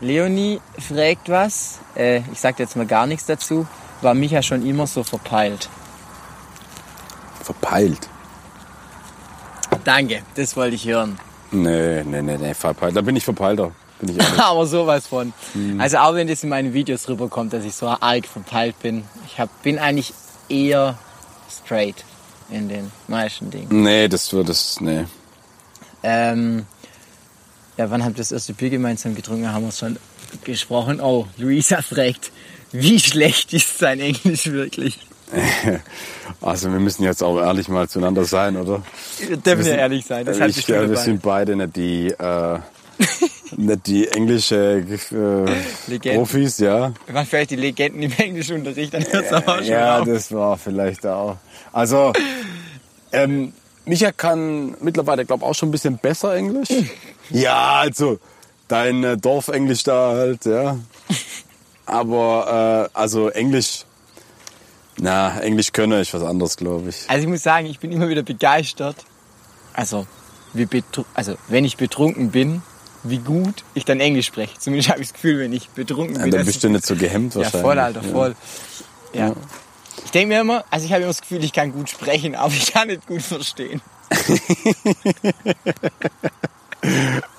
Leonie 0.00 0.60
fragt 0.78 1.28
was. 1.28 1.78
Äh, 1.96 2.18
ich 2.32 2.40
sag 2.40 2.58
jetzt 2.58 2.76
mal 2.76 2.86
gar 2.86 3.06
nichts 3.06 3.26
dazu. 3.26 3.66
War 4.02 4.14
Micha 4.14 4.42
schon 4.42 4.66
immer 4.66 4.86
so 4.86 5.02
verpeilt? 5.02 5.68
Verpeilt. 7.50 8.08
Danke, 9.84 10.22
das 10.36 10.56
wollte 10.56 10.76
ich 10.76 10.86
hören. 10.86 11.18
Nee, 11.50 12.04
nee, 12.04 12.22
nee, 12.22 12.38
nee, 12.38 12.54
verpeilt. 12.54 12.94
Da 12.94 13.00
bin 13.00 13.16
ich 13.16 13.24
verpeilter. 13.24 13.72
Bin 13.98 14.16
ich. 14.16 14.38
Aber 14.38 14.66
sowas 14.66 15.08
von. 15.08 15.32
Also 15.78 15.98
auch 15.98 16.14
wenn 16.14 16.28
das 16.28 16.44
in 16.44 16.48
meinen 16.48 16.72
Videos 16.72 17.08
rüberkommt, 17.08 17.52
dass 17.52 17.64
ich 17.64 17.74
so 17.74 17.88
arg 17.88 18.26
verpeilt 18.26 18.78
bin. 18.80 19.02
Ich 19.26 19.40
hab, 19.40 19.62
bin 19.64 19.80
eigentlich 19.80 20.14
eher 20.48 20.96
straight 21.50 22.04
in 22.50 22.68
den 22.68 22.92
meisten 23.08 23.50
Dingen. 23.50 23.82
nee, 23.82 24.06
das 24.06 24.32
wird 24.32 24.48
das, 24.48 24.80
nee. 24.80 25.06
Ähm, 26.04 26.66
ja, 27.76 27.90
wann 27.90 28.04
habt 28.04 28.14
ihr 28.14 28.18
das 28.18 28.30
erste 28.30 28.52
Bier 28.54 28.70
gemeinsam 28.70 29.16
getrunken? 29.16 29.52
Haben 29.52 29.64
wir 29.64 29.72
schon 29.72 29.96
gesprochen. 30.44 31.00
Oh, 31.00 31.26
Luisa 31.36 31.82
fragt, 31.82 32.30
wie 32.70 33.00
schlecht 33.00 33.52
ist 33.52 33.78
sein 33.78 33.98
Englisch 33.98 34.46
wirklich? 34.46 35.00
Also 36.42 36.72
wir 36.72 36.78
müssen 36.80 37.02
jetzt 37.02 37.22
auch 37.22 37.38
ehrlich 37.38 37.68
mal 37.68 37.86
zueinander 37.88 38.24
sein, 38.24 38.56
oder? 38.56 38.82
Wir 39.18 39.36
dürfen 39.36 39.58
ja 39.58 39.64
sind- 39.64 39.78
ehrlich 39.78 40.06
sein. 40.06 40.24
Das 40.24 40.40
hat 40.40 40.48
ich 40.50 40.64
glaube, 40.64 40.88
wir 40.88 40.96
sind 40.96 41.20
beide 41.20 41.54
nicht 41.54 41.76
die, 41.76 42.06
äh, 42.08 42.58
nicht 43.56 43.86
die 43.86 44.08
englische 44.08 44.82
äh. 45.10 46.14
Profis, 46.14 46.58
ja. 46.58 46.92
Wir 47.04 47.14
waren 47.14 47.26
vielleicht 47.26 47.50
die 47.50 47.56
Legenden 47.56 48.02
im 48.04 48.12
Englischunterricht, 48.12 48.94
dann 48.94 49.04
hört's 49.12 49.32
aber 49.32 49.52
auch 49.52 49.56
schon 49.58 49.66
Ja, 49.66 49.98
auf. 50.00 50.06
das 50.06 50.32
war 50.32 50.56
vielleicht 50.56 51.04
auch. 51.04 51.36
Also, 51.72 52.12
ähm, 53.12 53.52
Micha 53.84 54.12
kann 54.12 54.76
mittlerweile, 54.80 55.26
glaube 55.26 55.44
auch 55.44 55.54
schon 55.54 55.68
ein 55.68 55.72
bisschen 55.72 55.98
besser 55.98 56.34
Englisch. 56.36 56.68
ja, 57.30 57.80
also 57.80 58.18
dein 58.68 59.04
äh, 59.04 59.16
Dorfenglisch 59.18 59.82
da 59.82 60.12
halt, 60.12 60.46
ja. 60.46 60.78
Aber 61.86 62.88
äh, 62.94 62.96
also 62.98 63.28
Englisch, 63.28 63.84
na, 65.00 65.40
Englisch 65.40 65.72
könne 65.72 66.00
ich 66.00 66.12
was 66.14 66.22
anderes, 66.22 66.56
glaube 66.56 66.90
ich. 66.90 67.04
Also 67.08 67.22
ich 67.24 67.28
muss 67.28 67.42
sagen, 67.42 67.66
ich 67.66 67.78
bin 67.78 67.90
immer 67.92 68.08
wieder 68.08 68.22
begeistert. 68.22 68.96
Also, 69.72 70.06
wie 70.52 70.68
also 71.14 71.36
wenn 71.48 71.64
ich 71.64 71.76
betrunken 71.76 72.30
bin, 72.30 72.62
wie 73.02 73.18
gut 73.18 73.64
ich 73.74 73.84
dann 73.84 74.00
Englisch 74.00 74.26
spreche. 74.26 74.58
Zumindest 74.58 74.90
habe 74.90 75.00
ich 75.00 75.08
das 75.08 75.14
Gefühl, 75.14 75.38
wenn 75.38 75.52
ich 75.52 75.70
betrunken 75.70 76.16
Ja, 76.16 76.22
bin. 76.22 76.30
dann 76.32 76.44
bist 76.44 76.62
du 76.62 76.68
nicht 76.68 76.84
so 76.84 76.96
gehemmt 76.96 77.34
Ja, 77.34 77.40
wahrscheinlich. 77.42 77.62
voll, 77.62 77.78
Alter, 77.78 78.02
ja. 78.02 78.08
voll. 78.12 78.36
Ja. 79.14 79.32
Ich 80.04 80.10
denke 80.10 80.34
mir 80.34 80.40
immer, 80.40 80.64
also 80.70 80.84
ich 80.86 80.92
habe 80.92 81.02
immer 81.02 81.10
das 81.10 81.20
Gefühl, 81.20 81.42
ich 81.44 81.52
kann 81.52 81.72
gut 81.72 81.88
sprechen, 81.88 82.34
aber 82.34 82.52
ich 82.52 82.72
kann 82.72 82.88
nicht 82.88 83.06
gut 83.06 83.22
verstehen. 83.22 83.80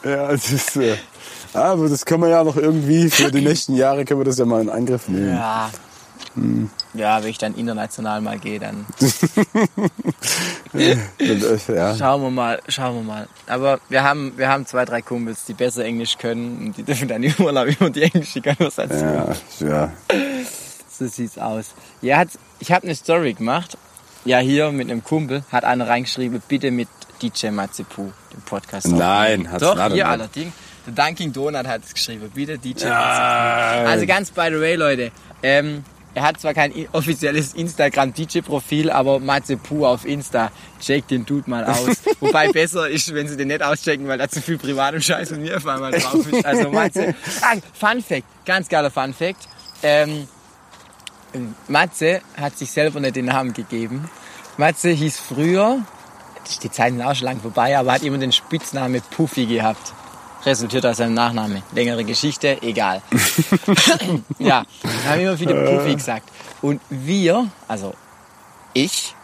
Ja, 0.04 0.32
es 0.32 0.52
ist, 0.52 0.76
äh, 0.78 0.96
aber 1.54 1.90
das 1.90 2.06
können 2.06 2.22
wir 2.24 2.30
ja 2.30 2.44
noch 2.44 2.58
irgendwie 2.58 3.10
für 3.10 3.32
die 3.32 3.42
nächsten 3.42 3.76
Jahre 3.76 4.06
können 4.06 4.20
wir 4.20 4.26
das 4.26 4.38
ja 4.38 4.46
mal 4.46 4.62
in 4.62 4.70
Angriff 4.70 5.08
nehmen. 5.08 5.36
Ja. 5.36 5.72
Ja, 6.94 7.22
wenn 7.24 7.30
ich 7.30 7.38
dann 7.38 7.56
international 7.56 8.22
mal 8.22 8.40
gehe, 8.40 8.60
dann 8.60 8.86
ja. 10.74 11.96
schauen 11.96 12.22
wir 12.22 12.32
mal, 12.32 12.62
schauen 12.68 12.96
wir 12.96 13.04
mal. 13.04 13.28
Aber 13.48 13.80
wir 13.90 14.04
haben, 14.04 14.38
wir 14.38 14.50
haben 14.50 14.66
zwei, 14.66 14.86
drei 14.86 15.02
Kumpels, 15.02 15.46
die 15.46 15.54
besser 15.54 15.84
Englisch 15.86 16.18
können 16.18 16.58
und 16.68 16.78
die 16.78 16.84
dürfen 16.84 17.08
dann 17.08 17.24
im 17.24 17.34
Urlaub 17.40 17.68
immer 17.68 17.90
die 17.90 18.04
englische 18.04 18.42
Konversation. 18.42 19.14
Ja, 19.14 19.36
ja. 19.60 19.92
So 21.02 21.08
sieht's 21.08 21.40
aus. 21.40 21.74
Ja, 22.02 22.18
hat, 22.18 22.28
ich 22.60 22.72
habe 22.72 22.84
eine 22.86 22.94
Story 22.94 23.34
gemacht. 23.34 23.76
Ja, 24.24 24.38
hier 24.38 24.72
mit 24.72 24.92
einem 24.92 25.04
Kumpel 25.04 25.44
hat 25.52 25.64
einer 25.64 25.88
reingeschrieben, 25.88 26.44
bitte 26.48 26.70
mit 26.70 26.90
DJ 27.24 27.48
Matzepu, 27.48 28.12
dem 28.32 28.42
Podcast. 28.46 28.88
Nein, 28.88 29.00
aufnehmen. 29.02 29.52
hat's 29.52 29.64
Doch, 29.64 29.76
hier 29.78 29.90
nicht. 29.90 30.06
allerdings. 30.06 30.54
Der 30.86 30.94
Dunkin 30.94 31.34
Donut 31.34 31.66
hat 31.66 31.84
es 31.84 31.94
geschrieben, 31.94 32.30
bitte 32.34 32.60
DJ. 32.60 32.86
Matzepu. 32.86 33.90
Also 33.90 34.06
ganz 34.06 34.30
by 34.30 34.50
the 34.52 34.60
way, 34.60 34.76
Leute. 34.76 35.12
Ähm, 35.42 35.84
er 36.14 36.24
hat 36.24 36.42
zwar 36.42 36.54
kein 36.54 36.74
offizielles 36.92 37.54
Instagram-DJ-Profil, 37.54 38.90
aber 38.90 39.20
Matzepu 39.20 39.86
auf 39.86 40.06
Insta. 40.06 40.52
Check 40.82 41.08
den 41.08 41.26
Dude 41.26 41.50
mal 41.50 41.64
aus. 41.64 41.88
Wobei 42.20 42.52
besser 42.52 42.90
ist, 42.90 43.14
wenn 43.14 43.28
sie 43.28 43.38
den 43.38 43.48
nicht 43.48 43.64
auschecken, 43.64 44.08
weil 44.08 44.18
da 44.18 44.28
zu 44.28 44.42
viel 44.42 44.58
privatem 44.58 45.02
Scheiß 45.02 45.30
von 45.30 45.42
mir 45.42 45.56
auf 45.58 45.66
einmal 45.66 45.92
drauf 45.92 46.32
ist. 46.32 46.46
Also 46.46 46.70
Matze. 46.70 47.16
Ah, 47.42 47.56
Fun 47.74 48.02
Fact, 48.02 48.26
ganz 48.46 48.68
geiler 48.68 48.92
Fun 48.92 49.14
Fact. 49.14 49.48
Ähm, 49.84 50.28
Matze 51.68 52.22
hat 52.36 52.58
sich 52.58 52.72
selber 52.72 53.00
nicht 53.00 53.16
den 53.16 53.26
Namen 53.26 53.54
gegeben. 53.54 54.10
Matze 54.58 54.90
hieß 54.90 55.20
früher, 55.20 55.80
die 56.62 56.72
Zeiten 56.72 56.98
sind 56.98 57.06
auch 57.06 57.16
schon 57.16 57.26
lang 57.26 57.40
vorbei, 57.40 57.78
aber 57.78 57.94
hat 57.94 58.04
immer 58.04 58.18
den 58.18 58.32
Spitznamen 58.32 59.02
Puffy 59.12 59.46
gehabt. 59.46 59.94
Resultiert 60.46 60.86
aus 60.86 60.98
seinem 60.98 61.14
Nachname. 61.14 61.62
Längere 61.74 62.04
Geschichte, 62.04 62.62
egal. 62.62 63.02
ja, 64.40 64.66
wir 64.82 65.10
haben 65.10 65.22
immer 65.22 65.38
viele 65.38 65.54
Puffy 65.54 65.96
gesagt. 65.96 66.30
Und 66.62 66.82
wir, 66.90 67.48
also 67.68 67.94
ich, 68.74 69.16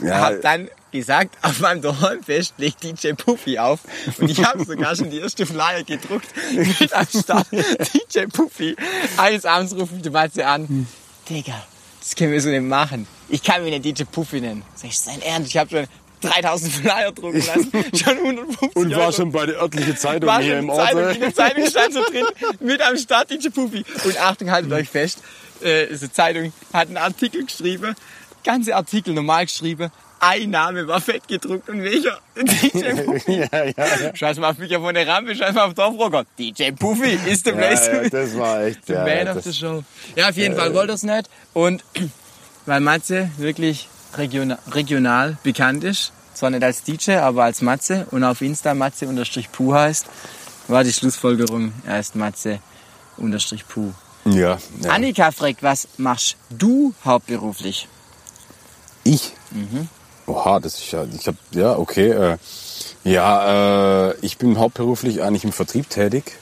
ja, 0.00 0.20
hab 0.20 0.40
dann 0.42 0.68
gesagt, 0.90 1.36
auf 1.42 1.60
meinem 1.60 1.82
Dorfest 1.82 2.54
legt 2.58 2.82
DJ 2.82 3.12
Puffy 3.12 3.58
auf. 3.58 3.80
Und 4.18 4.30
ich 4.30 4.44
habe 4.44 4.64
sogar 4.64 4.96
schon 4.96 5.10
die 5.10 5.18
erste 5.18 5.46
Flyer 5.46 5.84
gedruckt 5.84 6.28
mit 6.52 6.92
am 6.92 7.06
Start. 7.06 7.46
DJ 7.52 8.26
Puffy. 8.26 8.76
Eines 9.16 9.44
Abends 9.44 9.74
ruft 9.74 9.92
mich 9.92 10.02
der 10.02 10.12
Matze 10.12 10.46
an. 10.46 10.86
Digga, 11.28 11.62
das 12.00 12.16
können 12.16 12.32
wir 12.32 12.40
so 12.40 12.48
nicht 12.48 12.62
machen. 12.62 13.06
Ich 13.28 13.42
kann 13.42 13.62
mich 13.62 13.78
nicht 13.78 13.98
DJ 13.98 14.04
Puffy 14.04 14.40
nennen. 14.40 14.64
Sag 14.74 14.90
ich, 14.90 14.98
sein 14.98 15.22
Ernst, 15.22 15.50
ich 15.50 15.56
habe 15.56 15.70
schon 15.70 15.86
3000 16.20 16.72
Flyer 16.72 17.12
drucken 17.12 17.44
lassen. 17.46 17.70
Schon 17.96 18.16
150 18.18 18.76
und 18.76 18.90
war 18.92 19.00
Euro. 19.02 19.12
schon 19.12 19.32
bei 19.32 19.46
der 19.46 19.60
örtlichen 19.62 19.96
Zeitung 19.96 20.28
War 20.28 20.42
hier 20.42 20.58
im 20.58 20.68
in, 20.68 20.74
Zeitung, 20.76 21.02
Ort. 21.04 21.14
in 21.14 21.20
der 21.20 21.34
Zeitung 21.34 21.66
stand 21.66 21.94
so 21.94 22.02
drin, 22.04 22.24
mit 22.60 22.80
am 22.82 22.96
Start 22.96 23.30
DJ 23.30 23.48
Puffy. 23.48 23.84
Und 24.04 24.20
Achtung, 24.20 24.50
haltet 24.50 24.72
euch 24.72 24.88
fest, 24.88 25.22
äh, 25.62 25.86
diese 25.86 26.12
Zeitung 26.12 26.52
hat 26.72 26.88
einen 26.88 26.96
Artikel 26.98 27.44
geschrieben, 27.44 27.94
ganze 28.44 28.74
Artikel 28.76 29.14
normal 29.14 29.46
geschrieben, 29.46 29.90
ein 30.22 30.50
Name 30.50 30.86
war 30.86 31.00
fett 31.00 31.26
gedruckt 31.28 31.70
und 31.70 31.82
welcher? 31.82 32.18
DJ 32.36 33.02
Puffy. 33.04 33.38
ja, 33.38 33.64
ja, 33.64 33.72
ja. 33.76 34.14
Scheiß 34.14 34.36
mal 34.38 34.50
auf 34.50 34.58
mich 34.58 34.70
von 34.74 34.92
der 34.94 35.08
Rampe, 35.08 35.34
scheiß 35.34 35.54
mal 35.54 35.64
auf 35.64 35.74
Dorfrocker. 35.74 36.24
DJ 36.38 36.72
Puffy 36.72 37.18
ist 37.26 37.46
der 37.46 37.54
Ja, 37.54 37.58
Place. 37.60 37.86
ja, 37.86 38.08
das 38.10 38.36
war 38.36 38.62
echt. 38.64 38.86
The 38.86 38.92
ja, 38.92 39.04
Man 39.24 39.34
of 39.38 39.42
the 39.42 39.54
Show. 39.54 39.82
Ja, 40.16 40.28
auf 40.28 40.36
jeden 40.36 40.56
Fall 40.56 40.74
wollte 40.74 40.92
er 40.92 40.96
es 40.96 41.02
nicht. 41.04 41.30
Und 41.54 41.82
weil 42.66 42.80
Matze 42.80 43.30
wirklich 43.38 43.88
regional, 44.16 44.58
regional 44.72 45.36
bekannt 45.42 45.84
ist, 45.84 46.12
zwar 46.34 46.50
nicht 46.50 46.62
als 46.62 46.82
DJ, 46.82 47.12
aber 47.12 47.44
als 47.44 47.62
Matze 47.62 48.06
und 48.10 48.24
auf 48.24 48.40
Insta 48.40 48.74
Matze 48.74 49.06
unterstrich 49.08 49.50
Puh 49.50 49.74
heißt, 49.74 50.06
war 50.68 50.84
die 50.84 50.92
Schlussfolgerung, 50.92 51.72
er 51.86 52.00
ist 52.00 52.16
Matze 52.16 52.60
unterstrich 53.16 53.66
Puh. 53.66 53.92
ja, 54.24 54.58
ja. 54.80 54.90
Annika 54.90 55.30
fragt, 55.30 55.62
was 55.62 55.88
machst 55.96 56.36
du 56.50 56.94
hauptberuflich? 57.04 57.88
Ich? 59.04 59.32
Oha, 60.26 60.60
das 60.60 60.74
ist 60.74 60.92
ja, 60.92 61.04
ich 61.04 61.26
hab, 61.26 61.34
ja, 61.52 61.76
okay. 61.76 62.10
Äh, 62.10 62.36
ja, 63.02 64.10
äh, 64.10 64.16
ich 64.20 64.38
bin 64.38 64.58
hauptberuflich 64.58 65.22
eigentlich 65.22 65.44
im 65.44 65.52
Vertrieb 65.52 65.88
tätig. 65.90 66.38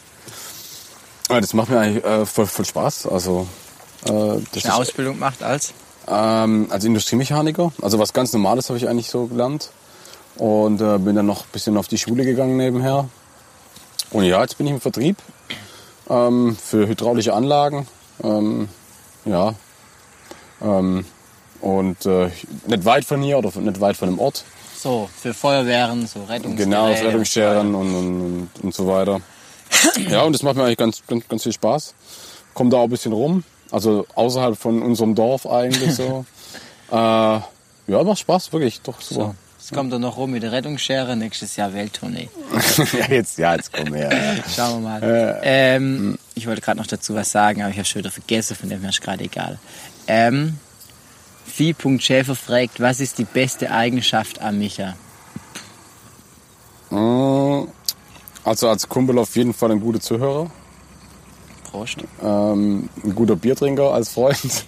Das 1.29 1.55
macht 1.55 1.71
mir 1.71 1.79
eigentlich 1.79 2.05
äh, 2.05 2.27
voll, 2.27 2.47
voll 2.47 2.65
Spaß. 2.65 3.07
Also, 3.07 3.47
äh, 4.05 4.09
das 4.09 4.13
Eine 4.13 4.41
ist, 4.53 4.71
Ausbildung 4.71 5.15
gemacht 5.15 5.43
als? 5.43 5.73
Ähm, 6.11 6.67
als 6.71 6.85
Industriemechaniker. 6.85 7.73
Also 7.83 7.99
was 7.99 8.13
ganz 8.13 8.33
Normales 8.33 8.69
habe 8.69 8.79
ich 8.79 8.89
eigentlich 8.89 9.11
so 9.11 9.27
gelernt. 9.27 9.71
Und 10.37 10.81
äh, 10.81 10.99
bin 10.99 11.17
dann 11.17 11.27
noch 11.27 11.43
ein 11.43 11.53
bisschen 11.53 11.77
auf 11.77 11.89
die 11.89 11.99
Schule 11.99 12.25
gegangen 12.25 12.57
nebenher. 12.57 13.09
Und 14.11 14.25
ja, 14.25 14.41
jetzt 14.41 14.57
bin 14.57 14.67
ich 14.67 14.73
im 14.73 14.81
Vertrieb 14.81 15.17
ähm, 16.09 16.57
für 16.57 16.87
hydraulische 16.87 17.35
Anlagen. 17.35 17.87
Ähm, 18.23 18.69
ja. 19.25 19.55
Ähm, 20.63 21.05
und 21.61 22.07
äh, 22.07 22.31
nicht 22.67 22.85
weit 22.85 23.05
von 23.05 23.21
hier 23.21 23.39
oder 23.39 23.51
nicht 23.61 23.81
weit 23.81 23.97
von 23.97 24.09
dem 24.09 24.19
Ort. 24.19 24.45
So, 24.77 25.11
für 25.21 25.35
Feuerwehren, 25.35 26.07
so 26.07 26.21
Rettungsgeräte. 26.21 26.57
Genau, 26.57 26.87
Rettungsscheren 26.87 27.75
und, 27.75 27.95
und, 27.95 28.21
und, 28.23 28.51
und 28.63 28.75
so 28.75 28.87
weiter. 28.87 29.21
Ja, 30.09 30.23
und 30.23 30.33
das 30.33 30.43
macht 30.43 30.57
mir 30.57 30.65
eigentlich 30.65 30.79
ganz, 30.79 31.03
ganz, 31.07 31.27
ganz 31.29 31.43
viel 31.43 31.53
Spaß. 31.53 31.95
Komm 32.55 32.71
da 32.71 32.79
auch 32.79 32.85
ein 32.85 32.91
bisschen 32.91 33.13
rum. 33.13 33.43
Also 33.71 34.07
außerhalb 34.15 34.57
von 34.57 34.83
unserem 34.83 35.15
Dorf 35.15 35.47
eigentlich 35.47 35.95
so. 35.95 36.25
äh, 36.91 36.95
ja, 36.95 38.05
macht 38.05 38.19
Spaß, 38.19 38.53
wirklich. 38.53 38.81
Doch, 38.83 39.01
super. 39.01 39.21
So, 39.21 39.35
jetzt 39.59 39.73
kommt 39.73 39.93
er 39.93 39.99
noch 39.99 40.17
rum 40.17 40.31
mit 40.31 40.43
der 40.43 40.53
Rettungsschere, 40.53 41.17
nächstes 41.17 41.57
Jahr 41.57 41.73
Welttournee. 41.75 42.29
ja, 42.99 43.07
jetzt, 43.11 43.39
ja, 43.39 43.55
jetzt 43.55 43.73
komm 43.73 43.95
her. 43.95 44.11
Ja. 44.13 44.43
Schauen 44.57 44.83
wir 44.83 44.89
mal. 44.89 45.41
Ähm, 45.43 46.19
ich 46.35 46.47
wollte 46.47 46.61
gerade 46.61 46.79
noch 46.79 46.87
dazu 46.87 47.15
was 47.15 47.31
sagen, 47.31 47.63
aber 47.63 47.71
ich 47.71 47.77
habe 47.79 47.87
schon 47.87 48.01
wieder 48.01 48.11
vergessen, 48.11 48.57
von 48.57 48.69
dem 48.69 48.81
her 48.81 48.91
ist 48.91 49.01
gerade 49.01 49.25
egal. 49.25 49.59
Ähm, 50.07 50.59
Vieh.schäfer 51.47 52.35
fragt, 52.37 52.79
was 52.81 53.01
ist 53.01 53.19
die 53.19 53.25
beste 53.25 53.71
Eigenschaft 53.71 54.41
an 54.41 54.59
Micha? 54.59 54.95
Mm, 56.91 57.69
Also 58.45 58.69
als 58.69 58.89
Kumpel 58.89 59.19
auf 59.19 59.35
jeden 59.37 59.53
Fall 59.53 59.73
ein 59.73 59.81
guter 59.81 60.01
Zuhörer. 60.01 60.51
Prost. 61.71 61.99
Ähm, 62.23 62.89
ein 63.05 63.15
guter 63.15 63.37
Biertrinker 63.37 63.93
als 63.93 64.11
Freund. 64.11 64.39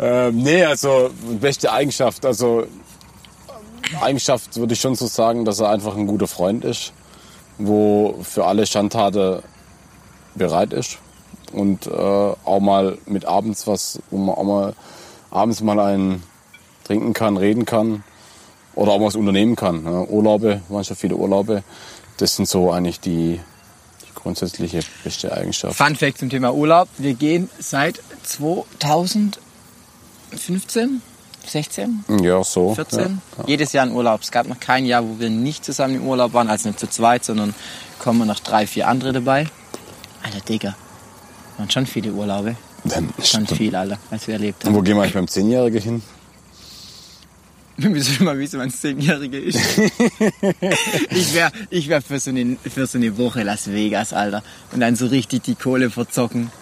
ähm, 0.00 0.36
nee, 0.36 0.64
also 0.64 1.10
beste 1.40 1.72
Eigenschaft. 1.72 2.24
Also 2.26 2.64
Eigenschaft 4.00 4.56
würde 4.56 4.74
ich 4.74 4.80
schon 4.80 4.94
so 4.94 5.06
sagen, 5.06 5.44
dass 5.44 5.60
er 5.60 5.70
einfach 5.70 5.96
ein 5.96 6.06
guter 6.06 6.26
Freund 6.26 6.64
ist, 6.64 6.92
wo 7.58 8.16
für 8.22 8.46
alle 8.46 8.66
Schandtaten 8.66 9.42
bereit 10.34 10.72
ist 10.72 10.98
und 11.52 11.86
äh, 11.86 11.90
auch 11.90 12.60
mal 12.60 12.98
mit 13.06 13.24
abends 13.24 13.66
was, 13.66 14.00
wo 14.10 14.18
man 14.18 14.36
auch 14.36 14.44
mal 14.44 14.74
abends 15.30 15.60
mal 15.60 15.78
einen 15.80 16.22
trinken 16.84 17.12
kann, 17.12 17.36
reden 17.36 17.64
kann 17.64 18.04
oder 18.74 18.92
auch 18.92 19.00
was 19.00 19.16
unternehmen 19.16 19.56
kann. 19.56 19.82
Ne? 19.82 20.06
Urlaube, 20.08 20.62
manchmal 20.68 20.96
viele 20.96 21.16
Urlaube. 21.16 21.62
Das 22.18 22.36
sind 22.36 22.48
so 22.48 22.70
eigentlich 22.70 23.00
die 23.00 23.40
grundsätzliche 24.22 24.80
beste 25.04 25.32
Eigenschaft. 25.32 25.76
Fun 25.76 25.96
Fact 25.96 26.18
zum 26.18 26.30
Thema 26.30 26.52
Urlaub. 26.54 26.88
Wir 26.98 27.14
gehen 27.14 27.48
seit 27.58 28.00
2015, 30.30 31.02
16, 31.46 32.04
Ja, 32.22 32.44
so. 32.44 32.74
14, 32.74 33.20
jedes 33.46 33.72
Jahr 33.72 33.86
in 33.86 33.92
Urlaub. 33.92 34.20
Es 34.22 34.30
gab 34.30 34.46
noch 34.46 34.60
kein 34.60 34.84
Jahr, 34.86 35.02
wo 35.04 35.18
wir 35.18 35.30
nicht 35.30 35.64
zusammen 35.64 35.96
im 35.96 36.06
Urlaub 36.06 36.32
waren, 36.34 36.48
also 36.48 36.68
nicht 36.68 36.78
zu 36.78 36.88
zweit, 36.88 37.24
sondern 37.24 37.54
kommen 37.98 38.26
noch 38.26 38.40
drei, 38.40 38.66
vier 38.66 38.88
andere 38.88 39.12
dabei. 39.12 39.46
Alter, 40.22 40.40
Digga. 40.40 40.76
Waren 41.56 41.70
schon 41.70 41.86
viele 41.86 42.12
Urlaube. 42.12 42.56
Ja. 42.84 42.96
Schon 43.24 43.46
Dann, 43.46 43.56
viel, 43.56 43.74
Alter, 43.76 43.98
was 44.10 44.26
wir 44.26 44.34
erlebt 44.34 44.62
und 44.64 44.70
haben. 44.70 44.76
wo 44.76 44.82
gehen 44.82 44.96
wir 44.96 45.02
eigentlich 45.02 45.14
beim 45.14 45.28
Zehnjährigen 45.28 45.80
hin? 45.82 46.02
Wir 47.80 47.88
müssen 47.88 48.24
mal 48.24 48.38
wissen, 48.38 48.58
wann 48.60 48.68
es 48.68 48.78
Zehnjährige 48.78 49.38
ist. 49.38 49.58
ich 51.10 51.34
wäre 51.34 51.50
ich 51.70 51.88
wär 51.88 52.02
für, 52.02 52.20
so 52.20 52.28
eine, 52.28 52.56
für 52.62 52.86
so 52.86 52.98
eine 52.98 53.16
Woche 53.16 53.42
Las 53.42 53.70
Vegas, 53.72 54.12
Alter. 54.12 54.42
Und 54.72 54.80
dann 54.80 54.96
so 54.96 55.06
richtig 55.06 55.44
die 55.44 55.54
Kohle 55.54 55.88
verzocken. 55.88 56.52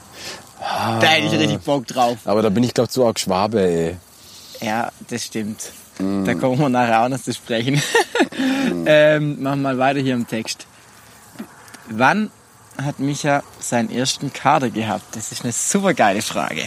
Da 0.60 1.00
hätte 1.00 1.26
ich 1.26 1.40
richtig 1.40 1.58
Bock 1.60 1.88
drauf. 1.88 2.18
Aber 2.24 2.42
da 2.42 2.50
bin 2.50 2.62
ich, 2.62 2.72
glaube 2.72 2.88
zu 2.88 3.04
arg 3.04 3.18
Schwabe, 3.18 3.60
ey. 3.60 3.96
Ja, 4.60 4.92
das 5.08 5.24
stimmt. 5.24 5.72
Da 5.98 6.34
kommen 6.34 6.60
wir 6.60 6.68
nachher 6.68 7.02
auch 7.02 7.08
noch 7.08 7.20
zu 7.20 7.34
sprechen. 7.34 7.82
ähm, 8.86 9.42
machen 9.42 9.62
wir 9.62 9.74
mal 9.74 9.78
weiter 9.78 9.98
hier 9.98 10.14
im 10.14 10.28
Text. 10.28 10.68
Wann 11.90 12.30
hat 12.80 13.00
Micha 13.00 13.42
seinen 13.58 13.90
ersten 13.90 14.32
Kader 14.32 14.70
gehabt? 14.70 15.16
Das 15.16 15.32
ist 15.32 15.42
eine 15.42 15.52
super 15.52 15.94
geile 15.94 16.22
Frage. 16.22 16.62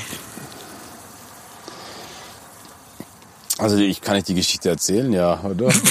Also 3.61 3.77
ich 3.77 4.01
kann 4.01 4.15
nicht 4.15 4.27
die 4.27 4.33
Geschichte 4.33 4.69
erzählen, 4.69 5.13
ja, 5.13 5.39
oder? 5.43 5.71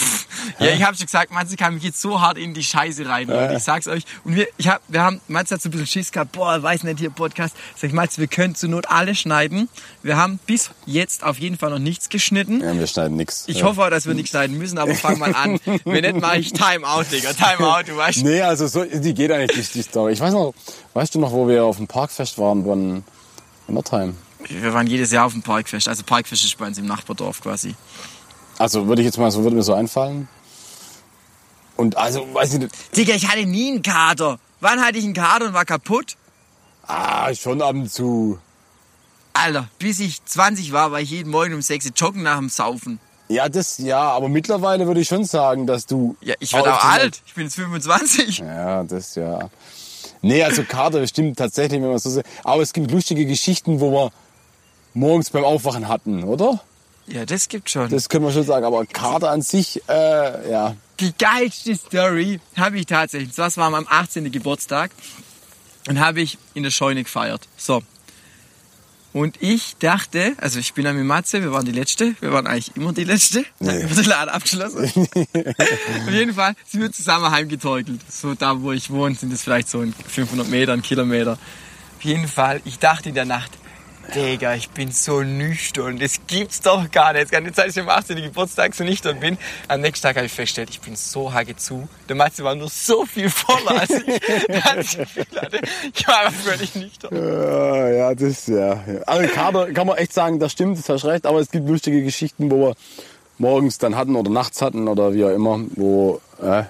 Ja, 0.58 0.68
ich 0.68 0.82
habe 0.82 0.96
schon 0.96 1.06
gesagt, 1.06 1.32
Matze 1.32 1.56
kam 1.56 1.74
mich 1.74 1.82
jetzt 1.82 2.00
so 2.00 2.20
hart 2.20 2.36
in 2.36 2.54
die 2.54 2.62
Scheiße 2.62 3.06
rein, 3.06 3.28
Leute. 3.28 3.54
Ich 3.56 3.62
sag's 3.62 3.86
euch. 3.86 4.04
Und 4.24 4.36
wir, 4.36 4.46
ich 4.56 4.68
hab, 4.68 4.82
wir 4.88 5.02
haben, 5.02 5.20
Matze 5.28 5.54
hat 5.54 5.62
so 5.62 5.68
ein 5.68 5.72
bisschen 5.72 5.86
Schiss 5.86 6.12
gehabt, 6.12 6.32
boah, 6.32 6.62
weiß 6.62 6.82
nicht, 6.82 6.98
hier 6.98 7.10
Podcast. 7.10 7.54
Sag 7.76 7.88
ich, 7.88 7.94
Matze, 7.94 8.20
wir 8.20 8.26
können 8.26 8.54
zur 8.54 8.68
Not 8.68 8.90
alle 8.90 9.14
schneiden. 9.14 9.68
Wir 10.02 10.16
haben 10.16 10.38
bis 10.46 10.70
jetzt 10.86 11.24
auf 11.24 11.38
jeden 11.38 11.56
Fall 11.56 11.70
noch 11.70 11.78
nichts 11.78 12.08
geschnitten. 12.08 12.60
ja, 12.60 12.78
wir 12.78 12.86
schneiden 12.86 13.16
nix. 13.16 13.44
Ich 13.46 13.58
ja. 13.58 13.66
hoffe 13.66 13.82
auch, 13.82 13.90
dass 13.90 14.06
wir 14.06 14.14
nichts 14.14 14.30
schneiden 14.30 14.58
müssen, 14.58 14.78
aber 14.78 14.94
fang 14.94 15.18
mal 15.18 15.34
an. 15.34 15.58
Wenn 15.84 16.02
nicht, 16.02 16.20
mache 16.20 16.38
ich 16.38 16.52
Timeout, 16.52 17.04
Digga. 17.10 17.32
Timeout, 17.32 17.84
du 17.86 17.96
weißt. 17.96 18.22
Nee, 18.22 18.42
also 18.42 18.66
so, 18.66 18.84
die 18.84 19.14
geht 19.14 19.30
eigentlich 19.30 19.70
die, 19.70 19.78
die 19.78 19.82
Story. 19.82 20.12
Ich 20.12 20.20
weiß 20.20 20.32
noch, 20.32 20.54
weißt 20.94 21.14
du 21.14 21.20
noch, 21.20 21.32
wo 21.32 21.48
wir 21.48 21.64
auf 21.64 21.76
dem 21.76 21.86
Parkfest 21.86 22.38
waren, 22.38 22.64
von 22.64 23.04
Nordheim? 23.68 24.16
Wir 24.50 24.74
waren 24.74 24.86
jedes 24.86 25.12
Jahr 25.12 25.26
auf 25.26 25.32
dem 25.32 25.42
Parkfest. 25.42 25.88
Also 25.88 26.02
Parkfest 26.02 26.44
ist 26.44 26.58
bei 26.58 26.66
uns 26.66 26.78
im 26.78 26.86
Nachbardorf 26.86 27.40
quasi. 27.40 27.74
Also 28.58 28.86
würde 28.86 29.02
ich 29.02 29.06
jetzt 29.06 29.18
mal, 29.18 29.30
so 29.30 29.42
würde 29.42 29.56
mir 29.56 29.62
so 29.62 29.74
einfallen. 29.74 30.28
Und 31.76 31.96
also, 31.96 32.26
weiß 32.34 32.54
ich 32.54 32.58
nicht, 32.58 32.96
Digga, 32.96 33.14
ich 33.14 33.26
hatte 33.26 33.46
nie 33.46 33.70
einen 33.70 33.82
Kater. 33.82 34.38
Wann 34.60 34.80
hatte 34.84 34.98
ich 34.98 35.04
einen 35.04 35.14
Kater 35.14 35.46
und 35.46 35.54
war 35.54 35.64
kaputt? 35.64 36.16
ah, 36.90 37.34
schon 37.34 37.62
ab 37.62 37.74
und 37.74 37.90
zu. 37.90 38.38
Alter, 39.32 39.68
bis 39.78 40.00
ich 40.00 40.24
20 40.24 40.72
war, 40.72 40.92
war 40.92 41.00
ich 41.00 41.10
jeden 41.10 41.30
Morgen 41.30 41.54
um 41.54 41.62
6 41.62 41.86
Uhr 41.86 41.92
joggen 41.94 42.22
nach 42.22 42.38
dem 42.38 42.48
Saufen. 42.48 42.98
Ja, 43.28 43.48
das, 43.48 43.78
ja, 43.78 44.00
aber 44.00 44.28
mittlerweile 44.28 44.86
würde 44.86 45.00
ich 45.00 45.08
schon 45.08 45.24
sagen, 45.24 45.66
dass 45.66 45.86
du... 45.86 46.16
Ja, 46.20 46.34
ich 46.40 46.52
werde 46.52 46.74
auch 46.74 46.84
alt. 46.84 47.22
Ich 47.26 47.34
bin 47.34 47.44
jetzt 47.44 47.54
25. 47.54 48.38
Ja, 48.38 48.82
das 48.82 49.14
ja. 49.14 49.48
Nee, 50.20 50.42
also 50.42 50.64
Kater 50.64 51.06
stimmt 51.06 51.38
tatsächlich, 51.38 51.80
wenn 51.80 51.90
man 51.90 51.98
so 51.98 52.10
sagt. 52.10 52.28
Aber 52.42 52.60
es 52.60 52.72
gibt 52.72 52.90
lustige 52.90 53.24
Geschichten, 53.24 53.80
wo 53.80 53.92
wir 53.92 54.12
morgens 54.94 55.30
beim 55.30 55.44
Aufwachen 55.44 55.88
hatten, 55.88 56.24
oder? 56.24 56.60
Ja, 57.06 57.24
das 57.26 57.48
gibt 57.48 57.70
schon. 57.70 57.88
Das 57.90 58.08
können 58.08 58.24
wir 58.24 58.32
schon 58.32 58.44
sagen. 58.44 58.64
Aber 58.64 58.86
Kater 58.86 59.30
an 59.30 59.42
sich, 59.42 59.82
äh, 59.88 60.50
ja. 60.50 60.76
Die 61.00 61.12
geilste 61.18 61.74
Story 61.74 62.40
habe 62.56 62.78
ich 62.78 62.86
tatsächlich. 62.86 63.34
Das 63.34 63.56
war 63.56 63.72
am 63.72 63.86
18. 63.88 64.30
Geburtstag 64.30 64.90
und 65.88 65.98
habe 65.98 66.20
ich 66.20 66.38
in 66.54 66.62
der 66.62 66.70
Scheune 66.70 67.02
gefeiert. 67.02 67.48
So. 67.56 67.82
Und 69.12 69.42
ich 69.42 69.74
dachte, 69.80 70.34
also 70.36 70.60
ich 70.60 70.72
bin 70.74 70.84
dann 70.84 70.94
mit 70.96 71.04
Matze, 71.04 71.42
wir 71.42 71.50
waren 71.50 71.64
die 71.64 71.72
Letzte, 71.72 72.14
wir 72.20 72.32
waren 72.32 72.46
eigentlich 72.46 72.76
immer 72.76 72.92
die 72.92 73.02
Letzte, 73.02 73.44
dann 73.58 73.76
Nee. 73.76 73.82
wird 73.88 73.98
der 73.98 74.06
Laden 74.06 74.28
abgeschlossen. 74.28 74.84
Auf 76.04 76.10
jeden 76.12 76.34
Fall 76.34 76.54
sind 76.68 76.80
wir 76.82 76.92
zusammen 76.92 77.28
heimgetorkelt. 77.28 78.00
So 78.08 78.34
da, 78.34 78.60
wo 78.62 78.70
ich 78.70 78.88
wohne, 78.90 79.16
sind 79.16 79.32
es 79.32 79.42
vielleicht 79.42 79.68
so 79.68 79.80
ein 79.80 79.92
500 80.06 80.46
Meter, 80.48 80.74
ein 80.74 80.82
Kilometer. 80.82 81.32
Auf 81.32 82.04
jeden 82.04 82.28
Fall, 82.28 82.60
ich 82.64 82.78
dachte 82.78 83.08
in 83.08 83.16
der 83.16 83.24
Nacht, 83.24 83.50
Digga, 84.14 84.54
ich 84.54 84.70
bin 84.70 84.90
so 84.90 85.22
nüchtern, 85.22 85.98
das 85.98 86.20
gibt's 86.26 86.60
doch 86.60 86.90
gar 86.90 87.12
nicht. 87.12 87.26
Es 87.26 87.30
kann 87.30 87.44
nicht 87.44 87.54
sein, 87.54 87.66
dass 87.66 87.76
ich 87.76 87.82
am 87.82 87.88
18. 87.88 88.16
Geburtstag 88.16 88.74
so 88.74 88.82
nüchtern 88.82 89.20
bin. 89.20 89.38
Am 89.68 89.80
nächsten 89.80 90.02
Tag 90.04 90.16
habe 90.16 90.26
ich 90.26 90.32
festgestellt, 90.32 90.70
ich 90.70 90.80
bin 90.80 90.96
so 90.96 91.32
hacke 91.32 91.54
zu. 91.54 91.88
Der 92.08 92.16
Matze 92.16 92.42
war 92.42 92.56
nur 92.56 92.68
so 92.68 93.06
viel 93.06 93.30
voller 93.30 93.80
als 93.80 93.90
ich. 93.90 94.20
Hatte, 94.64 95.06
ich 95.94 96.08
war 96.08 96.26
einfach 96.26 96.40
völlig 96.40 96.74
nüchtern. 96.74 97.14
Ja, 97.14 97.88
ja, 97.88 98.14
das, 98.14 98.46
ja. 98.48 98.72
ja. 98.72 99.00
Also 99.06 99.32
Kater 99.32 99.72
kann 99.72 99.86
man 99.86 99.96
echt 99.96 100.12
sagen, 100.12 100.40
das 100.40 100.52
stimmt, 100.52 100.78
das 100.78 100.88
hast 100.88 101.04
recht. 101.04 101.24
Aber 101.24 101.38
es 101.38 101.50
gibt 101.50 101.68
lustige 101.68 102.02
Geschichten, 102.02 102.50
wo 102.50 102.68
wir 102.68 102.74
morgens 103.38 103.78
dann 103.78 103.96
hatten 103.96 104.16
oder 104.16 104.30
nachts 104.30 104.60
hatten 104.60 104.88
oder 104.88 105.14
wie 105.14 105.24
auch 105.24 105.30
immer, 105.30 105.60
wo, 105.76 106.20
äh, 106.42 106.64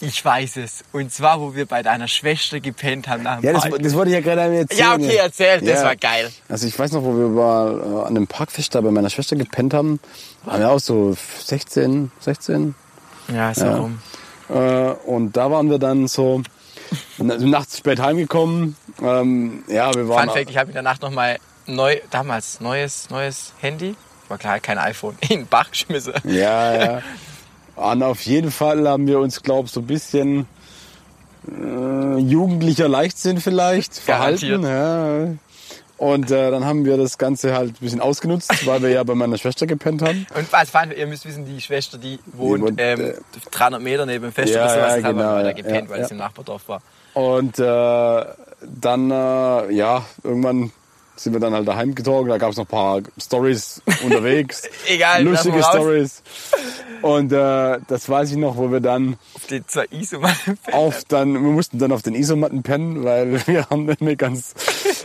Ich 0.00 0.24
weiß 0.24 0.58
es. 0.58 0.84
Und 0.92 1.12
zwar, 1.12 1.40
wo 1.40 1.54
wir 1.56 1.66
bei 1.66 1.82
deiner 1.82 2.06
Schwester 2.06 2.60
gepennt 2.60 3.08
haben 3.08 3.24
nach 3.24 3.40
dem 3.40 3.44
ja, 3.46 3.52
das, 3.52 3.68
Park. 3.68 3.82
das 3.82 3.94
wollte 3.94 4.10
ich 4.10 4.14
ja 4.14 4.20
gerade 4.20 4.56
erzählen. 4.56 4.80
Ja, 4.80 4.94
okay, 4.94 5.16
erzähl, 5.16 5.60
das 5.60 5.80
Ja. 5.80 5.84
war 5.84 5.96
geil. 5.96 6.30
Also 6.48 6.66
ich 6.68 6.78
weiß 6.78 6.92
noch, 6.92 7.02
wo 7.02 7.16
wir 7.16 7.28
mal 7.28 7.80
äh, 8.04 8.06
an 8.06 8.14
dem 8.14 8.26
Parkfest 8.28 8.74
da 8.74 8.80
bei 8.80 8.90
meiner 8.92 9.10
Schwester 9.10 9.34
gepennt 9.34 9.74
haben. 9.74 9.98
Waren 10.44 10.60
wir 10.60 10.70
auch 10.70 10.78
so 10.78 11.16
16, 11.44 12.12
16. 12.20 12.74
Ja, 13.34 13.52
so 13.54 13.66
rum. 13.68 13.98
Äh, 14.48 14.54
und 14.54 15.36
da 15.36 15.50
waren 15.50 15.68
wir 15.68 15.78
dann 15.78 16.06
so 16.06 16.42
nachts 17.18 17.78
spät 17.78 18.00
heimgekommen. 18.00 18.76
Ähm, 19.02 19.64
ja, 19.68 19.92
wir 19.94 20.08
waren. 20.08 20.28
Fun 20.28 20.36
Fact, 20.38 20.50
ich 20.50 20.56
habe 20.56 20.68
in 20.68 20.74
der 20.74 20.82
Nacht 20.82 21.02
nochmal 21.02 21.38
neu, 21.66 21.96
damals 22.10 22.60
neues, 22.60 23.10
neues 23.10 23.52
Handy, 23.60 23.94
war 24.28 24.38
klar 24.38 24.60
kein 24.60 24.78
iPhone, 24.78 25.16
in 25.28 25.28
den 25.40 25.46
Bach 25.48 25.70
geschmissen. 25.70 26.14
Ja, 26.24 26.74
ja. 26.74 27.02
Und 27.78 28.02
auf 28.02 28.22
jeden 28.22 28.50
Fall 28.50 28.88
haben 28.88 29.06
wir 29.06 29.20
uns, 29.20 29.42
glaube 29.42 29.66
ich, 29.66 29.72
so 29.72 29.80
ein 29.80 29.86
bisschen 29.86 30.46
äh, 31.48 32.18
jugendlicher 32.18 32.88
Leichtsinn 32.88 33.40
vielleicht 33.40 34.04
Garantiert. 34.04 34.60
verhalten. 34.60 35.38
Ja. 35.38 35.38
Und 35.96 36.30
äh, 36.30 36.50
dann 36.50 36.64
haben 36.64 36.84
wir 36.84 36.96
das 36.96 37.18
Ganze 37.18 37.54
halt 37.54 37.70
ein 37.70 37.76
bisschen 37.80 38.00
ausgenutzt, 38.00 38.66
weil 38.66 38.82
wir 38.82 38.90
ja 38.90 39.02
bei 39.02 39.14
meiner 39.14 39.36
Schwester 39.36 39.66
gepennt 39.66 40.02
haben. 40.02 40.26
Und 40.36 40.52
was 40.52 40.70
fand, 40.70 40.92
ihr 40.96 41.06
müsst 41.06 41.26
wissen, 41.26 41.44
die 41.44 41.60
Schwester, 41.60 41.98
die 41.98 42.18
wohnt, 42.26 42.62
wohnt, 42.62 42.80
ähm, 42.80 43.00
äh, 43.00 43.14
300 43.50 43.82
Meter 43.82 44.06
neben 44.06 44.24
dem 44.24 44.32
Fest 44.32 44.54
Ja, 44.54 44.64
oder 44.64 44.74
sowas, 44.74 44.94
ja, 44.96 45.00
da 45.00 45.08
haben 45.08 45.18
wir 45.18 45.24
genau, 45.24 45.42
da 45.42 45.52
gepennt, 45.52 45.88
ja, 45.88 45.94
weil 45.96 46.00
es 46.02 46.10
im 46.10 46.16
Nachbardorf 46.18 46.68
war. 46.68 46.82
Und 47.14 47.58
äh, 47.58 48.24
dann, 48.80 49.10
äh, 49.10 49.72
ja, 49.72 50.04
irgendwann 50.22 50.72
sind 51.18 51.32
wir 51.32 51.40
dann 51.40 51.52
halt 51.52 51.66
daheim 51.66 51.94
getorgen. 51.94 52.28
Da 52.28 52.38
gab 52.38 52.50
es 52.50 52.56
noch 52.56 52.64
ein 52.64 52.68
paar 52.68 53.00
Stories 53.20 53.82
unterwegs. 54.04 54.62
Egal, 54.86 55.22
Lustige. 55.24 55.62
Stories. 55.62 56.22
Und 57.02 57.32
äh, 57.32 57.78
das 57.86 58.08
weiß 58.08 58.32
ich 58.32 58.36
noch, 58.36 58.56
wo 58.56 58.72
wir 58.72 58.80
dann 58.80 59.16
Auf 59.34 59.46
die 59.46 59.64
zwei 59.66 59.86
Isomatten. 59.90 60.58
auf 60.72 61.04
dann, 61.04 61.32
wir 61.34 61.40
mussten 61.40 61.78
dann 61.78 61.92
auf 61.92 62.02
den 62.02 62.14
Isomatten 62.14 62.62
pennen, 62.62 63.04
weil 63.04 63.40
wir 63.46 63.66
haben 63.70 63.86
nicht 63.86 64.00
mehr 64.00 64.16
ganz 64.16 64.54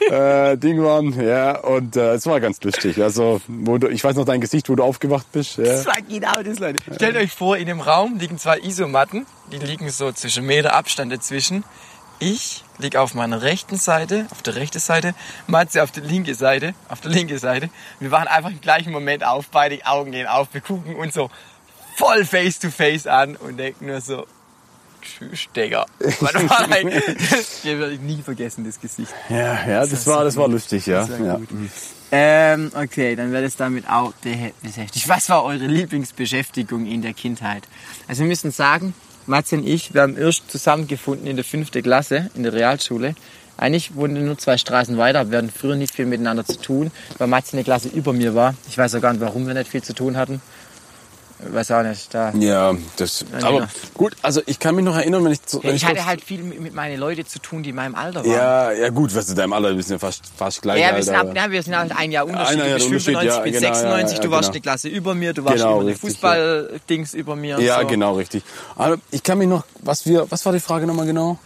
äh, 0.09 0.57
Ding 0.57 0.81
waren. 0.83 1.13
Ja, 1.21 1.59
und 1.59 1.95
äh, 1.95 2.13
es 2.13 2.25
war 2.25 2.39
ganz 2.39 2.61
lustig. 2.63 3.01
Also, 3.01 3.41
wo 3.47 3.77
du, 3.77 3.87
ich 3.89 4.03
weiß 4.03 4.15
noch 4.15 4.25
dein 4.25 4.41
Gesicht, 4.41 4.69
wo 4.69 4.75
du 4.75 4.83
aufgewacht 4.83 5.31
bist. 5.31 5.57
Ja. 5.57 5.65
Das 5.65 5.85
war 5.85 5.97
genau 6.07 6.33
das, 6.43 6.59
Leute. 6.59 6.79
Stellt 6.95 7.15
euch 7.15 7.31
vor, 7.31 7.57
in 7.57 7.67
dem 7.67 7.79
Raum 7.79 8.17
liegen 8.17 8.37
zwei 8.37 8.59
Isomatten. 8.59 9.25
Die 9.51 9.57
liegen 9.57 9.89
so 9.89 10.11
zwischen 10.11 10.45
Meter 10.45 10.73
Abstand 10.73 11.11
dazwischen. 11.11 11.63
Ich 12.19 12.63
liege 12.77 13.01
auf 13.01 13.13
meiner 13.13 13.41
rechten 13.41 13.77
Seite, 13.77 14.27
auf 14.31 14.41
der 14.41 14.55
rechten 14.55 14.79
Seite, 14.79 15.13
Matze 15.47 15.83
auf 15.83 15.91
der 15.91 16.03
linken 16.03 16.35
Seite, 16.35 16.73
auf 16.89 17.01
der 17.01 17.11
linken 17.11 17.37
Seite. 17.37 17.69
Wir 17.99 18.11
waren 18.11 18.27
einfach 18.27 18.51
im 18.51 18.61
gleichen 18.61 18.91
Moment 18.91 19.25
auf, 19.25 19.49
beide 19.49 19.85
Augen 19.85 20.11
gehen 20.11 20.27
auf, 20.27 20.47
wir 20.53 20.61
gucken 20.61 20.95
uns 20.95 21.13
so 21.13 21.29
voll 21.97 22.25
face 22.25 22.59
to 22.59 22.69
face 22.69 23.07
an 23.07 23.35
und 23.35 23.57
denken 23.57 23.87
nur 23.87 24.01
so, 24.01 24.25
Tschüss, 25.03 25.47
Digga. 25.55 25.85
Das 25.99 27.65
werde 27.65 27.91
ich 27.91 27.99
nie 27.99 28.21
vergessen, 28.21 28.63
das 28.63 28.79
Gesicht. 28.79 29.13
Ja, 29.29 29.67
ja, 29.67 29.85
das, 29.85 30.07
war, 30.07 30.23
das 30.23 30.37
war 30.37 30.47
lustig, 30.47 30.85
ja. 30.85 31.05
Das 31.05 31.19
war 31.19 31.25
ja. 31.25 31.39
Ähm, 32.11 32.71
okay, 32.75 33.15
dann 33.15 33.31
wird 33.31 33.43
es 33.43 33.55
damit 33.55 33.89
auch 33.89 34.13
beschäftigt. 34.61 35.09
Was 35.09 35.29
war 35.29 35.43
eure 35.43 35.65
Lieblingsbeschäftigung 35.65 36.85
in 36.85 37.01
der 37.01 37.13
Kindheit? 37.13 37.63
Also 38.07 38.21
wir 38.21 38.27
müssen 38.27 38.51
sagen, 38.51 38.93
Matze 39.25 39.55
und 39.57 39.67
ich, 39.67 39.93
wir 39.93 40.01
haben 40.01 40.17
erst 40.17 40.51
zusammengefunden 40.51 41.27
in 41.27 41.35
der 41.35 41.45
fünften 41.45 41.81
Klasse 41.81 42.29
in 42.35 42.43
der 42.43 42.53
Realschule. 42.53 43.15
Eigentlich 43.55 43.95
wohnen 43.95 44.15
wir 44.15 44.23
nur 44.23 44.37
zwei 44.37 44.57
Straßen 44.57 44.97
weiter, 44.97 45.29
wir 45.29 45.37
hatten 45.37 45.51
früher 45.51 45.75
nicht 45.75 45.93
viel 45.93 46.05
miteinander 46.05 46.43
zu 46.43 46.59
tun, 46.59 46.91
weil 47.19 47.27
Matze 47.27 47.53
eine 47.53 47.63
Klasse 47.63 47.87
über 47.89 48.11
mir 48.11 48.35
war. 48.35 48.55
Ich 48.67 48.77
weiß 48.77 48.95
auch 48.95 49.01
gar 49.01 49.13
nicht, 49.13 49.21
warum 49.21 49.47
wir 49.47 49.53
nicht 49.53 49.69
viel 49.69 49.83
zu 49.83 49.93
tun 49.93 50.17
hatten. 50.17 50.41
Ich 51.47 51.53
weiß 51.53 51.71
auch 51.71 51.83
nicht. 51.83 52.13
Da. 52.13 52.31
Ja, 52.37 52.73
das. 52.97 53.25
Ja, 53.39 53.47
aber 53.47 53.69
gut, 53.93 54.15
also 54.21 54.41
ich 54.45 54.59
kann 54.59 54.75
mich 54.75 54.85
noch 54.85 54.95
erinnern, 54.95 55.23
wenn 55.23 55.31
ich. 55.31 55.39
Wenn 55.61 55.75
Ich 55.75 55.83
ich 55.83 55.85
hatte 55.85 56.05
halt 56.05 56.21
viel 56.21 56.43
mit, 56.43 56.61
mit 56.61 56.73
meinen 56.73 56.99
Leuten 56.99 57.25
zu 57.25 57.39
tun, 57.39 57.63
die 57.63 57.69
in 57.71 57.75
meinem 57.75 57.95
Alter 57.95 58.23
waren. 58.23 58.31
Ja, 58.31 58.71
ja 58.71 58.89
gut, 58.89 59.13
was 59.15 59.27
du 59.27 59.33
deinem 59.33 59.53
Alter, 59.53 59.75
wir 59.75 59.83
sind 59.83 59.93
ja 59.93 59.99
fast, 59.99 60.23
fast 60.35 60.61
gleich. 60.61 60.81
Ja, 60.81 60.95
wir 60.95 61.03
sind, 61.03 61.15
ab, 61.15 61.35
ja, 61.35 61.51
wir 61.51 61.63
sind 61.63 61.77
halt 61.77 61.95
ein 61.95 62.11
Jahr 62.11 62.25
Unterschied. 62.25 62.59
Ein 62.59 62.59
du 62.59 62.65
Jahr 62.65 62.73
bist 62.75 62.87
Unterschied, 62.87 63.15
95, 63.15 63.29
ja, 63.29 63.37
ich 63.37 63.43
bin 63.43 63.53
genau, 63.53 63.67
ja, 63.67 63.75
96, 63.75 64.17
ja, 64.17 64.23
du 64.23 64.31
warst 64.31 64.41
genau. 64.41 64.53
eine 64.53 64.61
Klasse 64.61 64.87
über 64.89 65.15
mir, 65.15 65.33
du 65.33 65.43
warst 65.45 65.57
Genau, 65.57 65.71
immer 65.71 65.81
eine 65.81 65.89
richtig, 65.89 66.09
Fußball-Dings 66.09 67.13
über 67.13 67.35
mir. 67.35 67.59
Ja, 67.59 67.81
so. 67.81 67.87
genau, 67.87 68.15
richtig. 68.15 68.43
Aber 68.75 68.97
ich 69.11 69.23
kann 69.23 69.37
mich 69.37 69.47
noch, 69.47 69.65
was 69.81 70.05
wir, 70.05 70.29
was 70.29 70.45
war 70.45 70.53
die 70.53 70.59
Frage 70.59 70.87
nochmal 70.87 71.05
genau? 71.05 71.37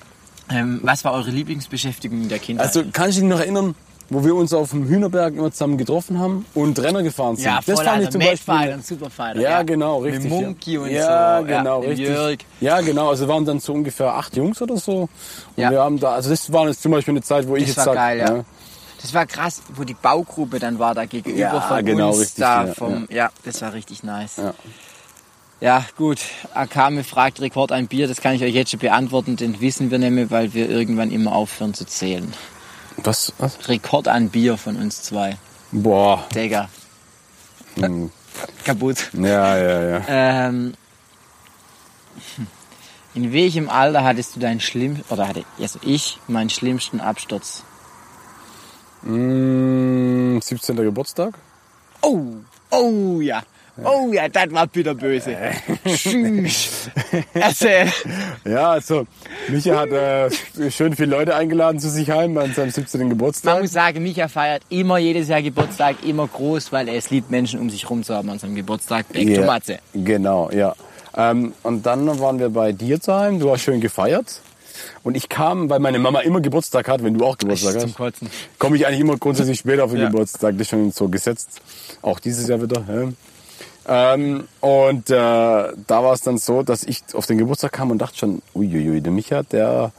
Ähm, 0.50 0.80
was 0.84 1.04
war 1.04 1.14
eure 1.14 1.30
Lieblingsbeschäftigung 1.30 2.22
in 2.22 2.30
der 2.30 2.40
Kindheit? 2.40 2.68
Also 2.68 2.84
kann 2.92 3.10
ich 3.10 3.16
dich 3.16 3.24
noch 3.26 3.40
erinnern, 3.40 3.76
wo 4.10 4.24
wir 4.24 4.36
uns 4.36 4.54
auf 4.54 4.72
dem 4.72 4.88
Hühnerberg 4.88 5.36
immer 5.36 5.52
zusammen 5.52 5.78
getroffen 5.78 6.18
haben 6.20 6.46
und 6.54 6.80
Renner 6.80 7.04
gefahren 7.04 7.36
sind. 7.36 7.46
ja, 7.46 7.62
voll, 7.62 7.76
das 7.76 7.84
fand 7.84 7.88
ich 7.88 8.06
Alter, 8.08 8.12
zum 8.12 8.20
Mad 8.22 8.38
Fighter 8.38 8.58
Beispiel. 8.60 8.74
und 8.76 8.86
Superfighter. 8.86 9.40
Ja, 9.42 9.64
genau, 9.64 9.98
richtig. 10.00 10.24
Mit 10.24 10.32
Monkey 10.32 10.74
ja. 10.74 10.80
und 10.82 10.90
ja, 10.92 11.40
so. 11.40 11.46
genau, 11.46 11.80
mit 11.82 11.90
richtig. 11.90 12.08
Jörg. 12.08 12.38
Ja, 12.62 12.82
genau. 12.82 13.10
Also 13.10 13.28
waren 13.28 13.46
dann 13.46 13.60
so 13.60 13.74
ungefähr 13.74 14.14
acht 14.14 14.36
Jungs 14.36 14.62
oder 14.62 14.78
so. 14.78 15.02
Und 15.02 15.10
Ja. 15.58 15.72
wir 15.72 15.82
haben 15.82 16.00
da, 16.00 16.14
also 16.14 16.30
das 16.30 16.52
war 16.54 16.68
jetzt 16.68 16.82
zum 16.82 16.92
Beispiel 16.92 17.14
eine 17.14 17.22
Zeit, 17.22 17.48
wo 17.48 17.56
ich 17.56 17.64
Das 17.64 17.70
jetzt 17.76 17.78
war 17.78 17.86
sag, 17.86 17.96
geil, 17.96 18.18
ja. 18.20 18.46
Das 19.02 19.14
war 19.14 19.26
krass, 19.28 19.62
wo 19.76 19.84
die 19.84 19.94
Baugruppe 19.94 20.58
dann 20.60 20.80
war 20.80 20.96
da 20.96 21.06
gegenüber 21.06 21.38
Ja, 21.40 21.62
von 21.62 21.86
genau, 21.86 22.10
uns. 22.10 22.20
richtig, 22.20 22.38
da 22.38 22.66
ja, 22.66 22.74
vom, 22.74 23.08
ja. 23.12 23.30
das 23.46 23.62
war 23.62 23.74
richtig 23.74 24.04
nice. 24.04 24.38
Ja. 24.38 24.54
Ja, 25.60 25.86
gut. 25.98 26.20
Akame 26.54 27.04
fragt 27.04 27.42
Rekord 27.42 27.72
ein 27.72 27.88
Bier, 27.88 28.08
das 28.08 28.22
kann 28.22 28.34
ich 28.36 28.44
euch 28.44 28.54
jetzt 28.54 28.72
schon 28.72 28.80
beantworten, 28.80 29.36
den 29.38 29.60
wissen 29.60 29.90
wir 29.92 29.98
nämlich, 29.98 30.30
weil 30.30 30.54
wir 30.54 30.70
irgendwann 30.70 31.12
immer 31.12 31.34
aufhören 31.34 31.74
zu 31.74 31.86
zählen. 31.86 32.32
Was? 32.98 33.34
was? 33.38 33.58
Rekord 33.70 34.08
an 34.08 34.30
Bier 34.30 34.58
von 34.58 34.76
uns 34.76 35.04
zwei. 35.04 35.38
Boah. 35.72 36.26
Digga, 36.34 36.70
Hm. 37.76 38.12
kaputt. 38.64 39.10
Ja, 39.14 39.58
ja, 39.58 39.82
ja. 40.00 40.02
Ähm, 40.08 40.74
in 43.14 43.32
welchem 43.34 43.70
Alter 43.70 44.04
hattest 44.04 44.36
du 44.36 44.40
deinen 44.40 44.60
schlimm 44.60 45.02
oder 45.10 45.28
hatte 45.28 45.44
also 45.60 45.80
ich 45.84 46.20
meinen 46.28 46.50
schlimmsten 46.50 47.00
Absturz? 47.00 47.64
Mm, 49.04 50.40
17. 50.42 50.76
Geburtstag? 50.76 51.36
Oh, 52.02 52.26
oh 52.72 53.22
ja. 53.22 53.44
Oh 53.84 54.12
ja, 54.12 54.28
das 54.28 54.52
war 54.52 54.66
bitterböse. 54.68 55.36
Tschüss. 55.86 56.90
Erzähl. 57.34 57.92
Ja, 58.46 58.72
also 58.72 59.06
Micha 59.50 59.76
hat 59.78 59.90
äh, 59.92 60.30
schön 60.72 60.96
viele 60.96 61.12
Leute 61.12 61.36
eingeladen 61.36 61.80
zu 61.80 61.90
sich 61.90 62.10
heim 62.10 62.38
an 62.38 62.54
seinem 62.54 62.70
17. 62.72 63.02
Man 63.02 63.10
Geburtstag. 63.10 63.62
muss 63.62 63.72
sagen, 63.74 64.02
Micha 64.02 64.30
feiert 64.30 64.64
immer 64.70 64.98
jedes 64.98 65.28
Jahr 65.28 65.42
Geburtstag, 65.42 65.98
immer 66.06 66.28
groß, 66.28 66.72
weil 66.72 66.88
er 66.88 66.96
es 66.96 67.10
liebt, 67.10 67.30
Menschen 67.30 67.60
um 67.60 67.70
sich 67.70 67.90
rum 67.90 68.04
zu 68.04 68.14
haben 68.16 68.30
an 68.30 68.40
seinem 68.40 68.56
Geburtstag. 68.56 69.10
Back 69.10 69.28
Ja, 69.28 69.46
Matze. 69.46 69.80
Genau, 69.94 70.50
ja. 70.52 70.76
Ähm, 71.16 71.54
und 71.64 71.86
dann 71.86 72.08
waren 72.20 72.40
wir 72.40 72.50
bei 72.50 72.72
dir 72.72 73.02
zu 73.02 73.14
Hause, 73.14 73.38
du 73.40 73.52
hast 73.52 73.62
schön 73.64 73.82
gefeiert. 73.82 74.42
Und 75.04 75.18
ich 75.18 75.28
kam, 75.28 75.70
weil 75.70 75.80
meine 75.80 76.00
Mama 76.00 76.22
immer 76.22 76.40
Geburtstag 76.40 76.88
hat, 76.88 77.04
wenn 77.04 77.16
du 77.16 77.26
auch 77.26 77.38
Geburtstag 77.38 77.74
Zum 77.80 77.90
hast, 77.90 77.98
Kotzen. 77.98 78.30
komme 78.60 78.78
ich 78.78 78.86
eigentlich 78.88 79.02
immer 79.02 79.18
grundsätzlich 79.18 79.60
später 79.60 79.84
auf 79.84 79.92
den 79.92 80.00
Ja. 80.02 80.08
Geburtstag. 80.10 80.54
Das 80.54 80.62
ist 80.62 80.70
schon 80.70 80.92
so 80.92 81.10
gesetzt. 81.10 81.60
Auch 82.02 82.20
dieses 82.20 82.48
Jahr 82.48 82.62
wieder. 82.62 82.84
Ja. 82.88 83.10
Ähm, 83.88 84.48
und 84.60 85.10
äh, 85.10 85.14
da 85.14 85.74
war 85.90 86.14
es 86.14 86.22
dann 86.22 86.38
so, 86.38 86.62
dass 86.62 86.84
ich 86.84 87.04
auf 87.14 87.26
den 87.26 87.38
Geburtstag 87.38 87.72
kam 87.72 87.92
und 87.92 88.00
dachte 88.00 88.18
schon, 88.18 88.42
uiuiui, 88.54 89.02
der 89.02 89.14
Micha, 89.14 89.44
der 89.44 89.92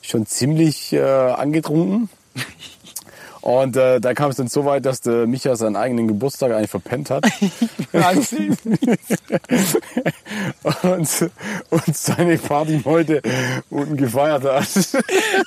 ist 0.00 0.10
schon 0.10 0.26
ziemlich 0.26 0.92
äh, 0.92 1.02
angetrunken. 1.02 2.08
Und 3.42 3.76
äh, 3.76 4.00
da 4.00 4.14
kam 4.14 4.30
es 4.30 4.36
dann 4.36 4.48
so 4.48 4.64
weit, 4.64 4.86
dass 4.86 5.00
der 5.00 5.26
Micha 5.26 5.56
seinen 5.56 5.76
eigenen 5.76 6.08
Geburtstag 6.08 6.52
eigentlich 6.52 6.70
verpennt 6.70 7.10
hat. 7.10 7.24
Und, 10.82 11.30
und 11.70 11.96
seine 11.96 12.38
Party 12.38 12.80
heute 12.84 13.20
unten 13.70 13.96
gefeiert 13.96 14.44
hat. 14.44 14.66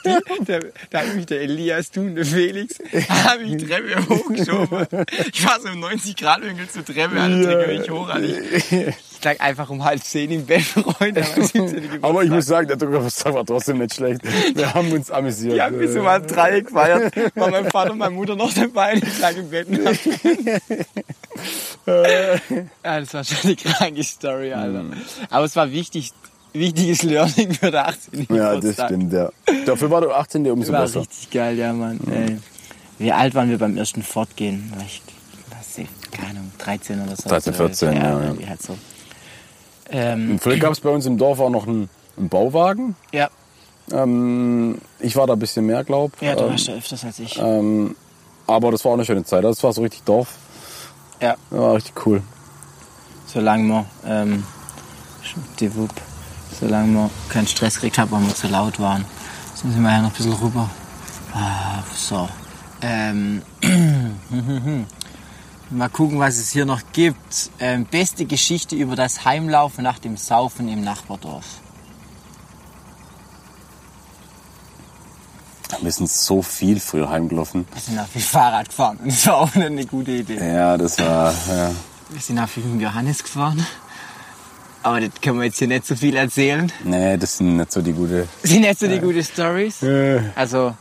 Der, 0.47 0.59
da 0.89 0.99
hat 0.99 1.15
mich 1.15 1.25
der 1.25 1.41
Elias, 1.41 1.91
du 1.91 2.01
und 2.01 2.15
der 2.15 2.25
Felix, 2.25 2.75
haben 3.09 3.43
mich 3.43 3.57
die 3.57 3.67
Treppe 3.67 4.07
hochgeschoben. 4.09 4.87
Ich 5.31 5.45
war 5.45 5.59
so 5.61 5.67
im 5.69 5.83
90-Grad-Winkel 5.83 6.67
zur 6.69 6.85
Treppe, 6.85 7.19
alle 7.19 7.41
Ja. 7.41 7.51
drücken 7.53 7.79
mich 7.79 7.89
hoch. 7.89 8.09
Alle. 8.09 8.39
Ich 8.39 9.23
lag 9.23 9.39
einfach 9.39 9.69
um 9.69 9.83
halb 9.83 10.03
zehn 10.03 10.29
im 10.31 10.45
Bett, 10.45 10.63
Freunde. 10.63 11.21
am 11.21 11.27
17. 11.43 11.65
Geburtstag. 11.67 11.99
Aber 12.03 12.23
ich 12.23 12.29
muss 12.29 12.45
sagen, 12.45 12.67
der 12.67 12.77
Geburtstag 12.77 13.33
war 13.33 13.45
trotzdem 13.45 13.79
nicht 13.79 13.95
schlecht. 13.95 14.21
Wir 14.55 14.73
haben 14.73 14.91
uns 14.91 15.09
amüsiert. 15.09 15.55
Die 15.55 15.61
haben 15.61 15.77
bis 15.79 15.95
um 15.95 16.05
halb 16.05 16.27
drei 16.27 16.59
gefeiert. 16.61 17.13
War 17.35 17.49
mein 17.49 17.69
Vater 17.71 17.84
und 17.89 17.97
meine 17.97 18.15
Mutter 18.15 18.36
noch 18.36 18.53
dabei. 18.53 18.93
und 18.93 19.03
Ich 19.07 19.19
lag 19.19 19.36
im 19.36 19.49
Bett. 19.49 19.67
und 19.67 19.86
hab- 19.86 19.95
ja, 21.86 22.99
das 22.99 23.13
war 23.13 23.23
schon 23.23 23.38
eine 23.43 23.55
kranke 23.55 24.03
Story, 24.03 24.53
Alter. 24.53 24.86
Aber 25.29 25.45
es 25.45 25.55
war 25.55 25.71
wichtig, 25.71 26.11
wichtiges 26.53 27.03
Learning 27.03 27.53
für 27.53 27.71
den 27.71 27.75
18. 27.75 28.27
ja, 28.29 28.57
das 28.59 28.73
stimmt, 28.75 29.13
ja. 29.13 29.29
Dafür 29.65 29.89
war 29.91 30.01
der 30.01 30.11
18. 30.11 30.49
umso 30.51 30.71
War 30.73 30.81
besser. 30.81 31.01
richtig 31.01 31.29
geil, 31.31 31.57
ja, 31.57 31.73
Mann. 31.73 31.99
Ey. 32.11 32.38
Wie 32.97 33.11
alt 33.11 33.36
waren 33.36 33.49
wir 33.49 33.57
beim 33.57 33.75
ersten 33.77 34.01
Fortgehen? 34.03 34.71
War 34.75 34.83
ich, 34.86 35.01
keine 36.11 36.29
Ahnung, 36.29 36.51
13 36.59 37.01
oder 37.03 37.15
so. 37.17 37.27
13, 37.29 37.53
14, 37.53 37.93
ja, 37.93 38.01
ja. 38.03 38.23
irgendwie 38.23 38.47
Halt 38.47 38.61
so. 38.61 38.77
Ähm, 39.89 40.39
früher 40.39 40.57
gab 40.57 40.71
es 40.71 40.79
bei 40.79 40.89
uns 40.89 41.05
im 41.05 41.17
Dorf 41.17 41.39
auch 41.39 41.49
noch 41.49 41.67
einen, 41.67 41.89
einen 42.17 42.29
Bauwagen. 42.29 42.95
ja, 43.11 43.29
Ähm, 43.91 44.79
ich 44.99 45.15
war 45.15 45.27
da 45.27 45.33
ein 45.33 45.39
bisschen 45.39 45.65
mehr, 45.65 45.83
glaub. 45.83 46.19
ja, 46.21 46.36
du 46.36 46.43
ähm, 46.45 46.49
warst 46.51 46.67
da 46.67 46.73
öfters 46.73 47.03
als 47.05 47.19
ich. 47.19 47.38
ähm, 47.39 47.95
aber 48.47 48.71
das 48.71 48.83
war 48.83 48.91
auch 48.91 48.95
eine 48.95 49.05
schöne 49.05 49.23
Zeit. 49.23 49.43
Das 49.43 49.63
war 49.63 49.73
so 49.73 49.81
richtig 49.81 50.03
Dorf. 50.03 50.29
Ja, 51.21 51.36
Das 51.49 51.59
war 51.59 51.75
richtig 51.75 52.05
cool. 52.05 52.21
solange 53.27 53.63
wir, 53.67 53.86
ähm, 54.05 54.43
Wupp, 55.75 55.91
solange 56.59 56.93
wir 56.93 57.09
keinen 57.29 57.47
Stress 57.47 57.75
gekriegt 57.75 57.97
haben, 57.97 58.11
weil 58.11 58.21
wir 58.21 58.36
zu 58.36 58.47
laut 58.47 58.79
waren. 58.79 59.05
Jetzt 59.53 59.65
müssen 59.65 59.81
wir 59.81 59.91
ja 59.91 60.01
noch 60.01 60.09
ein 60.09 60.15
bisschen 60.15 60.33
rüber. 60.33 60.69
Ah, 61.33 61.83
so. 61.93 62.27
Ähm, 62.81 63.41
mal 65.69 65.89
gucken, 65.89 66.19
was 66.19 66.38
es 66.38 66.51
hier 66.51 66.65
noch 66.65 66.81
gibt. 66.93 67.49
Ähm, 67.59 67.86
beste 67.86 68.25
Geschichte 68.25 68.75
über 68.75 68.95
das 68.95 69.25
Heimlaufen 69.25 69.83
nach 69.83 69.99
dem 69.99 70.17
Saufen 70.17 70.67
im 70.69 70.83
Nachbardorf. 70.83 71.45
Wir 75.82 75.91
sind 75.91 76.09
so 76.09 76.41
viel 76.41 76.80
früher 76.80 77.09
heimgelaufen. 77.09 77.68
Wir 77.74 77.82
sind 77.82 77.99
auch 77.99 78.07
viel 78.07 78.22
Fahrrad 78.22 78.70
gefahren. 78.70 78.99
Das 79.05 79.26
war 79.28 79.38
auch 79.38 79.55
nicht 79.55 79.66
eine 79.66 79.86
gute 79.86 80.11
Idee. 80.11 80.38
Ja, 80.38 80.78
das 80.78 80.97
war. 80.99 81.34
Ja. 81.49 81.72
Wir 82.09 82.22
sind 82.22 82.39
auch 82.39 82.47
viel 82.49 82.63
mit 82.63 82.82
Johannes 82.82 83.24
gefahren. 83.24 83.66
Aber 84.84 85.01
das 85.01 85.09
können 85.22 85.39
wir 85.39 85.45
jetzt 85.45 85.57
hier 85.57 85.68
nicht 85.68 85.86
so 85.88 85.95
viel 85.95 86.16
erzählen. 86.16 86.72
Nee, 86.84 87.18
das 87.18 87.38
sind 87.38 87.57
nicht 87.57 87.72
so 87.72 87.82
die 87.82 87.91
gute. 87.93 88.28
Das 88.43 88.51
sind 88.51 88.61
nicht 88.61 88.80
so 88.80 88.88
die 88.88 88.99
guten 88.99 89.24
Stories. 89.24 89.82
Äh, 89.82 90.22
Also, 90.36 90.76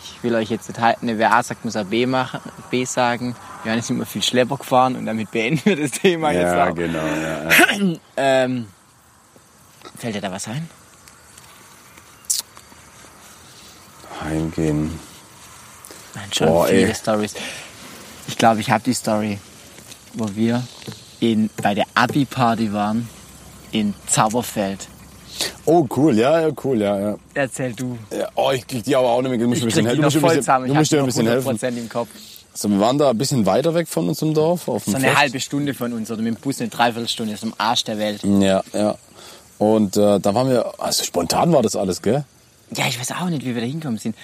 ich 0.00 0.22
will 0.22 0.36
euch 0.36 0.50
jetzt 0.50 0.68
nicht 0.68 0.80
halten, 0.80 1.08
wer 1.18 1.34
A 1.34 1.42
sagt, 1.42 1.64
muss 1.64 1.74
er 1.74 1.84
B, 1.84 2.06
machen, 2.06 2.40
B 2.70 2.84
sagen. 2.84 3.34
Johannes 3.64 3.86
ist 3.86 3.90
immer 3.90 4.06
viel 4.06 4.22
Schlepper 4.22 4.56
gefahren 4.56 4.94
und 4.94 5.06
damit 5.06 5.32
beenden 5.32 5.60
wir 5.64 5.74
das 5.76 5.90
Thema 5.90 6.30
ja, 6.30 6.40
jetzt 6.40 6.70
auch. 6.70 6.74
genau. 6.76 6.98
Ja, 7.04 7.50
ja. 7.50 7.96
Ähm, 8.16 8.66
fällt 9.98 10.14
dir 10.14 10.20
da 10.20 10.30
was 10.30 10.46
ein? 10.46 10.70
Heimgehen. 14.22 14.98
Nein, 16.14 16.24
schon 16.32 16.46
Boah, 16.48 16.66
viele. 16.66 16.94
Stories. 16.94 17.34
Ich 18.26 18.36
glaube, 18.36 18.60
ich 18.60 18.70
habe 18.70 18.82
die 18.84 18.94
Story, 18.94 19.38
wo 20.14 20.28
wir 20.34 20.62
in, 21.20 21.50
bei 21.62 21.74
der 21.74 21.84
Abi-Party 21.94 22.72
waren 22.72 23.08
in 23.72 23.94
Zauberfeld. 24.06 24.88
Oh, 25.66 25.86
cool, 25.96 26.16
ja, 26.18 26.40
ja, 26.40 26.50
cool, 26.64 26.80
ja, 26.80 26.98
ja. 26.98 27.16
Erzähl 27.34 27.72
du. 27.72 27.96
ja 28.10 28.28
oh, 28.34 28.50
ich 28.52 28.66
krieg 28.66 28.82
die 28.84 28.96
aber 28.96 29.08
auch 29.08 29.22
nicht 29.22 29.30
mehr. 29.30 29.38
Du 29.38 29.46
musst 29.46 29.58
Ich 29.58 29.64
ein 29.64 29.66
bisschen, 29.68 29.84
krieg 29.84 29.90
hel- 29.90 29.96
die 29.96 30.00
du 30.02 30.06
musst 30.06 30.16
voll 30.16 30.28
bisschen, 30.30 30.42
zusammen. 30.42 30.66
du 30.68 30.74
musst 30.74 30.92
mir 30.92 30.98
ein 31.00 31.06
bisschen 31.06 31.26
helfen. 31.28 31.56
100% 31.58 31.76
im 31.78 31.88
Kopf. 31.88 32.08
Also, 32.52 32.68
wir 32.70 32.80
waren 32.80 32.98
da 32.98 33.10
ein 33.10 33.18
bisschen 33.18 33.46
weiter 33.46 33.72
weg 33.74 33.86
von 33.86 34.08
unserem 34.08 34.34
Dorf. 34.34 34.66
Auf 34.66 34.84
dem 34.84 34.90
So 34.92 34.96
eine 34.96 35.08
Fest. 35.08 35.18
halbe 35.18 35.40
Stunde 35.40 35.74
von 35.74 35.92
uns 35.92 36.10
oder 36.10 36.22
mit 36.22 36.34
dem 36.34 36.40
Bus 36.40 36.60
eine 36.60 36.70
Dreiviertelstunde. 36.70 37.34
Ist 37.34 37.44
am 37.44 37.54
Arsch 37.56 37.84
der 37.84 37.98
Welt. 37.98 38.22
Ja, 38.24 38.64
ja. 38.72 38.96
Und 39.58 39.96
äh, 39.96 40.18
da 40.18 40.34
waren 40.34 40.48
wir, 40.48 40.72
also 40.78 41.04
spontan 41.04 41.52
war 41.52 41.62
das 41.62 41.76
alles, 41.76 42.02
gell? 42.02 42.24
Ja, 42.76 42.86
ich 42.86 43.00
weiß 43.00 43.12
auch 43.12 43.30
nicht, 43.30 43.44
wie 43.44 43.54
wir 43.54 43.62
da 43.62 43.66
hinkommen 43.66 43.98
sind. 43.98 44.14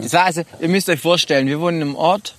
Das 0.00 0.12
war 0.12 0.24
also, 0.24 0.42
ihr 0.58 0.68
müsst 0.68 0.88
euch 0.88 1.00
vorstellen, 1.00 1.46
wir 1.46 1.60
wohnen 1.60 1.82
einem 1.82 1.96
Ort, 1.96 2.34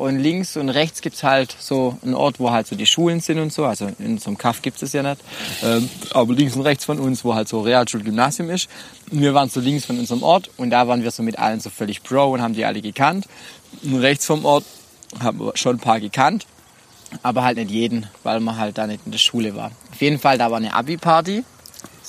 Und 0.00 0.18
links 0.18 0.56
und 0.56 0.70
rechts 0.70 1.02
gibt's 1.02 1.22
halt 1.22 1.54
so 1.58 1.98
einen 2.02 2.14
Ort, 2.14 2.40
wo 2.40 2.50
halt 2.50 2.66
so 2.66 2.74
die 2.74 2.86
Schulen 2.86 3.20
sind 3.20 3.38
und 3.38 3.52
so. 3.52 3.66
Also 3.66 3.90
in 3.98 4.16
so 4.16 4.30
einem 4.30 4.38
Kaff 4.38 4.62
gibt's 4.62 4.80
es 4.80 4.94
ja 4.94 5.02
nicht. 5.02 5.20
Ähm, 5.62 5.90
aber 6.14 6.32
links 6.32 6.56
und 6.56 6.62
rechts 6.62 6.86
von 6.86 6.98
uns, 6.98 7.22
wo 7.22 7.34
halt 7.34 7.48
so 7.48 7.60
Realschul, 7.60 8.02
Gymnasium 8.02 8.48
ist. 8.48 8.70
Und 9.10 9.20
wir 9.20 9.34
waren 9.34 9.50
so 9.50 9.60
links 9.60 9.84
von 9.84 9.98
unserem 9.98 10.22
Ort 10.22 10.48
und 10.56 10.70
da 10.70 10.88
waren 10.88 11.02
wir 11.02 11.10
so 11.10 11.22
mit 11.22 11.38
allen 11.38 11.60
so 11.60 11.68
völlig 11.68 12.02
Bro 12.02 12.32
und 12.32 12.40
haben 12.40 12.54
die 12.54 12.64
alle 12.64 12.80
gekannt. 12.80 13.26
Und 13.82 13.96
rechts 13.96 14.24
vom 14.24 14.46
Ort 14.46 14.64
haben 15.22 15.38
wir 15.38 15.52
schon 15.58 15.76
ein 15.76 15.80
paar 15.80 16.00
gekannt. 16.00 16.46
Aber 17.22 17.44
halt 17.44 17.58
nicht 17.58 17.70
jeden, 17.70 18.06
weil 18.22 18.40
man 18.40 18.56
halt 18.56 18.78
da 18.78 18.86
nicht 18.86 19.02
in 19.04 19.12
der 19.12 19.18
Schule 19.18 19.54
war. 19.54 19.70
Auf 19.92 20.00
jeden 20.00 20.18
Fall, 20.18 20.38
da 20.38 20.50
war 20.50 20.56
eine 20.56 20.72
Abi-Party. 20.72 21.44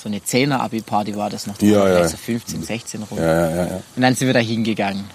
So 0.01 0.09
eine 0.09 0.17
10er 0.17 0.57
Abi-Party 0.57 1.15
war 1.15 1.29
das 1.29 1.45
noch. 1.45 1.57
Da 1.57 1.65
Ja, 1.65 1.87
ja. 1.87 2.07
So 2.07 2.17
15, 2.17 2.63
16 2.63 3.03
rum. 3.03 3.19
Ja, 3.19 3.49
ja. 3.49 3.65
ja. 3.67 3.81
Und 3.95 4.01
dann 4.01 4.15
sind 4.15 4.25
wir 4.25 4.33
da 4.33 4.39
hingegangen. 4.39 5.05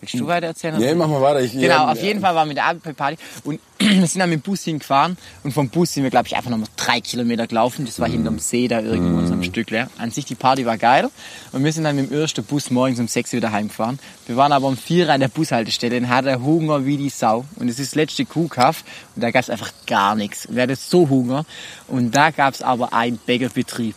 Willst 0.00 0.14
du 0.14 0.26
weiter 0.26 0.46
erzählen? 0.46 0.78
Nee, 0.78 0.94
mach 0.94 1.08
mal 1.08 1.20
weiter. 1.20 1.40
Ich, 1.42 1.52
Genau, 1.52 1.66
ja, 1.66 1.92
auf 1.92 2.02
jeden 2.02 2.20
Fall 2.20 2.34
waren 2.34 2.46
wir 2.46 2.50
mit 2.50 2.56
der 2.56 2.66
Abi-Party 2.66 3.18
und 3.44 3.60
wir 3.78 4.06
sind 4.06 4.20
dann 4.20 4.30
mit 4.30 4.40
dem 4.40 4.42
Bus 4.42 4.64
hingefahren 4.64 5.18
und 5.44 5.52
vom 5.52 5.68
Bus 5.68 5.92
sind 5.92 6.04
wir, 6.04 6.10
glaube 6.10 6.26
ich, 6.26 6.36
einfach 6.36 6.50
noch 6.50 6.56
mal 6.56 6.68
drei 6.76 7.00
Kilometer 7.00 7.46
gelaufen. 7.46 7.84
Das 7.84 8.00
war 8.00 8.08
hinterm 8.08 8.38
See 8.38 8.66
da 8.66 8.80
irgendwo 8.80 9.20
in 9.20 9.26
so 9.26 9.34
einem 9.34 9.42
Stück 9.42 9.70
leer. 9.70 9.90
An 9.98 10.10
sich, 10.10 10.24
die 10.24 10.34
Party 10.34 10.64
war 10.64 10.78
geil 10.78 11.10
und 11.52 11.64
wir 11.64 11.72
sind 11.72 11.84
dann 11.84 11.96
mit 11.96 12.10
dem 12.10 12.18
ersten 12.18 12.42
Bus 12.44 12.70
morgens 12.70 12.98
um 12.98 13.08
sechs 13.08 13.32
wieder 13.32 13.52
heimgefahren. 13.52 13.98
Wir 14.26 14.36
waren 14.36 14.52
aber 14.52 14.68
um 14.68 14.76
vier 14.76 15.10
an 15.10 15.20
der 15.20 15.28
Bushaltestelle 15.28 15.98
und 15.98 16.08
hatten 16.08 16.42
Hunger 16.42 16.86
wie 16.86 16.96
die 16.96 17.10
Sau. 17.10 17.44
Und 17.56 17.68
es 17.68 17.78
ist 17.78 17.92
das 17.92 17.94
letzte 17.96 18.24
Kuhkaff 18.24 18.84
und 19.16 19.22
da 19.22 19.30
gab 19.30 19.42
es 19.42 19.50
einfach 19.50 19.72
gar 19.86 20.14
nichts. 20.14 20.48
Wir 20.50 20.62
hatten 20.62 20.76
so 20.76 21.08
Hunger 21.10 21.44
und 21.88 22.14
da 22.14 22.30
gab 22.30 22.54
es 22.54 22.62
aber 22.62 22.94
einen 22.94 23.18
Bäckerbetrieb. 23.18 23.96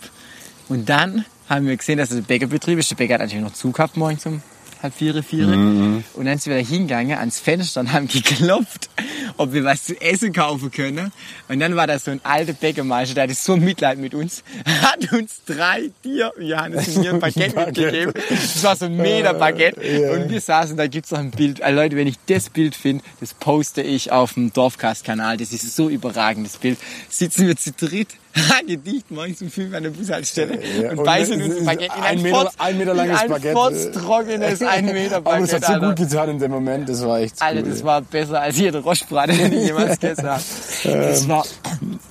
Und 0.68 0.90
dann 0.90 1.24
haben 1.48 1.68
wir 1.68 1.78
gesehen, 1.78 1.98
dass 1.98 2.12
es 2.12 2.18
ein 2.18 2.24
Bäckerbetrieb 2.24 2.80
ist. 2.80 2.92
Der 2.92 2.96
Bäcker 2.96 3.16
hat 3.16 3.22
natürlich 3.22 3.44
noch 3.44 3.54
zugehafft 3.54 3.96
morgens 3.96 4.26
um 4.26 4.42
halb 4.84 4.94
vier, 4.94 5.24
vier. 5.24 5.48
Und 5.48 6.26
dann 6.26 6.38
sind 6.38 6.54
wir 6.54 6.62
da 6.62 6.68
hingegangen 6.68 7.18
ans 7.18 7.40
Fenster 7.40 7.80
und 7.80 7.94
haben 7.94 8.08
geklopft, 8.08 8.90
ob 9.38 9.54
wir 9.54 9.64
was 9.64 9.84
zu 9.84 10.00
essen 10.02 10.34
kaufen 10.34 10.72
können. 10.72 11.12
Und 11.50 11.60
dann 11.60 11.76
war 11.76 11.88
da 11.88 11.98
so 12.00 12.12
ein 12.12 12.22
alter 12.24 12.54
Bäckermeister, 12.54 13.16
der 13.16 13.24
hatte 13.24 13.34
so 13.34 13.58
Mitleid 13.58 13.98
mit 13.98 14.14
uns, 14.14 14.44
hat 14.82 15.12
uns 15.14 15.42
drei 15.46 15.90
Tier, 16.04 16.32
Johannes 16.40 16.96
und 16.96 17.02
mir 17.04 17.14
ein 17.14 17.20
Baguette 17.22 17.60
mitgegeben. 17.66 18.14
Das 18.30 18.64
war 18.64 18.76
so 18.76 18.86
ein 18.86 18.96
Meter 18.98 19.34
Baguette. 19.34 19.80
Und 20.14 20.30
wir 20.30 20.42
saßen, 20.42 20.78
da 20.78 20.88
gibt's 20.88 21.12
noch 21.12 21.20
ein 21.20 21.32
Bild. 21.32 21.62
Also 21.62 21.76
Leute, 21.80 21.96
wenn 21.96 22.08
ich 22.08 22.16
das 22.28 22.50
Bild 22.50 22.76
finde, 22.76 23.04
das 23.20 23.34
poste 23.34 23.82
ich 23.82 24.12
auf 24.12 24.34
dem 24.34 24.52
Dorfcast-Kanal. 24.54 25.38
Das 25.38 25.52
ist 25.54 25.76
so 25.76 25.90
überragend, 25.90 26.46
das 26.48 26.58
Bild. 26.58 26.78
Sitzen 27.10 27.48
wir 27.48 27.56
zu 27.56 27.72
dritt, 27.72 28.10
Gedicht 28.68 29.12
morgens 29.12 29.42
um 29.44 29.52
fünf 29.52 29.76
an 29.76 29.84
der 29.84 29.92
Bushaltestelle 29.92 30.58
Ja, 30.82 30.92
und 30.92 31.00
und 31.00 31.06
beißen 31.06 31.40
es 31.40 31.48
uns 31.50 31.58
ein 31.60 31.66
Baguette 31.66 31.86
in 31.86 31.92
ein 31.92 32.04
ein, 32.18 32.22
Meter- 32.24 32.36
Fotz- 32.42 32.54
ein 32.58 32.78
Meter 32.80 32.94
langes 32.96 33.12
in 33.16 33.22
ein 33.22 33.30
Baguette. 33.30 33.54
fotztrockenes 33.54 34.62
ein 34.64 34.86
Meter 34.86 35.16
Aber 35.18 35.38
es 35.40 35.52
Baguette, 35.52 35.56
hat 35.56 35.66
so 35.66 35.74
Alter. 35.74 35.88
gut 35.90 35.96
getan 36.10 36.30
in 36.30 36.40
dem 36.40 36.52
Moment. 36.52 36.90
Das 36.90 37.06
war 37.06 37.20
echt 37.20 37.40
Alter, 37.42 37.62
cool. 37.62 37.70
das 37.70 37.84
war 37.84 38.02
besser 38.02 38.42
als 38.42 38.58
jeder 38.58 38.80
Rostbraten, 38.80 39.23
den 39.28 39.54
ich 39.54 39.66
jemals 39.68 40.00
gegessen 40.00 40.30
habe. 40.30 40.44
Das 40.84 41.28
war, 41.28 41.46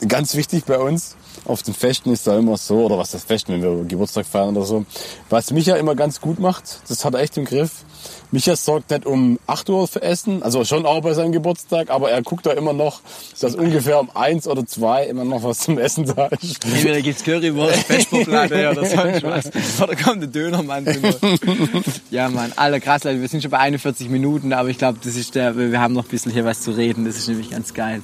Ganz 0.09 0.35
wichtig 0.35 0.65
bei 0.65 0.79
uns, 0.79 1.17
auf 1.45 1.63
den 1.63 1.75
Festen 1.75 2.13
ist 2.13 2.27
da 2.27 2.39
immer 2.39 2.57
so, 2.57 2.85
oder 2.85 2.99
was 2.99 3.11
das 3.11 3.25
Festen, 3.25 3.53
wenn 3.53 3.63
wir 3.63 3.85
Geburtstag 3.85 4.27
feiern 4.27 4.57
oder 4.57 4.67
so, 4.67 4.85
was 5.31 5.51
Micha 5.51 5.77
immer 5.77 5.95
ganz 5.95 6.21
gut 6.21 6.39
macht, 6.39 6.81
das 6.89 7.05
hat 7.05 7.15
er 7.15 7.21
echt 7.21 7.37
im 7.37 7.45
Griff. 7.45 7.85
Micha 8.31 8.57
sorgt 8.57 8.91
nicht 8.91 9.05
um 9.05 9.39
8 9.47 9.69
Uhr 9.69 9.87
für 9.87 10.03
Essen, 10.03 10.43
also 10.43 10.65
schon 10.65 10.87
auch 10.87 11.03
bei 11.03 11.13
seinem 11.13 11.33
Geburtstag, 11.33 11.91
aber 11.91 12.11
er 12.11 12.23
guckt 12.23 12.47
da 12.47 12.53
immer 12.53 12.73
noch, 12.73 13.01
dass 13.39 13.55
ungefähr 13.55 14.01
um 14.01 14.11
1 14.15 14.49
oder 14.49 14.67
2 14.67 15.05
immer 15.07 15.25
noch 15.25 15.43
was 15.43 15.59
zum 15.59 15.79
Essen 15.79 16.07
da 16.07 16.27
ist. 16.29 16.65
entweder 16.65 17.03
gibt's 17.03 17.23
Currywurst, 17.25 17.83
Vesperplatte 17.87 18.71
oder 18.71 18.87
sonst 18.87 19.23
was. 19.23 19.83
Oder 19.83 19.97
kommt 19.97 20.23
der 20.23 20.29
Dönermann 20.29 20.85
drüber. 20.85 21.15
Ja, 22.11 22.29
Mann, 22.29 22.53
aller 22.57 22.81
krass, 22.81 23.05
Leute, 23.05 23.21
wir 23.21 23.29
sind 23.29 23.43
schon 23.43 23.51
bei 23.51 23.59
41 23.59 24.09
Minuten, 24.09 24.53
aber 24.53 24.69
ich 24.69 24.79
glaube, 24.79 24.99
das 25.03 25.17
ist 25.17 25.35
der, 25.35 25.57
wir 25.57 25.81
haben 25.81 25.95
noch 25.95 26.05
ein 26.05 26.11
bisschen 26.11 26.33
hier 26.33 26.45
was 26.45 26.61
zu 26.61 26.73
reden, 26.73 27.05
das 27.05 27.17
ist 27.17 27.29
nämlich 27.29 27.51
ganz 27.51 27.75
geil. 27.75 28.03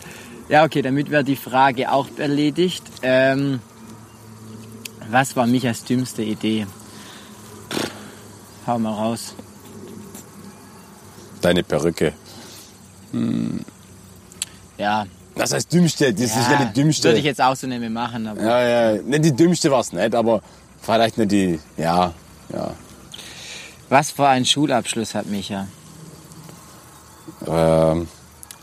Ja, 0.49 0.65
okay, 0.65 0.81
damit 0.83 1.11
wäre 1.11 1.25
die 1.25 1.37
Frage 1.37 1.91
auch 1.93 2.09
erledigt. 2.17 2.83
Ähm, 3.03 3.61
was 5.11 5.37
war 5.37 5.47
Michas 5.47 5.85
dümmste 5.85 6.23
Idee? 6.23 6.67
Pff, 7.71 7.91
hau 8.67 8.79
mal 8.79 8.93
raus. 8.93 9.35
Deine 11.41 11.63
Perücke. 11.63 12.13
Ja, 14.77 15.07
Das 15.35 15.53
heißt 15.53 15.73
dümmste, 15.73 16.13
das 16.13 16.23
ist 16.37 16.51
ja 16.51 16.65
die 16.65 16.73
dümmste. 16.81 17.05
Würde 17.09 17.19
ich 17.19 17.25
jetzt 17.25 17.41
auch 17.41 17.55
so 17.57 17.67
nicht 17.67 17.81
mehr 17.81 17.91
machen, 17.91 18.27
aber. 18.27 18.43
ja, 18.43 18.93
ja, 18.95 19.03
nicht 19.03 19.25
die 19.25 19.33
dümmste 19.37 19.71
war 19.71 19.81
es 19.81 19.93
nicht, 19.93 20.15
aber 20.15 20.43
vielleicht 20.83 21.17
nicht 21.17 21.31
die, 21.31 21.61
ja, 21.77 22.13
ja. 22.53 22.73
Was 23.89 24.11
für 24.11 24.27
einen 24.29 24.45
Schulabschluss 24.45 25.15
hat 25.15 25.27
Micha? 25.27 25.67
Ähm, 27.47 28.09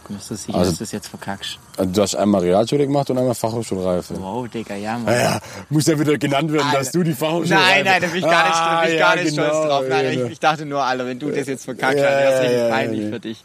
Bist 0.07 0.29
du 0.31 0.35
sicher, 0.35 0.57
Also- 0.57 0.71
dass 0.71 0.77
du 0.79 0.83
das 0.83 0.91
jetzt 0.91 1.07
verkackst? 1.07 1.57
du 1.77 2.01
hast 2.01 2.15
einmal 2.15 2.41
Realschule 2.41 2.85
gemacht 2.85 3.09
und 3.09 3.17
einmal 3.17 3.35
Fachhochschulreife. 3.35 4.15
Wow, 4.19 4.47
Digga, 4.47 4.75
ja, 4.75 4.97
Mann. 4.97 5.13
Ja, 5.13 5.19
ja, 5.21 5.39
muss 5.69 5.87
ja 5.87 5.99
wieder 5.99 6.17
genannt 6.17 6.51
werden, 6.53 6.65
Alter. 6.67 6.79
dass 6.79 6.91
du 6.91 7.03
die 7.03 7.13
Fachhochschulreife... 7.13 7.65
Nein, 7.65 7.85
nein, 7.85 8.01
da 8.01 8.07
bin 8.07 8.17
ich 8.17 8.23
gar 8.23 8.43
nicht, 8.47 8.87
bin 8.87 8.95
ich 8.95 9.01
Ah, 9.01 9.07
gar 9.07 9.17
ja, 9.17 9.23
nicht 9.23 9.33
stolz 9.33 9.51
genau, 9.51 9.67
drauf. 9.67 9.83
Nein, 9.89 10.05
ja, 10.05 10.25
ich, 10.25 10.31
ich 10.31 10.39
dachte 10.39 10.65
nur, 10.65 10.83
Alter, 10.83 11.05
wenn 11.05 11.19
du 11.19 11.31
das 11.31 11.47
jetzt 11.47 11.65
verkackt 11.65 11.97
Ja, 11.97 12.05
hast, 12.05 12.11
wäre 12.11 12.27
es 12.27 12.33
ja, 12.35 12.39
richtig 12.41 12.57
ja, 12.59 12.69
peinlich 12.69 13.01
ja. 13.01 13.09
für 13.09 13.19
dich. 13.19 13.43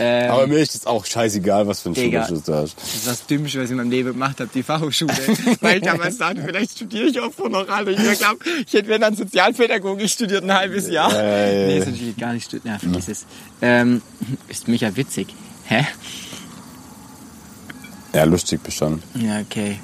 Ähm, 0.00 0.30
Aber 0.30 0.46
mir 0.46 0.58
ist 0.60 0.74
es 0.76 0.86
auch 0.86 1.04
scheißegal, 1.04 1.66
was 1.66 1.80
für 1.80 1.88
ein. 1.90 1.94
Schulabschluss 1.96 2.42
du 2.44 2.54
hast. 2.54 2.76
das 2.80 2.94
ist 2.94 3.06
das 3.06 3.26
Dümmste, 3.26 3.58
was 3.58 3.64
ich 3.64 3.70
in 3.72 3.76
meinem 3.78 3.90
Leben 3.90 4.12
gemacht 4.12 4.38
habe, 4.38 4.48
die 4.54 4.62
Fachhochschule. 4.62 5.12
Weil 5.60 5.78
ich 5.78 5.82
damals 5.82 6.18
dachte, 6.18 6.42
vielleicht 6.46 6.70
studiere 6.72 7.06
ich 7.06 7.20
auch 7.20 7.32
Alter. 7.68 7.90
Ich 7.90 8.18
glaube, 8.18 8.38
ich 8.64 8.72
hätte 8.72 8.88
wenn 8.88 9.00
dann 9.00 9.16
Sozialpädagogik 9.16 10.08
studiert, 10.08 10.44
ein 10.44 10.54
halbes 10.54 10.88
Jahr. 10.88 11.12
Ja, 11.12 11.22
ja, 11.22 11.46
ja, 11.46 11.66
nee, 11.66 11.72
ja. 11.72 11.78
das 11.80 11.88
hätte 11.88 12.04
ich 12.04 12.16
gar 12.16 12.32
nicht 12.32 12.44
studiert. 12.44 12.66
Ja, 12.66 12.78
vergiss 12.78 13.08
es. 13.08 13.26
Ähm, 13.60 14.02
ist 14.48 14.68
Micha 14.68 14.94
witzig. 14.94 15.34
Hä? 15.68 15.86
Ja, 18.14 18.24
lustig 18.24 18.62
bestanden. 18.62 19.02
Ja, 19.14 19.40
okay. 19.40 19.78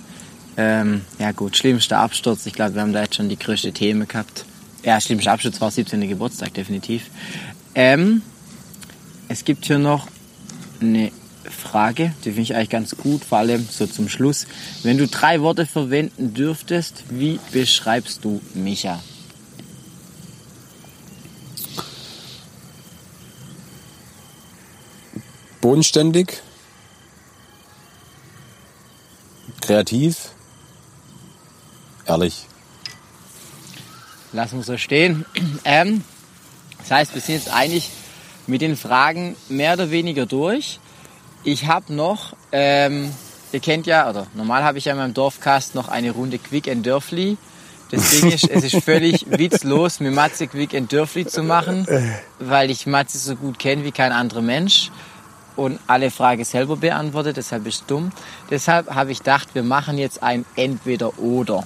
Ähm, 0.57 1.03
ja 1.19 1.33
gut, 1.33 1.57
schlimmster 1.57 1.99
Absturz. 1.99 2.47
Ich 2.47 2.55
glaube, 2.55 2.75
wir 2.75 2.83
haben 2.83 2.95
da 2.95 3.03
jetzt 3.03 3.17
schon 3.17 3.29
die 3.29 3.39
größte 3.39 3.73
Themen 3.73 4.09
gehabt. 4.09 4.47
Ja, 4.83 5.01
schlimmster 5.01 5.33
Absturz 5.33 5.61
war 5.61 5.71
17. 5.71 6.09
Geburtstag, 6.09 6.55
definitiv. 6.55 7.11
Ähm, 7.75 8.23
es 9.29 9.45
gibt 9.45 9.67
hier 9.67 9.79
noch 9.79 10.09
eine 10.81 11.13
Frage, 11.51 12.15
die 12.25 12.31
finde 12.31 12.43
ich 12.43 12.55
eigentlich 12.55 12.71
ganz 12.71 12.97
gut, 12.97 13.23
vor 13.23 13.39
allem 13.39 13.67
so 13.71 13.87
zum 13.87 14.09
Schluss. 14.09 14.47
Wenn 14.83 14.97
du 14.97 15.07
drei 15.07 15.43
Worte 15.43 15.67
verwenden 15.67 16.33
dürftest, 16.33 17.05
wie 17.11 17.39
beschreibst 17.53 18.25
du 18.25 18.41
Micha? 18.55 19.03
Bodenständig. 25.65 26.43
Kreativ. 29.63 30.33
Ehrlich. 32.05 32.45
Lassen 34.35 34.59
wir 34.59 34.63
so 34.63 34.77
stehen. 34.77 35.25
Ähm, 35.65 36.05
das 36.81 36.91
heißt, 36.91 37.15
wir 37.15 37.23
sind 37.23 37.37
jetzt 37.37 37.51
eigentlich 37.51 37.89
mit 38.47 38.61
den 38.61 38.77
Fragen 38.77 39.37
mehr 39.49 39.73
oder 39.73 39.91
weniger 39.91 40.27
durch. 40.27 40.81
Ich 41.45 41.67
habe 41.67 41.95
noch, 41.95 42.37
ähm, 42.53 43.11
ihr 43.51 43.61
kennt 43.61 43.87
ja, 43.87 44.11
oder 44.11 44.27
normal 44.35 44.65
habe 44.65 44.77
ich 44.77 44.85
ja 44.85 44.93
in 44.93 44.99
meinem 44.99 45.15
Dorfcast 45.15 45.75
noch 45.75 45.89
eine 45.89 46.11
Runde 46.11 46.37
Quick 46.39 46.69
and 46.69 46.85
Dörfli. 46.85 47.39
Das 47.91 48.11
Ding 48.21 48.31
ist, 48.31 48.51
es 48.51 48.65
ist 48.65 48.85
völlig 48.85 49.25
witzlos, 49.31 50.01
mit 50.01 50.13
Matze 50.13 50.47
Quick 50.47 50.75
and 50.75 50.93
Dörfli 50.93 51.25
zu 51.25 51.43
machen, 51.43 51.87
weil 52.39 52.71
ich 52.71 52.85
Matze 52.85 53.17
so 53.17 53.35
gut 53.35 53.59
kenne 53.59 53.85
wie 53.85 53.93
kein 53.93 54.13
anderer 54.13 54.43
Mensch 54.43 54.91
und 55.57 55.79
alle 55.87 56.11
Fragen 56.11 56.45
selber 56.45 56.77
beantwortet, 56.77 57.37
deshalb 57.37 57.67
ist 57.67 57.83
es 57.83 57.87
dumm. 57.87 58.11
Deshalb 58.51 58.95
habe 58.95 59.13
ich 59.13 59.19
gedacht, 59.19 59.55
wir 59.55 59.63
machen 59.63 59.99
jetzt 59.99 60.23
ein 60.23 60.45
Entweder-Oder. 60.57 61.65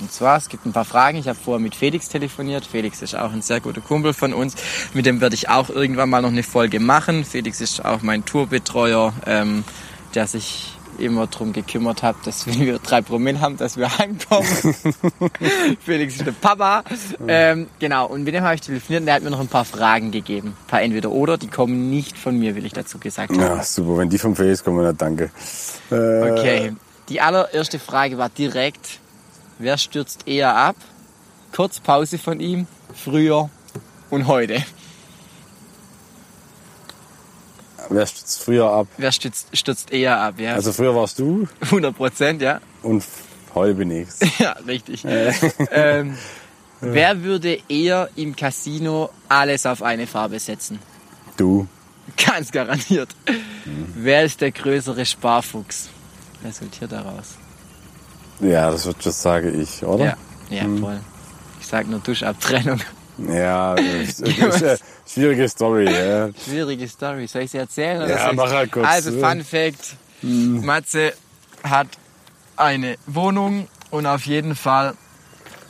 Und 0.00 0.12
zwar, 0.12 0.36
es 0.36 0.48
gibt 0.48 0.66
ein 0.66 0.72
paar 0.72 0.84
Fragen. 0.84 1.18
Ich 1.18 1.28
habe 1.28 1.38
vorher 1.38 1.60
mit 1.60 1.74
Felix 1.74 2.08
telefoniert. 2.08 2.66
Felix 2.66 3.00
ist 3.00 3.14
auch 3.14 3.32
ein 3.32 3.42
sehr 3.42 3.60
guter 3.60 3.80
Kumpel 3.80 4.12
von 4.12 4.34
uns. 4.34 4.54
Mit 4.92 5.06
dem 5.06 5.20
werde 5.20 5.34
ich 5.34 5.48
auch 5.48 5.70
irgendwann 5.70 6.10
mal 6.10 6.20
noch 6.20 6.28
eine 6.28 6.42
Folge 6.42 6.80
machen. 6.80 7.24
Felix 7.24 7.60
ist 7.60 7.84
auch 7.84 8.02
mein 8.02 8.24
Tourbetreuer, 8.24 9.14
ähm, 9.26 9.64
der 10.14 10.26
sich 10.26 10.75
immer 10.98 11.26
darum 11.26 11.52
gekümmert 11.52 12.02
hat, 12.02 12.16
dass 12.24 12.46
wenn 12.46 12.60
wir 12.60 12.78
drei 12.82 13.00
Promille 13.02 13.40
haben, 13.40 13.56
dass 13.56 13.76
wir 13.76 13.96
heimkommen. 13.98 14.46
Felix 15.84 16.16
ist 16.16 16.26
der 16.26 16.32
Papa. 16.32 16.82
Ähm, 17.26 17.68
genau, 17.78 18.06
und 18.06 18.24
mit 18.24 18.34
dem 18.34 18.42
habe 18.44 18.54
ich 18.54 18.60
telefoniert 18.60 19.00
und 19.02 19.06
der 19.06 19.14
hat 19.16 19.22
mir 19.22 19.30
noch 19.30 19.40
ein 19.40 19.48
paar 19.48 19.64
Fragen 19.64 20.10
gegeben. 20.10 20.48
Ein 20.48 20.66
paar 20.66 20.82
Entweder-Oder, 20.82 21.38
die 21.38 21.48
kommen 21.48 21.90
nicht 21.90 22.16
von 22.18 22.38
mir, 22.38 22.54
will 22.56 22.66
ich 22.66 22.72
dazu 22.72 22.98
gesagt 22.98 23.30
haben. 23.32 23.40
Ja, 23.40 23.62
super. 23.62 23.98
Wenn 23.98 24.10
die 24.10 24.18
vom 24.18 24.34
Face 24.36 24.62
kommen, 24.64 24.84
dann 24.84 24.96
danke. 24.96 25.30
Äh, 25.90 26.30
Okay, 26.30 26.72
die 27.08 27.20
allererste 27.20 27.78
Frage 27.78 28.18
war 28.18 28.28
direkt, 28.28 28.98
wer 29.58 29.78
stürzt 29.78 30.26
eher 30.26 30.56
ab? 30.56 30.76
Kurz 31.54 31.80
Pause 31.80 32.18
von 32.18 32.40
ihm, 32.40 32.66
früher 32.94 33.48
und 34.10 34.26
heute. 34.26 34.62
Wer 37.88 38.06
stürzt 38.06 38.42
früher 38.42 38.70
ab? 38.70 38.86
Wer 38.96 39.12
stürzt, 39.12 39.56
stürzt 39.56 39.92
eher 39.92 40.18
ab? 40.20 40.34
Ja, 40.38 40.54
Also 40.54 40.72
früher 40.72 40.94
warst 40.94 41.18
du 41.18 41.48
100 41.60 41.96
Prozent, 41.96 42.42
ja. 42.42 42.60
und 42.82 43.04
heute 43.54 43.74
bin 43.74 43.90
ich's. 43.90 44.18
Ja, 44.38 44.52
richtig. 44.66 45.04
ähm, 45.70 46.16
wer 46.80 47.22
würde 47.22 47.58
eher 47.68 48.08
im 48.16 48.34
Casino 48.36 49.10
alles 49.28 49.66
auf 49.66 49.82
eine 49.82 50.06
Farbe 50.06 50.38
setzen? 50.38 50.78
Du. 51.36 51.66
Ganz 52.24 52.52
garantiert. 52.52 53.08
Wer 53.94 54.24
ist 54.24 54.40
der 54.40 54.52
größere 54.52 55.04
Sparfuchs? 55.04 55.88
Resultiert 56.44 56.92
daraus. 56.92 57.34
Ja, 58.40 58.70
das 58.70 58.88
das 59.02 59.22
sage 59.22 59.50
ich, 59.50 59.82
oder? 59.82 60.04
Ja, 60.04 60.16
ja, 60.50 60.78
voll. 60.80 61.00
Ich 61.60 61.66
sag 61.66 61.88
nur 61.88 61.98
Duschabtrennung. 62.00 62.80
Ja, 63.18 63.74
das 63.74 63.84
ist, 63.84 64.20
ist 64.20 64.62
eine 64.62 64.78
schwierige 65.06 65.48
Story. 65.48 65.90
Ja. 65.90 66.28
Schwierige 66.44 66.86
Story. 66.88 67.26
Soll 67.26 67.42
ich 67.42 67.50
sie 67.50 67.58
erzählen? 67.58 68.02
Oder 68.02 68.10
Ja, 68.10 68.32
mach 68.32 68.50
halt 68.50 68.70
kurz. 68.72 68.86
Also, 68.86 69.12
Fun 69.12 69.42
Fact. 69.42 69.96
Matze 70.22 71.12
hat 71.62 71.88
eine 72.56 72.96
Wohnung 73.06 73.68
und 73.90 74.06
auf 74.06 74.26
jeden 74.26 74.54
Fall 74.54 74.94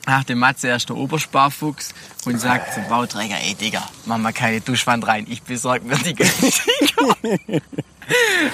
dachte 0.06 0.36
Matze 0.36 0.68
erst 0.68 0.88
der 0.88 0.96
Obersparfuchs 0.96 1.92
und 2.26 2.40
sagt 2.40 2.74
zum 2.74 2.88
Bauträger, 2.88 3.36
ey 3.44 3.54
Digga, 3.54 3.82
mach 4.04 4.18
mal 4.18 4.32
keine 4.32 4.60
Duschwand 4.60 5.06
rein, 5.06 5.26
ich 5.28 5.42
besorg 5.42 5.84
mir 5.84 5.96
die 5.96 6.14
günstiger. 6.14 7.16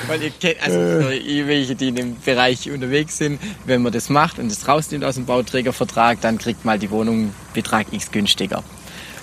Weil 0.06 0.22
ihr 0.22 0.30
kennt, 0.30 0.62
also 0.62 0.78
für 0.78 1.14
ihr 1.14 1.46
welche, 1.46 1.74
die 1.74 1.88
in 1.88 1.94
dem 1.94 2.16
Bereich 2.20 2.70
unterwegs 2.70 3.18
sind, 3.18 3.38
wenn 3.66 3.82
man 3.82 3.92
das 3.92 4.08
macht 4.08 4.38
und 4.38 4.50
das 4.50 4.66
rausnimmt 4.66 5.04
aus 5.04 5.16
dem 5.16 5.26
Bauträgervertrag, 5.26 6.22
dann 6.22 6.38
kriegt 6.38 6.64
mal 6.64 6.78
die 6.78 6.90
Wohnung 6.90 7.34
Betrag 7.52 7.92
X 7.92 8.10
günstiger. 8.10 8.64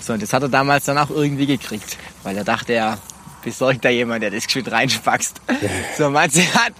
So, 0.00 0.14
und 0.14 0.22
das 0.22 0.32
hat 0.32 0.42
er 0.42 0.48
damals 0.48 0.84
dann 0.84 0.98
auch 0.98 1.10
irgendwie 1.10 1.46
gekriegt, 1.46 1.96
weil 2.22 2.36
er 2.36 2.44
dachte, 2.44 2.72
er 2.72 2.98
besorgt 3.42 3.84
da 3.84 3.88
jemand, 3.88 4.22
der 4.22 4.30
das 4.30 4.46
geschwind 4.46 4.70
reinspackst. 4.70 5.40
So, 5.96 6.08
Matze 6.10 6.42
hat 6.54 6.72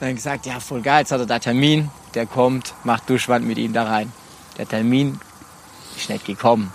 dann 0.00 0.14
gesagt, 0.14 0.46
ja, 0.46 0.58
voll 0.58 0.80
geil, 0.80 1.00
jetzt 1.00 1.12
hat 1.12 1.20
er 1.20 1.26
da 1.26 1.38
Termin, 1.38 1.90
der 2.14 2.26
kommt, 2.26 2.74
macht 2.82 3.08
Duschwand 3.08 3.46
mit 3.46 3.58
ihm 3.58 3.72
da 3.72 3.84
rein. 3.84 4.12
Der 4.58 4.68
Termin 4.68 5.20
ist 5.96 6.08
nicht 6.08 6.24
gekommen. 6.24 6.72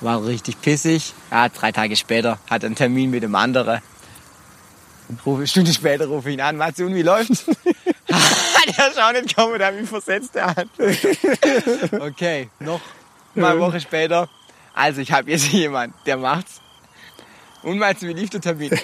War 0.00 0.24
richtig 0.24 0.60
pissig. 0.60 1.14
Ja, 1.30 1.48
drei 1.48 1.72
Tage 1.72 1.96
später 1.96 2.38
hat 2.50 2.62
er 2.62 2.66
einen 2.66 2.74
Termin 2.74 3.10
mit 3.10 3.22
dem 3.22 3.34
anderen. 3.34 3.80
Rufe, 5.24 5.38
eine 5.38 5.46
Stunde 5.46 5.72
später 5.72 6.06
rufe 6.06 6.30
ich 6.30 6.34
ihn 6.34 6.40
an, 6.40 6.56
Matze, 6.56 6.84
und 6.84 6.94
wie 6.94 7.02
läuft's? 7.02 7.44
der 8.76 8.88
ist 8.88 9.00
auch 9.00 9.12
nicht 9.12 9.28
gekommen, 9.28 9.58
der 9.58 9.68
hat 9.68 9.74
mich 9.74 9.88
versetzt, 9.88 10.34
der 10.34 10.54
hat. 10.54 10.68
Okay, 12.00 12.50
noch 12.60 12.80
mal 13.34 13.52
eine 13.52 13.60
Woche 13.60 13.80
später. 13.80 14.28
Also, 14.76 15.00
ich 15.00 15.10
habe 15.10 15.30
jetzt 15.30 15.48
jemand, 15.52 15.94
der 16.06 16.18
macht's. 16.18 16.60
Und 17.62 17.78
meinst 17.78 18.00
du, 18.00 18.06
wie 18.06 18.12
lief 18.12 18.30
der 18.30 18.40
Termin? 18.40 18.70
Der 18.70 18.78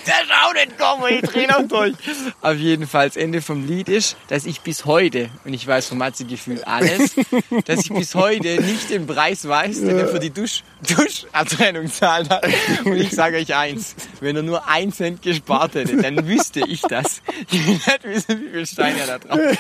auch 0.44 0.52
nicht 0.54 0.76
gekommen, 0.76 1.04
ich 1.08 1.20
dreh 1.20 1.46
noch 1.46 1.62
durch. 1.68 1.94
Auf 2.40 2.56
jeden 2.56 2.88
Fall, 2.88 3.06
das 3.06 3.16
Ende 3.16 3.40
vom 3.40 3.64
Lied 3.64 3.88
ist, 3.88 4.16
dass 4.26 4.44
ich 4.44 4.62
bis 4.62 4.86
heute, 4.86 5.30
und 5.44 5.54
ich 5.54 5.64
weiß 5.64 5.86
von 5.86 5.98
Matze 5.98 6.24
gefühlt 6.24 6.66
alles, 6.66 7.14
dass 7.66 7.84
ich 7.84 7.92
bis 7.92 8.16
heute 8.16 8.60
nicht 8.60 8.90
den 8.90 9.06
Preis 9.06 9.46
weiß, 9.46 9.82
den 9.82 9.98
er 9.98 10.08
für 10.08 10.18
die 10.18 10.30
Dusch, 10.30 10.64
Duschabtrennung 10.80 11.92
zahlt 11.92 12.28
hat. 12.28 12.44
Und 12.84 12.96
ich 12.96 13.10
sage 13.10 13.36
euch 13.36 13.54
eins, 13.54 13.94
wenn 14.18 14.34
er 14.34 14.42
nur 14.42 14.66
ein 14.66 14.92
Cent 14.92 15.22
gespart 15.22 15.76
hätte, 15.76 15.98
dann 15.98 16.26
wüsste 16.26 16.66
ich 16.66 16.82
das. 16.82 17.22
Ich 17.52 17.64
will 17.64 17.74
nicht 17.74 18.02
wissen, 18.02 18.40
wie 18.40 18.48
viel 18.48 18.66
Steine 18.66 18.98
er 18.98 19.06
da 19.06 19.18
drauf 19.18 19.38
hat. 19.38 19.58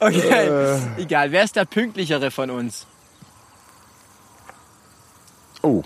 Okay, 0.00 0.78
egal. 0.96 1.32
Wer 1.32 1.44
ist 1.44 1.54
der 1.54 1.66
pünktlichere 1.66 2.30
von 2.30 2.48
uns? 2.48 2.86
Oh, 5.66 5.82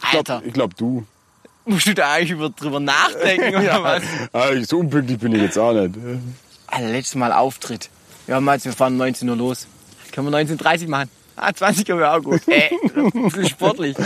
ich 0.00 0.16
Alter, 0.16 0.38
glaube, 0.40 0.52
glaub, 0.52 0.76
du. 0.76 1.06
musst 1.64 1.86
du 1.86 1.94
da 1.94 2.12
eigentlich 2.12 2.30
über, 2.30 2.50
drüber 2.50 2.78
nachdenken 2.78 3.56
oder 3.56 3.82
was? 3.82 4.02
Ah, 4.32 4.48
so 4.62 4.78
unpünktlich 4.78 5.18
bin 5.18 5.34
ich 5.34 5.42
jetzt 5.42 5.58
auch 5.58 5.72
nicht. 5.72 5.96
Alter, 6.68 6.88
letztes 6.88 7.16
Mal 7.16 7.32
Auftritt. 7.32 7.90
Wir 8.26 8.36
haben 8.36 8.48
jetzt, 8.48 8.64
wir 8.64 8.72
fahren 8.72 8.96
19 8.96 9.28
Uhr 9.28 9.36
los. 9.36 9.66
Können 10.12 10.30
wir 10.30 10.38
19.30 10.38 10.82
Uhr 10.84 10.88
machen? 10.90 11.10
Ah, 11.34 11.52
20 11.52 11.90
Uhr 11.90 11.98
wäre 11.98 12.12
auch 12.12 12.22
gut. 12.22 12.42
Ey, 12.46 12.70
ein 12.94 13.10
bisschen 13.30 13.48
sportlich. 13.48 13.96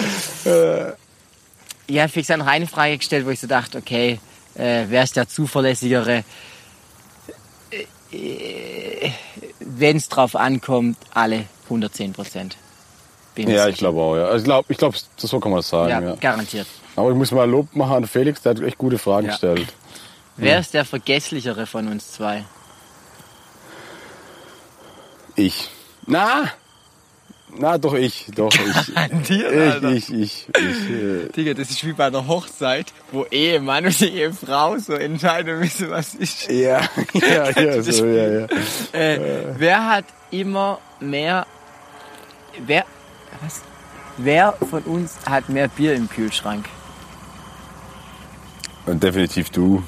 Ja, 1.89 2.09
fix 2.09 2.31
eine 2.31 2.47
reine 2.47 2.67
Frage 2.67 2.97
gestellt, 2.97 3.27
wo 3.27 3.31
ich 3.31 3.41
so 3.41 3.47
dachte, 3.47 3.79
okay, 3.79 4.19
äh, 4.55 4.85
wer 4.89 5.03
ist 5.03 5.17
der 5.17 5.29
zuverlässigere? 5.29 6.25
Wenn 9.61 9.97
es 9.97 10.09
drauf 10.09 10.37
ankommt, 10.37 10.97
alle 11.13 11.45
110 11.65 12.13
Prozent. 12.13 12.57
Ja, 13.37 13.69
ich 13.69 13.77
glaube 13.77 14.01
auch, 14.01 14.17
ja. 14.17 14.35
Ich 14.37 14.45
glaube, 14.45 14.67
ich 14.71 14.77
glaub, 14.79 14.95
so 15.17 15.41
kann 15.41 15.51
man 15.53 15.59
das 15.61 15.69
sagen, 15.69 15.91
Ja, 15.91 16.01
ja. 16.01 16.15
garantiert. 16.17 16.67
Aber 16.97 17.11
ich 17.11 17.17
muss 17.17 17.31
mal 17.31 17.49
Lob 17.49 17.75
machen 17.75 17.93
an 17.97 18.07
Felix, 18.07 18.43
der 18.43 18.51
hat 18.55 18.61
echt 18.61 18.77
gute 18.79 18.99
Fragen 18.99 19.27
Ja. 19.27 19.33
gestellt. 19.33 19.73
Wer 20.37 20.59
ist 20.61 20.75
der 20.75 20.85
vergesslichere 20.85 21.67
von 21.67 21.89
uns 21.89 22.13
zwei? 22.13 22.45
Ich. 25.37 25.69
Na, 26.07 26.45
na, 27.55 27.77
doch 27.79 27.95
ich, 27.95 28.27
doch 28.35 28.51
ich. 28.55 28.97
An 28.97 29.23
dir, 29.25 29.83
ich, 29.93 30.11
ich, 30.11 30.49
ich, 30.49 30.49
ich. 30.57 30.91
Äh, 30.91 31.29
Digga, 31.37 31.53
das 31.55 31.69
ist 31.71 31.85
wie 31.87 31.93
bei 31.93 32.07
einer 32.07 32.27
Hochzeit, 32.27 32.87
wo 33.13 33.25
Ehemann 33.31 33.85
und 33.85 34.01
Ehefrau 34.01 34.79
so 34.79 34.95
entscheiden 34.95 35.59
müssen, 35.59 35.91
was 35.91 36.15
ist. 36.15 36.51
ja, 36.51 36.81
ja, 37.13 37.51
ja, 37.51 37.83
so, 37.83 38.07
ja, 38.07 38.41
ja. 38.41 38.47
Äh, 38.93 39.21
wer 39.59 39.87
hat 39.89 40.05
immer 40.31 40.79
mehr. 41.01 41.47
Wer. 42.67 42.85
Was? 43.41 43.61
Wer 44.19 44.53
von 44.71 44.83
uns 44.83 45.17
hat 45.29 45.49
mehr 45.49 45.69
Bier 45.69 45.95
im 45.95 46.09
Kühlschrank? 46.09 46.67
Und 48.87 49.03
definitiv 49.03 49.51
du. 49.51 49.83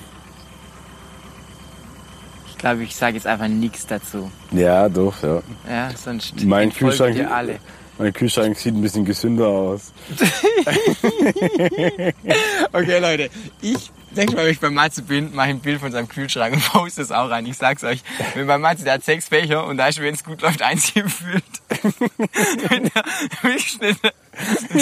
Ich 2.49 2.59
glaube, 2.59 2.82
ich 2.84 2.97
sage 2.97 3.16
jetzt 3.16 3.26
einfach 3.26 3.49
nichts 3.49 3.86
dazu. 3.86 4.30
Ja, 4.51 4.88
doch, 4.88 5.22
ja. 5.22 5.42
Ja, 5.68 5.90
sonst 5.95 6.42
Mein 6.45 6.72
Kühlschrank, 6.72 7.16
dir 7.16 7.30
alle. 7.30 7.59
mein 7.99 8.12
Kühlschrank 8.12 8.57
sieht 8.57 8.74
ein 8.74 8.80
bisschen 8.80 9.05
gesünder 9.05 9.49
aus. 9.49 9.92
Okay, 12.72 12.99
Leute, 12.99 13.28
ich 13.61 13.90
nächstes 14.17 14.37
Mal, 14.37 14.45
wenn 14.45 14.53
ich 14.53 14.61
bei 14.61 14.71
Matze 14.71 15.03
bin, 15.03 15.35
mache 15.35 15.49
ich 15.49 15.55
ein 15.55 15.61
Bild 15.61 15.81
von 15.81 15.93
seinem 15.93 16.09
Kühlschrank 16.09 16.55
und 16.55 16.65
poste 16.73 17.03
es 17.03 17.12
auch 17.12 17.31
rein. 17.31 17.47
Ich 17.47 17.57
sag's 17.57 17.85
euch, 17.85 18.03
wenn 18.35 18.47
bei 18.47 18.59
Matze, 18.59 18.85
der 18.85 18.95
hat 18.95 19.05
sechs 19.05 19.29
Fächer 19.29 19.67
und 19.67 19.77
da 19.77 19.89
ist, 19.89 20.01
wenn 20.01 20.15
es 20.15 20.25
gut 20.25 20.43
läuft, 20.43 20.62
eins 20.62 20.93
gefüllt. 20.95 21.45
wenn 22.69 22.85
der 22.85 23.05
Milchschnitte, 23.43 24.12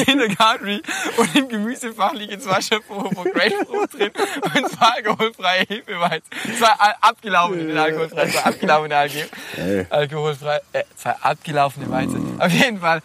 Kindergarten 0.04 0.80
und 1.16 1.36
im 1.36 1.48
Gemüsefach 1.48 2.14
liegen 2.14 2.40
zwei 2.40 2.60
Schöpfungen 2.60 3.14
von 3.14 3.24
Grapefruit 3.24 3.92
drin 3.92 4.10
und 4.44 4.70
zwei 4.70 4.86
alkoholfreie 4.86 5.64
Hefeweizen. 5.68 6.28
Zwei 6.58 6.72
abgelaufene, 7.00 7.80
alkoholfrei, 7.80 8.28
zwei 8.28 8.44
abgelaufene 8.44 8.92
Hey. 9.54 9.86
alkoholfrei, 9.90 10.60
äh, 10.72 10.84
zwei 10.96 11.14
abgelaufene 11.20 11.90
Weizen. 11.90 12.40
Auf 12.40 12.52
jeden 12.52 12.80
Fall, 12.80 13.02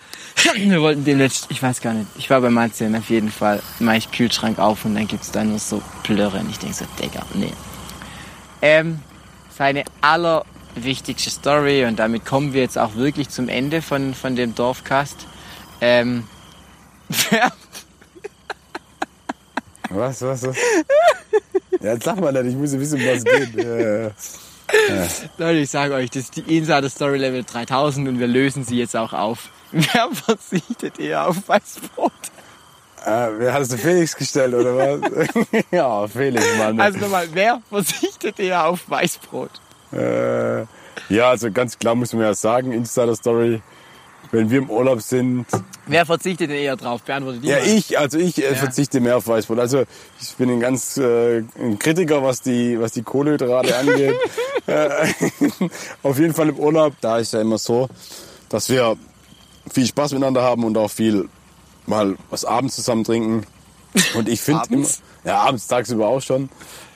wir 0.55 0.81
wollten 0.81 1.03
den 1.03 1.17
letzten, 1.17 1.51
ich 1.53 1.61
weiß 1.61 1.81
gar 1.81 1.93
nicht, 1.93 2.07
ich 2.17 2.29
war 2.29 2.41
bei 2.41 2.49
Matze 2.49 2.85
und 2.85 2.95
auf 2.95 3.09
jeden 3.09 3.31
Fall 3.31 3.61
mache 3.79 3.97
ich 3.97 4.11
Kühlschrank 4.11 4.59
auf 4.59 4.85
und 4.85 4.95
dann 4.95 5.07
gibt's 5.07 5.31
da 5.31 5.43
nur 5.43 5.59
so 5.59 5.81
Plörre 6.03 6.39
und 6.39 6.49
ich 6.49 6.59
denke 6.59 6.75
so, 6.75 6.85
Digga, 7.01 7.25
nee. 7.33 7.53
Ähm, 8.61 8.99
seine 9.57 9.83
allerwichtigste 10.01 11.29
Story 11.29 11.85
und 11.85 11.97
damit 11.97 12.25
kommen 12.25 12.53
wir 12.53 12.61
jetzt 12.61 12.77
auch 12.77 12.95
wirklich 12.95 13.29
zum 13.29 13.49
Ende 13.49 13.81
von, 13.81 14.13
von 14.13 14.35
dem 14.35 14.55
Dorfcast. 14.55 15.27
Ähm, 15.81 16.23
wer, 17.29 17.51
Was, 19.89 20.21
was, 20.21 20.43
was? 20.47 20.57
Ja, 21.81 21.93
jetzt 21.93 22.03
sag 22.03 22.19
mal 22.19 22.31
nicht, 22.31 22.53
ich 22.53 22.55
muss 22.55 22.71
wissen, 22.77 22.99
was 22.99 23.23
geht. 23.23 23.55
Ja, 23.55 23.77
ja. 23.77 24.11
Leute, 25.37 25.59
ich 25.59 25.69
sage 25.69 25.93
euch, 25.93 26.09
das 26.09 26.23
ist 26.23 26.35
die 26.35 26.57
Insider 26.57 26.89
Story 26.89 27.17
Level 27.17 27.43
3000 27.43 28.07
und 28.07 28.19
wir 28.19 28.27
lösen 28.27 28.65
sie 28.65 28.77
jetzt 28.77 28.95
auch 28.95 29.13
auf. 29.13 29.49
Wer 29.71 30.09
verzichtet 30.13 30.99
eher 30.99 31.27
auf 31.27 31.47
Weißbrot? 31.47 32.11
Ah, 33.05 33.29
wer 33.37 33.55
es 33.59 33.69
der 33.69 33.77
Felix 33.77 34.15
gestellt, 34.15 34.53
oder 34.53 34.75
was? 34.75 34.99
ja, 35.71 36.07
Felix, 36.07 36.45
Mann. 36.57 36.79
Also 36.79 36.99
nochmal, 36.99 37.27
wer 37.31 37.61
verzichtet 37.69 38.39
eher 38.39 38.65
auf 38.65 38.89
Weißbrot? 38.89 39.51
Äh, 39.93 40.61
ja, 41.09 41.29
also 41.29 41.49
ganz 41.51 41.77
klar 41.79 41.95
muss 41.95 42.11
man 42.11 42.23
ja 42.23 42.33
sagen, 42.33 42.73
Insider 42.73 43.15
Story, 43.15 43.61
wenn 44.31 44.49
wir 44.49 44.59
im 44.59 44.69
Urlaub 44.69 45.01
sind. 45.01 45.45
Wer 45.85 46.05
verzichtet 46.05 46.49
denn 46.49 46.57
eher 46.57 46.75
drauf? 46.75 47.01
Beantwortet 47.03 47.43
die 47.43 47.47
Ja, 47.47 47.57
mal. 47.57 47.67
ich, 47.67 47.97
also 47.97 48.17
ich 48.17 48.37
äh, 48.43 48.49
Ja. 48.49 48.55
verzichte 48.55 48.99
mehr 48.99 49.17
auf 49.17 49.27
Weißbrot. 49.27 49.59
Also 49.59 49.83
ich 50.21 50.35
bin 50.35 50.49
ein 50.49 50.59
ganz 50.59 50.97
äh, 50.97 51.43
ein 51.59 51.79
Kritiker, 51.79 52.23
was 52.23 52.41
die, 52.41 52.79
was 52.79 52.91
die 52.91 53.03
Kohlenhydrate 53.03 53.75
angeht. 53.77 54.15
äh, 54.67 55.07
auf 56.03 56.19
jeden 56.19 56.33
Fall 56.33 56.49
im 56.49 56.57
Urlaub, 56.57 56.93
da 57.01 57.19
ist 57.19 57.33
ja 57.33 57.41
immer 57.41 57.57
so, 57.57 57.87
dass 58.49 58.69
wir 58.69 58.97
viel 59.71 59.85
Spaß 59.85 60.11
miteinander 60.13 60.41
haben 60.43 60.63
und 60.63 60.77
auch 60.77 60.91
viel 60.91 61.29
mal 61.85 62.17
was 62.29 62.43
abends 62.45 62.75
zusammen 62.75 63.03
trinken. 63.05 63.45
Und 64.13 64.27
ich 64.29 64.41
finde 64.41 64.63
immer, 64.71 64.87
ja, 65.23 65.39
abends 65.41 65.67
tagsüber 65.67 66.07
auch 66.07 66.21
schon. 66.21 66.49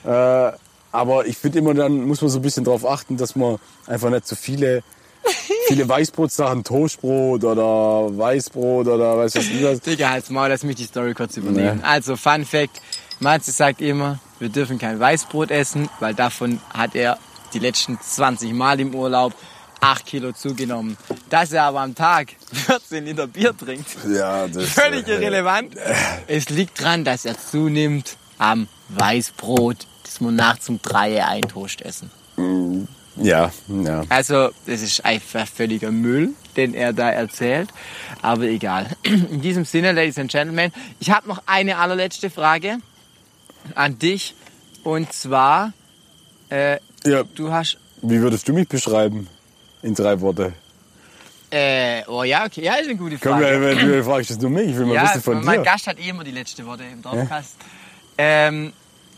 Äh, 0.04 0.52
aber 0.94 1.26
ich 1.26 1.38
finde 1.38 1.60
immer, 1.60 1.72
dann 1.72 2.02
muss 2.06 2.20
man 2.20 2.28
so 2.30 2.38
ein 2.38 2.42
bisschen 2.42 2.64
drauf 2.64 2.84
achten, 2.86 3.16
dass 3.16 3.34
man 3.34 3.56
einfach 3.86 4.10
nicht 4.10 4.26
so 4.26 4.36
viele, 4.36 4.82
viele 5.68 5.88
Weißbrotsachen, 5.88 6.64
Toastbrot 6.64 7.44
oder 7.44 8.16
Weißbrot 8.16 8.86
oder 8.88 9.18
weiß 9.18 9.34
was 9.36 9.44
ich 9.44 9.62
was. 9.64 9.80
Digga, 9.80 10.10
halt's 10.10 10.30
Maul, 10.30 10.48
lass 10.48 10.64
mich 10.64 10.76
die 10.76 10.84
Story 10.84 11.14
kurz 11.14 11.36
übernehmen. 11.36 11.82
Also, 11.84 12.16
Fun 12.16 12.44
Fact. 12.44 12.80
Matze 13.20 13.52
sagt 13.52 13.80
immer, 13.80 14.18
wir 14.40 14.48
dürfen 14.48 14.78
kein 14.78 14.98
Weißbrot 14.98 15.52
essen, 15.52 15.88
weil 16.00 16.12
davon 16.14 16.60
hat 16.74 16.96
er 16.96 17.18
die 17.54 17.60
letzten 17.60 18.00
20 18.00 18.52
Mal 18.52 18.80
im 18.80 18.94
Urlaub 18.94 19.32
8 19.80 20.06
Kilo 20.06 20.32
zugenommen. 20.32 20.96
Dass 21.30 21.52
er 21.52 21.64
aber 21.64 21.80
am 21.80 21.94
Tag 21.94 22.34
14 22.52 23.04
Liter 23.04 23.26
Bier 23.26 23.56
trinkt, 23.56 23.86
Ja, 24.08 24.46
das 24.48 24.64
völlig 24.70 25.06
äh, 25.06 25.14
irrelevant. 25.14 25.74
Es 26.26 26.48
liegt 26.48 26.80
dran, 26.80 27.04
dass 27.04 27.24
er 27.24 27.38
zunimmt 27.38 28.16
am 28.38 28.68
Weißbrot, 28.88 29.86
das 30.04 30.20
wir 30.20 30.30
nachts 30.32 30.68
um 30.68 30.80
3 30.82 31.24
ein 31.24 31.42
Toast 31.42 31.82
essen. 31.82 32.10
Ja, 33.16 33.52
ja. 33.68 34.04
Also, 34.08 34.50
das 34.66 34.82
ist 34.82 35.04
einfach 35.04 35.46
völliger 35.46 35.90
Müll, 35.90 36.30
den 36.56 36.74
er 36.74 36.92
da 36.92 37.10
erzählt. 37.10 37.68
Aber 38.22 38.44
egal. 38.44 38.86
In 39.02 39.42
diesem 39.42 39.64
Sinne, 39.64 39.92
Ladies 39.92 40.18
and 40.18 40.30
Gentlemen, 40.30 40.72
ich 40.98 41.10
habe 41.10 41.28
noch 41.28 41.42
eine 41.46 41.76
allerletzte 41.76 42.30
Frage 42.30 42.78
an 43.74 43.98
dich. 43.98 44.34
Und 44.82 45.12
zwar, 45.12 45.72
äh, 46.50 46.78
ja. 47.04 47.22
du 47.34 47.52
hast. 47.52 47.78
Wie 48.00 48.20
würdest 48.20 48.48
du 48.48 48.52
mich 48.52 48.68
beschreiben? 48.68 49.28
In 49.82 49.94
drei 49.94 50.20
Worte. 50.20 50.54
Äh, 51.50 52.02
oh 52.08 52.22
ja, 52.22 52.46
okay, 52.46 52.62
ja, 52.62 52.74
ist 52.76 52.88
eine 52.88 52.96
gute 52.96 53.18
Komm, 53.18 53.38
Frage. 53.38 53.74
ja, 53.74 53.84
du 53.84 54.04
fragst 54.04 54.30
das 54.30 54.38
nur 54.38 54.50
mich. 54.50 54.70
Ich 54.70 54.76
will 54.76 54.86
mal 54.86 54.94
ja, 54.94 55.02
wissen 55.04 55.20
von 55.20 55.44
mein 55.44 55.58
dir. 55.58 55.64
Gast 55.64 55.86
hat 55.86 55.98
eh 55.98 56.08
immer 56.08 56.24
die 56.24 56.30
letzte 56.30 56.64
Worte 56.64 56.84
im 56.84 57.02
Dorfcast. 57.02 57.56
Ähm, 58.16 58.72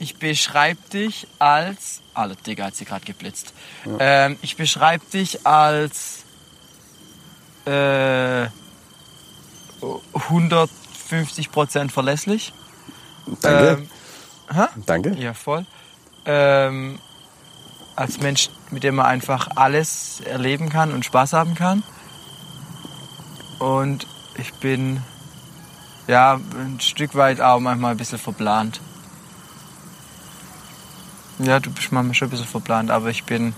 ich 0.05 0.17
beschreibe 0.17 0.81
dich 0.93 1.27
als. 1.39 2.03
Alter, 2.13 2.37
Digga, 2.47 2.67
hat 2.67 2.77
sie 2.77 2.85
gerade 2.85 3.07
geblitzt. 3.07 3.55
Ähm, 3.99 4.37
ich 4.43 4.57
beschreibe 4.57 5.03
dich 5.07 5.47
als. 5.47 6.25
Äh, 7.65 8.49
150% 9.81 11.91
verlässlich. 11.91 12.53
Danke. 13.41 13.69
Ähm, 13.69 13.89
hä? 14.53 14.67
Danke. 14.85 15.15
Ja, 15.15 15.33
voll. 15.33 15.65
Ähm, 16.27 16.99
als 17.97 18.21
Mensch, 18.21 18.51
mit 18.71 18.83
dem 18.83 18.97
man 18.97 19.07
einfach 19.07 19.49
alles 19.57 20.21
erleben 20.21 20.69
kann 20.69 20.93
und 20.93 21.07
Spaß 21.07 21.33
haben 21.33 21.55
kann. 21.55 21.83
Und 23.59 24.07
ich 24.37 24.53
bin 24.55 25.01
ja 26.07 26.35
ein 26.35 26.79
Stück 26.81 27.15
weit 27.15 27.41
auch 27.41 27.61
manchmal 27.61 27.93
ein 27.93 27.97
bisschen 27.97 28.19
verplant. 28.19 28.83
Ja, 31.39 31.61
du 31.61 31.71
bist 31.71 31.91
manchmal 31.93 32.15
schon 32.15 32.29
ein 32.29 32.31
bisschen 32.31 32.47
verplant, 32.47 32.91
aber 32.91 33.11
ich 33.11 33.25
bin, 33.25 33.55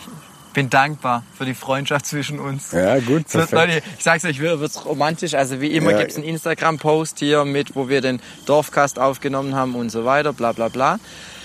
ich 0.00 0.52
bin 0.54 0.70
dankbar 0.70 1.22
für 1.36 1.44
die 1.44 1.54
Freundschaft 1.54 2.06
zwischen 2.06 2.38
uns. 2.40 2.72
Ja, 2.72 2.98
gut. 2.98 3.28
Perfekt. 3.28 3.52
Leute, 3.52 3.82
ich 3.96 4.04
sag's 4.04 4.24
euch, 4.24 4.40
wird 4.40 4.58
wird's 4.60 4.84
romantisch. 4.84 5.34
Also 5.34 5.60
wie 5.60 5.68
immer 5.68 5.92
Ja. 5.92 5.98
gibt's 5.98 6.16
einen 6.16 6.24
Instagram-Post 6.24 7.20
hier 7.20 7.44
mit, 7.44 7.76
wo 7.76 7.88
wir 7.88 8.00
den 8.00 8.20
Dorfcast 8.46 8.98
aufgenommen 8.98 9.54
haben 9.54 9.74
und 9.76 9.90
so 9.90 10.04
weiter, 10.04 10.32
bla 10.32 10.52
bla 10.52 10.68
bla. 10.68 10.98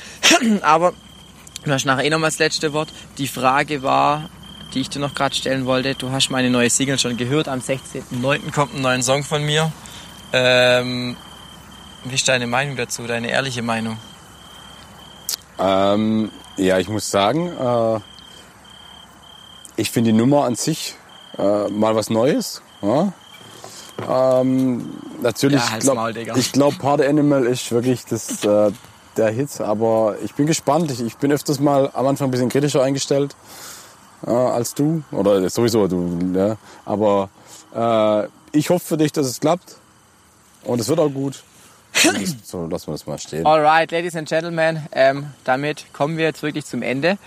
Aber 0.61 0.93
du 1.63 1.71
hast 1.71 1.86
nachher 1.86 2.03
eh 2.05 2.09
nochmal 2.09 2.32
das 2.32 2.39
letzte 2.39 2.73
Wort. 2.73 2.89
Die 3.17 3.28
Frage 3.28 3.84
war, 3.84 4.30
die 4.73 4.82
ich 4.82 4.89
dir 4.89 4.99
noch 4.99 5.13
gerade 5.13 5.36
stellen 5.36 5.65
wollte, 5.65 5.95
du 5.95 6.11
hast 6.11 6.30
meine 6.30 6.49
neue 6.49 6.69
Single 6.69 6.97
schon 6.99 7.17
gehört. 7.17 7.47
Am 7.47 7.59
16.09. 7.59 8.51
kommt 8.51 8.75
ein 8.75 8.82
neuer 8.82 9.01
Song 9.03 9.23
von 9.23 9.43
mir. 9.45 9.71
Ähm, 10.34 11.15
wie 12.03 12.15
ist 12.15 12.28
deine 12.28 12.47
Meinung 12.47 12.75
dazu, 12.75 13.07
deine 13.07 13.30
ehrliche 13.30 13.61
Meinung? 13.61 13.97
Ähm, 15.60 16.32
ja, 16.58 16.80
ich 16.80 16.89
muss 16.89 17.10
sagen, 17.10 17.51
äh, 17.51 17.99
ich 19.76 19.91
finde 19.91 20.12
die 20.12 20.18
Nummer 20.18 20.45
an 20.45 20.55
sich 20.55 20.95
äh, 21.38 21.68
mal 21.70 21.95
was 21.95 22.10
Neues. 22.10 22.62
Ja? 22.82 23.14
Ähm, 24.08 24.89
natürlich, 25.22 25.62
Ja, 25.62 25.78
glaub, 25.80 26.38
ich 26.38 26.51
glaube, 26.51 26.78
Part 26.78 27.01
Animal 27.01 27.45
ist 27.45 27.72
wirklich 27.72 28.05
das, 28.05 28.43
äh, 28.43 28.72
der 29.18 29.30
Hit, 29.32 29.60
aber 29.62 30.16
ich 30.24 30.34
bin 30.36 30.45
gespannt. 30.45 30.91
Ich, 30.91 31.01
ich 31.01 31.18
bin 31.18 31.32
öfters 31.32 31.60
mal 31.60 31.89
am 31.93 32.08
Anfang 32.08 32.28
ein 32.28 32.32
bisschen 32.32 32.49
kritischer 32.49 32.84
eingestellt 32.84 33.36
äh, 34.26 34.30
als 34.30 34.74
du. 34.74 35.03
Oder 35.12 35.49
sowieso 35.49 35.88
du, 35.88 36.20
ja. 36.34 36.58
Aber 36.86 37.30
äh, 37.76 38.28
ich 38.51 38.70
hoffe 38.70 38.86
für 38.86 38.97
dich, 38.97 39.12
dass 39.12 39.28
es 39.28 39.39
klappt. 39.39 39.78
Und 40.64 40.80
es 40.80 40.88
wird 40.88 40.99
auch 40.99 41.10
gut. 41.10 41.43
So 42.43 42.67
lassen 42.67 42.87
wir 42.87 42.91
das 42.93 43.05
mal 43.05 43.19
stehen. 43.19 43.45
Alright, 43.45 43.91
Ladies 43.91 44.15
and 44.15 44.27
Gentlemen, 44.27 44.85
ähm, 44.91 45.27
damit 45.43 45.85
kommen 45.93 46.17
wir 46.17 46.25
jetzt 46.25 46.43
wirklich 46.43 46.65
zum 46.65 46.81
Ende 46.81 47.17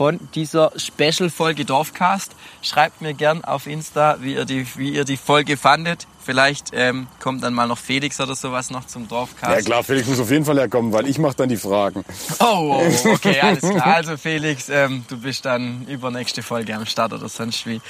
von 0.00 0.18
dieser 0.34 0.72
Special-Folge 0.76 1.66
Dorfcast. 1.66 2.32
Schreibt 2.62 3.02
mir 3.02 3.12
gern 3.12 3.44
auf 3.44 3.66
Insta, 3.66 4.16
wie 4.20 4.34
ihr 4.34 4.46
die, 4.46 4.66
wie 4.76 4.90
ihr 4.90 5.04
die 5.04 5.18
Folge 5.18 5.58
fandet. 5.58 6.06
Vielleicht 6.24 6.70
ähm, 6.72 7.06
kommt 7.18 7.42
dann 7.42 7.52
mal 7.52 7.66
noch 7.66 7.76
Felix 7.76 8.18
oder 8.18 8.34
sowas 8.34 8.70
noch 8.70 8.86
zum 8.86 9.08
Dorfcast. 9.08 9.52
Ja 9.52 9.60
klar, 9.60 9.84
Felix 9.84 10.08
muss 10.08 10.18
auf 10.18 10.30
jeden 10.30 10.46
Fall 10.46 10.58
herkommen, 10.58 10.92
weil 10.92 11.06
ich 11.06 11.18
mache 11.18 11.36
dann 11.36 11.50
die 11.50 11.58
Fragen. 11.58 12.04
Oh, 12.38 12.80
oh, 12.80 13.08
okay, 13.10 13.40
alles 13.40 13.60
klar. 13.60 13.86
Also 13.96 14.16
Felix, 14.16 14.70
ähm, 14.70 15.04
du 15.08 15.18
bist 15.18 15.44
dann 15.44 15.86
übernächste 15.86 16.42
Folge 16.42 16.74
am 16.74 16.86
Start 16.86 17.12
oder 17.12 17.28
sonst 17.28 17.66
wie. 17.66 17.82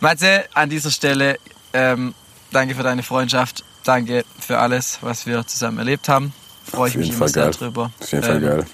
Matze, 0.00 0.44
an 0.54 0.70
dieser 0.70 0.90
Stelle 0.90 1.38
ähm, 1.74 2.14
danke 2.50 2.74
für 2.74 2.82
deine 2.82 3.02
Freundschaft. 3.02 3.62
Danke 3.84 4.24
für 4.38 4.58
alles, 4.58 4.98
was 5.00 5.26
wir 5.26 5.46
zusammen 5.46 5.78
erlebt 5.78 6.08
haben. 6.08 6.32
Freue 6.64 6.90
ich 6.90 6.96
mich 6.96 7.08
immer 7.10 7.18
Fall 7.18 7.28
sehr 7.28 7.44
geil. 7.44 7.52
drüber. 7.52 7.90
Auf 8.00 8.12
jeden 8.12 8.24
Fall 8.24 8.36
Ähm, 8.36 8.42
geil. 8.42 8.66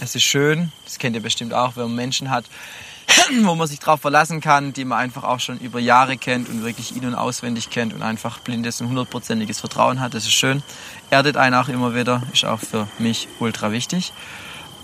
Es 0.00 0.14
ist 0.14 0.22
schön, 0.22 0.72
das 0.84 0.98
kennt 0.98 1.16
ihr 1.16 1.22
bestimmt 1.22 1.52
auch, 1.54 1.76
wenn 1.76 1.84
man 1.84 1.96
Menschen 1.96 2.30
hat, 2.30 2.44
wo 3.42 3.54
man 3.54 3.66
sich 3.66 3.80
drauf 3.80 4.00
verlassen 4.00 4.40
kann, 4.40 4.72
die 4.72 4.84
man 4.84 4.98
einfach 4.98 5.24
auch 5.24 5.40
schon 5.40 5.58
über 5.58 5.80
Jahre 5.80 6.16
kennt 6.16 6.48
und 6.48 6.62
wirklich 6.62 6.96
in- 6.96 7.04
und 7.06 7.14
auswendig 7.14 7.70
kennt 7.70 7.92
und 7.92 8.02
einfach 8.02 8.38
blindes 8.38 8.80
und 8.80 8.88
hundertprozentiges 8.88 9.58
Vertrauen 9.60 10.00
hat. 10.00 10.14
Das 10.14 10.24
ist 10.24 10.34
schön. 10.34 10.62
Erdet 11.10 11.36
einen 11.36 11.54
auch 11.56 11.68
immer 11.68 11.94
wieder, 11.94 12.22
ist 12.32 12.44
auch 12.44 12.60
für 12.60 12.86
mich 12.98 13.28
ultra 13.40 13.72
wichtig. 13.72 14.12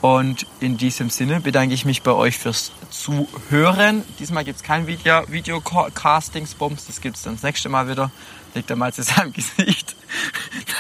Und 0.01 0.47
in 0.61 0.77
diesem 0.77 1.11
Sinne 1.11 1.41
bedanke 1.41 1.75
ich 1.75 1.85
mich 1.85 2.03
bei 2.03 2.13
euch 2.13 2.37
fürs 2.37 2.73
Zuhören. 2.91 4.03
Diesmal 4.19 4.45
gibt 4.45 4.57
es 4.57 4.63
kein 4.63 4.87
Video, 4.87 5.23
Video-Castings-Bums, 5.29 6.87
das 6.87 7.01
gibt 7.01 7.17
es 7.17 7.23
dann 7.23 7.35
das 7.35 7.43
nächste 7.43 7.69
Mal 7.69 7.89
wieder. 7.89 8.11
Legt 8.55 8.71
er 8.71 8.77
mal 8.77 8.93
zu 8.93 9.03
seinem 9.03 9.33
Gesicht. 9.35 9.97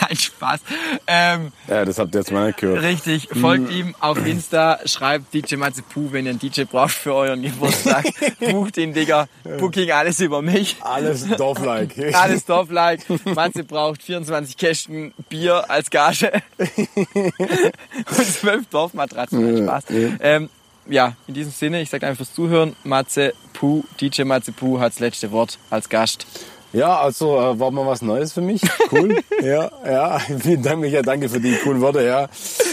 Nein, 0.00 0.16
Spaß. 0.16 0.60
Ähm, 1.06 1.52
Ja, 1.66 1.84
das 1.84 1.98
habt 1.98 2.14
ihr 2.14 2.20
jetzt 2.20 2.30
mal 2.30 2.52
gehört. 2.52 2.82
Richtig, 2.82 3.28
folgt 3.32 3.72
ihm 3.72 3.94
auf 3.98 4.24
Insta, 4.24 4.78
schreibt 4.84 5.34
DJ 5.34 5.56
Matze 5.56 5.82
Puh, 5.82 6.12
wenn 6.12 6.24
ihr 6.26 6.30
einen 6.30 6.38
DJ 6.38 6.62
braucht 6.64 6.92
für 6.92 7.14
euren 7.14 7.42
Geburtstag. 7.42 8.04
Bucht 8.40 8.76
ihn, 8.76 8.92
Digga. 8.94 9.26
Booking 9.58 9.90
alles 9.90 10.20
über 10.20 10.40
mich. 10.40 10.76
Alles 10.80 11.26
Dorf-like. 11.26 11.96
Alles 12.14 12.44
top-like. 12.44 13.00
Matze 13.26 13.64
braucht 13.64 14.02
24 14.02 14.56
Kästen 14.56 15.12
Bier 15.28 15.68
als 15.68 15.90
Gage. 15.90 16.30
Und 16.58 18.24
12 18.24 18.66
Dorfmatratzen. 18.70 19.64
Spaß. 19.64 19.84
Ähm, 20.20 20.48
ja, 20.86 21.14
in 21.26 21.34
diesem 21.34 21.50
Sinne, 21.52 21.80
ich 21.80 21.90
sage 21.90 22.06
einfach 22.06 22.18
fürs 22.18 22.34
Zuhören. 22.34 22.76
Matze 22.84 23.32
Puh, 23.52 23.84
DJ 24.00 24.22
Matze 24.24 24.52
Puh 24.52 24.78
hat 24.80 24.92
das 24.92 25.00
letzte 25.00 25.32
Wort 25.32 25.58
als 25.70 25.88
Gast. 25.88 26.26
Ja, 26.74 26.98
also 26.98 27.38
äh, 27.38 27.58
war 27.58 27.70
mal 27.70 27.86
was 27.86 28.02
Neues 28.02 28.32
für 28.32 28.40
mich. 28.40 28.60
Cool. 28.90 29.22
ja, 29.42 29.70
ja. 29.86 30.18
Vielen 30.18 30.62
Dank, 30.62 30.80
Micha. 30.80 31.02
Danke 31.02 31.28
für 31.28 31.40
die 31.40 31.56
coolen 31.62 31.80
Worte. 31.80 32.04
Ja. 32.04 32.28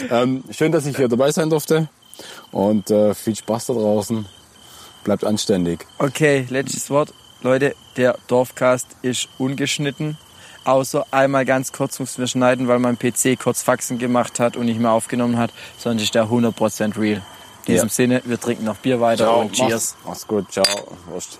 Ähm, 0.10 0.44
schön, 0.52 0.72
dass 0.72 0.86
ich 0.88 0.98
hier 0.98 1.08
dabei 1.08 1.32
sein 1.32 1.50
durfte. 1.52 1.88
Und 2.52 2.90
äh, 2.90 3.14
viel 3.14 3.36
Spaß 3.36 3.68
da 3.68 3.74
draußen. 3.74 4.26
Bleibt 5.04 5.24
anständig. 5.24 5.86
Okay, 6.00 6.46
letztes 6.50 6.90
Wort. 6.90 7.14
Leute, 7.44 7.76
der 7.96 8.18
Dorfcast 8.28 8.88
ist 9.04 9.30
ungeschnitten. 9.38 10.18
Außer 10.64 11.06
einmal 11.12 11.46
ganz 11.46 11.72
kurz 11.72 12.00
mussten 12.00 12.22
wir 12.22 12.28
schneiden, 12.28 12.68
weil 12.68 12.80
mein 12.80 12.98
PC 12.98 13.40
kurz 13.40 13.64
Faxen 13.64 13.98
gemacht 13.98 14.40
hat 14.40 14.58
und 14.58 14.66
nicht 14.66 14.80
mehr 14.80 14.92
aufgenommen 14.92 15.38
hat. 15.38 15.52
Sonst 15.78 16.04
ist 16.04 16.14
der 16.16 16.26
100% 16.26 17.00
real. 17.00 17.22
In 17.66 17.74
diesem 17.74 17.88
Ja. 17.88 17.94
Sinne, 17.94 18.22
wir 18.26 18.40
trinken 18.40 18.66
noch 18.66 18.78
Bier 18.78 19.00
weiter 19.00 19.38
und 19.38 19.54
cheers. 19.54 19.96
Mach's, 20.04 20.26
mach's 20.26 20.28
gut. 20.28 20.52
Ciao. 20.52 20.66
Wurst. 21.08 21.40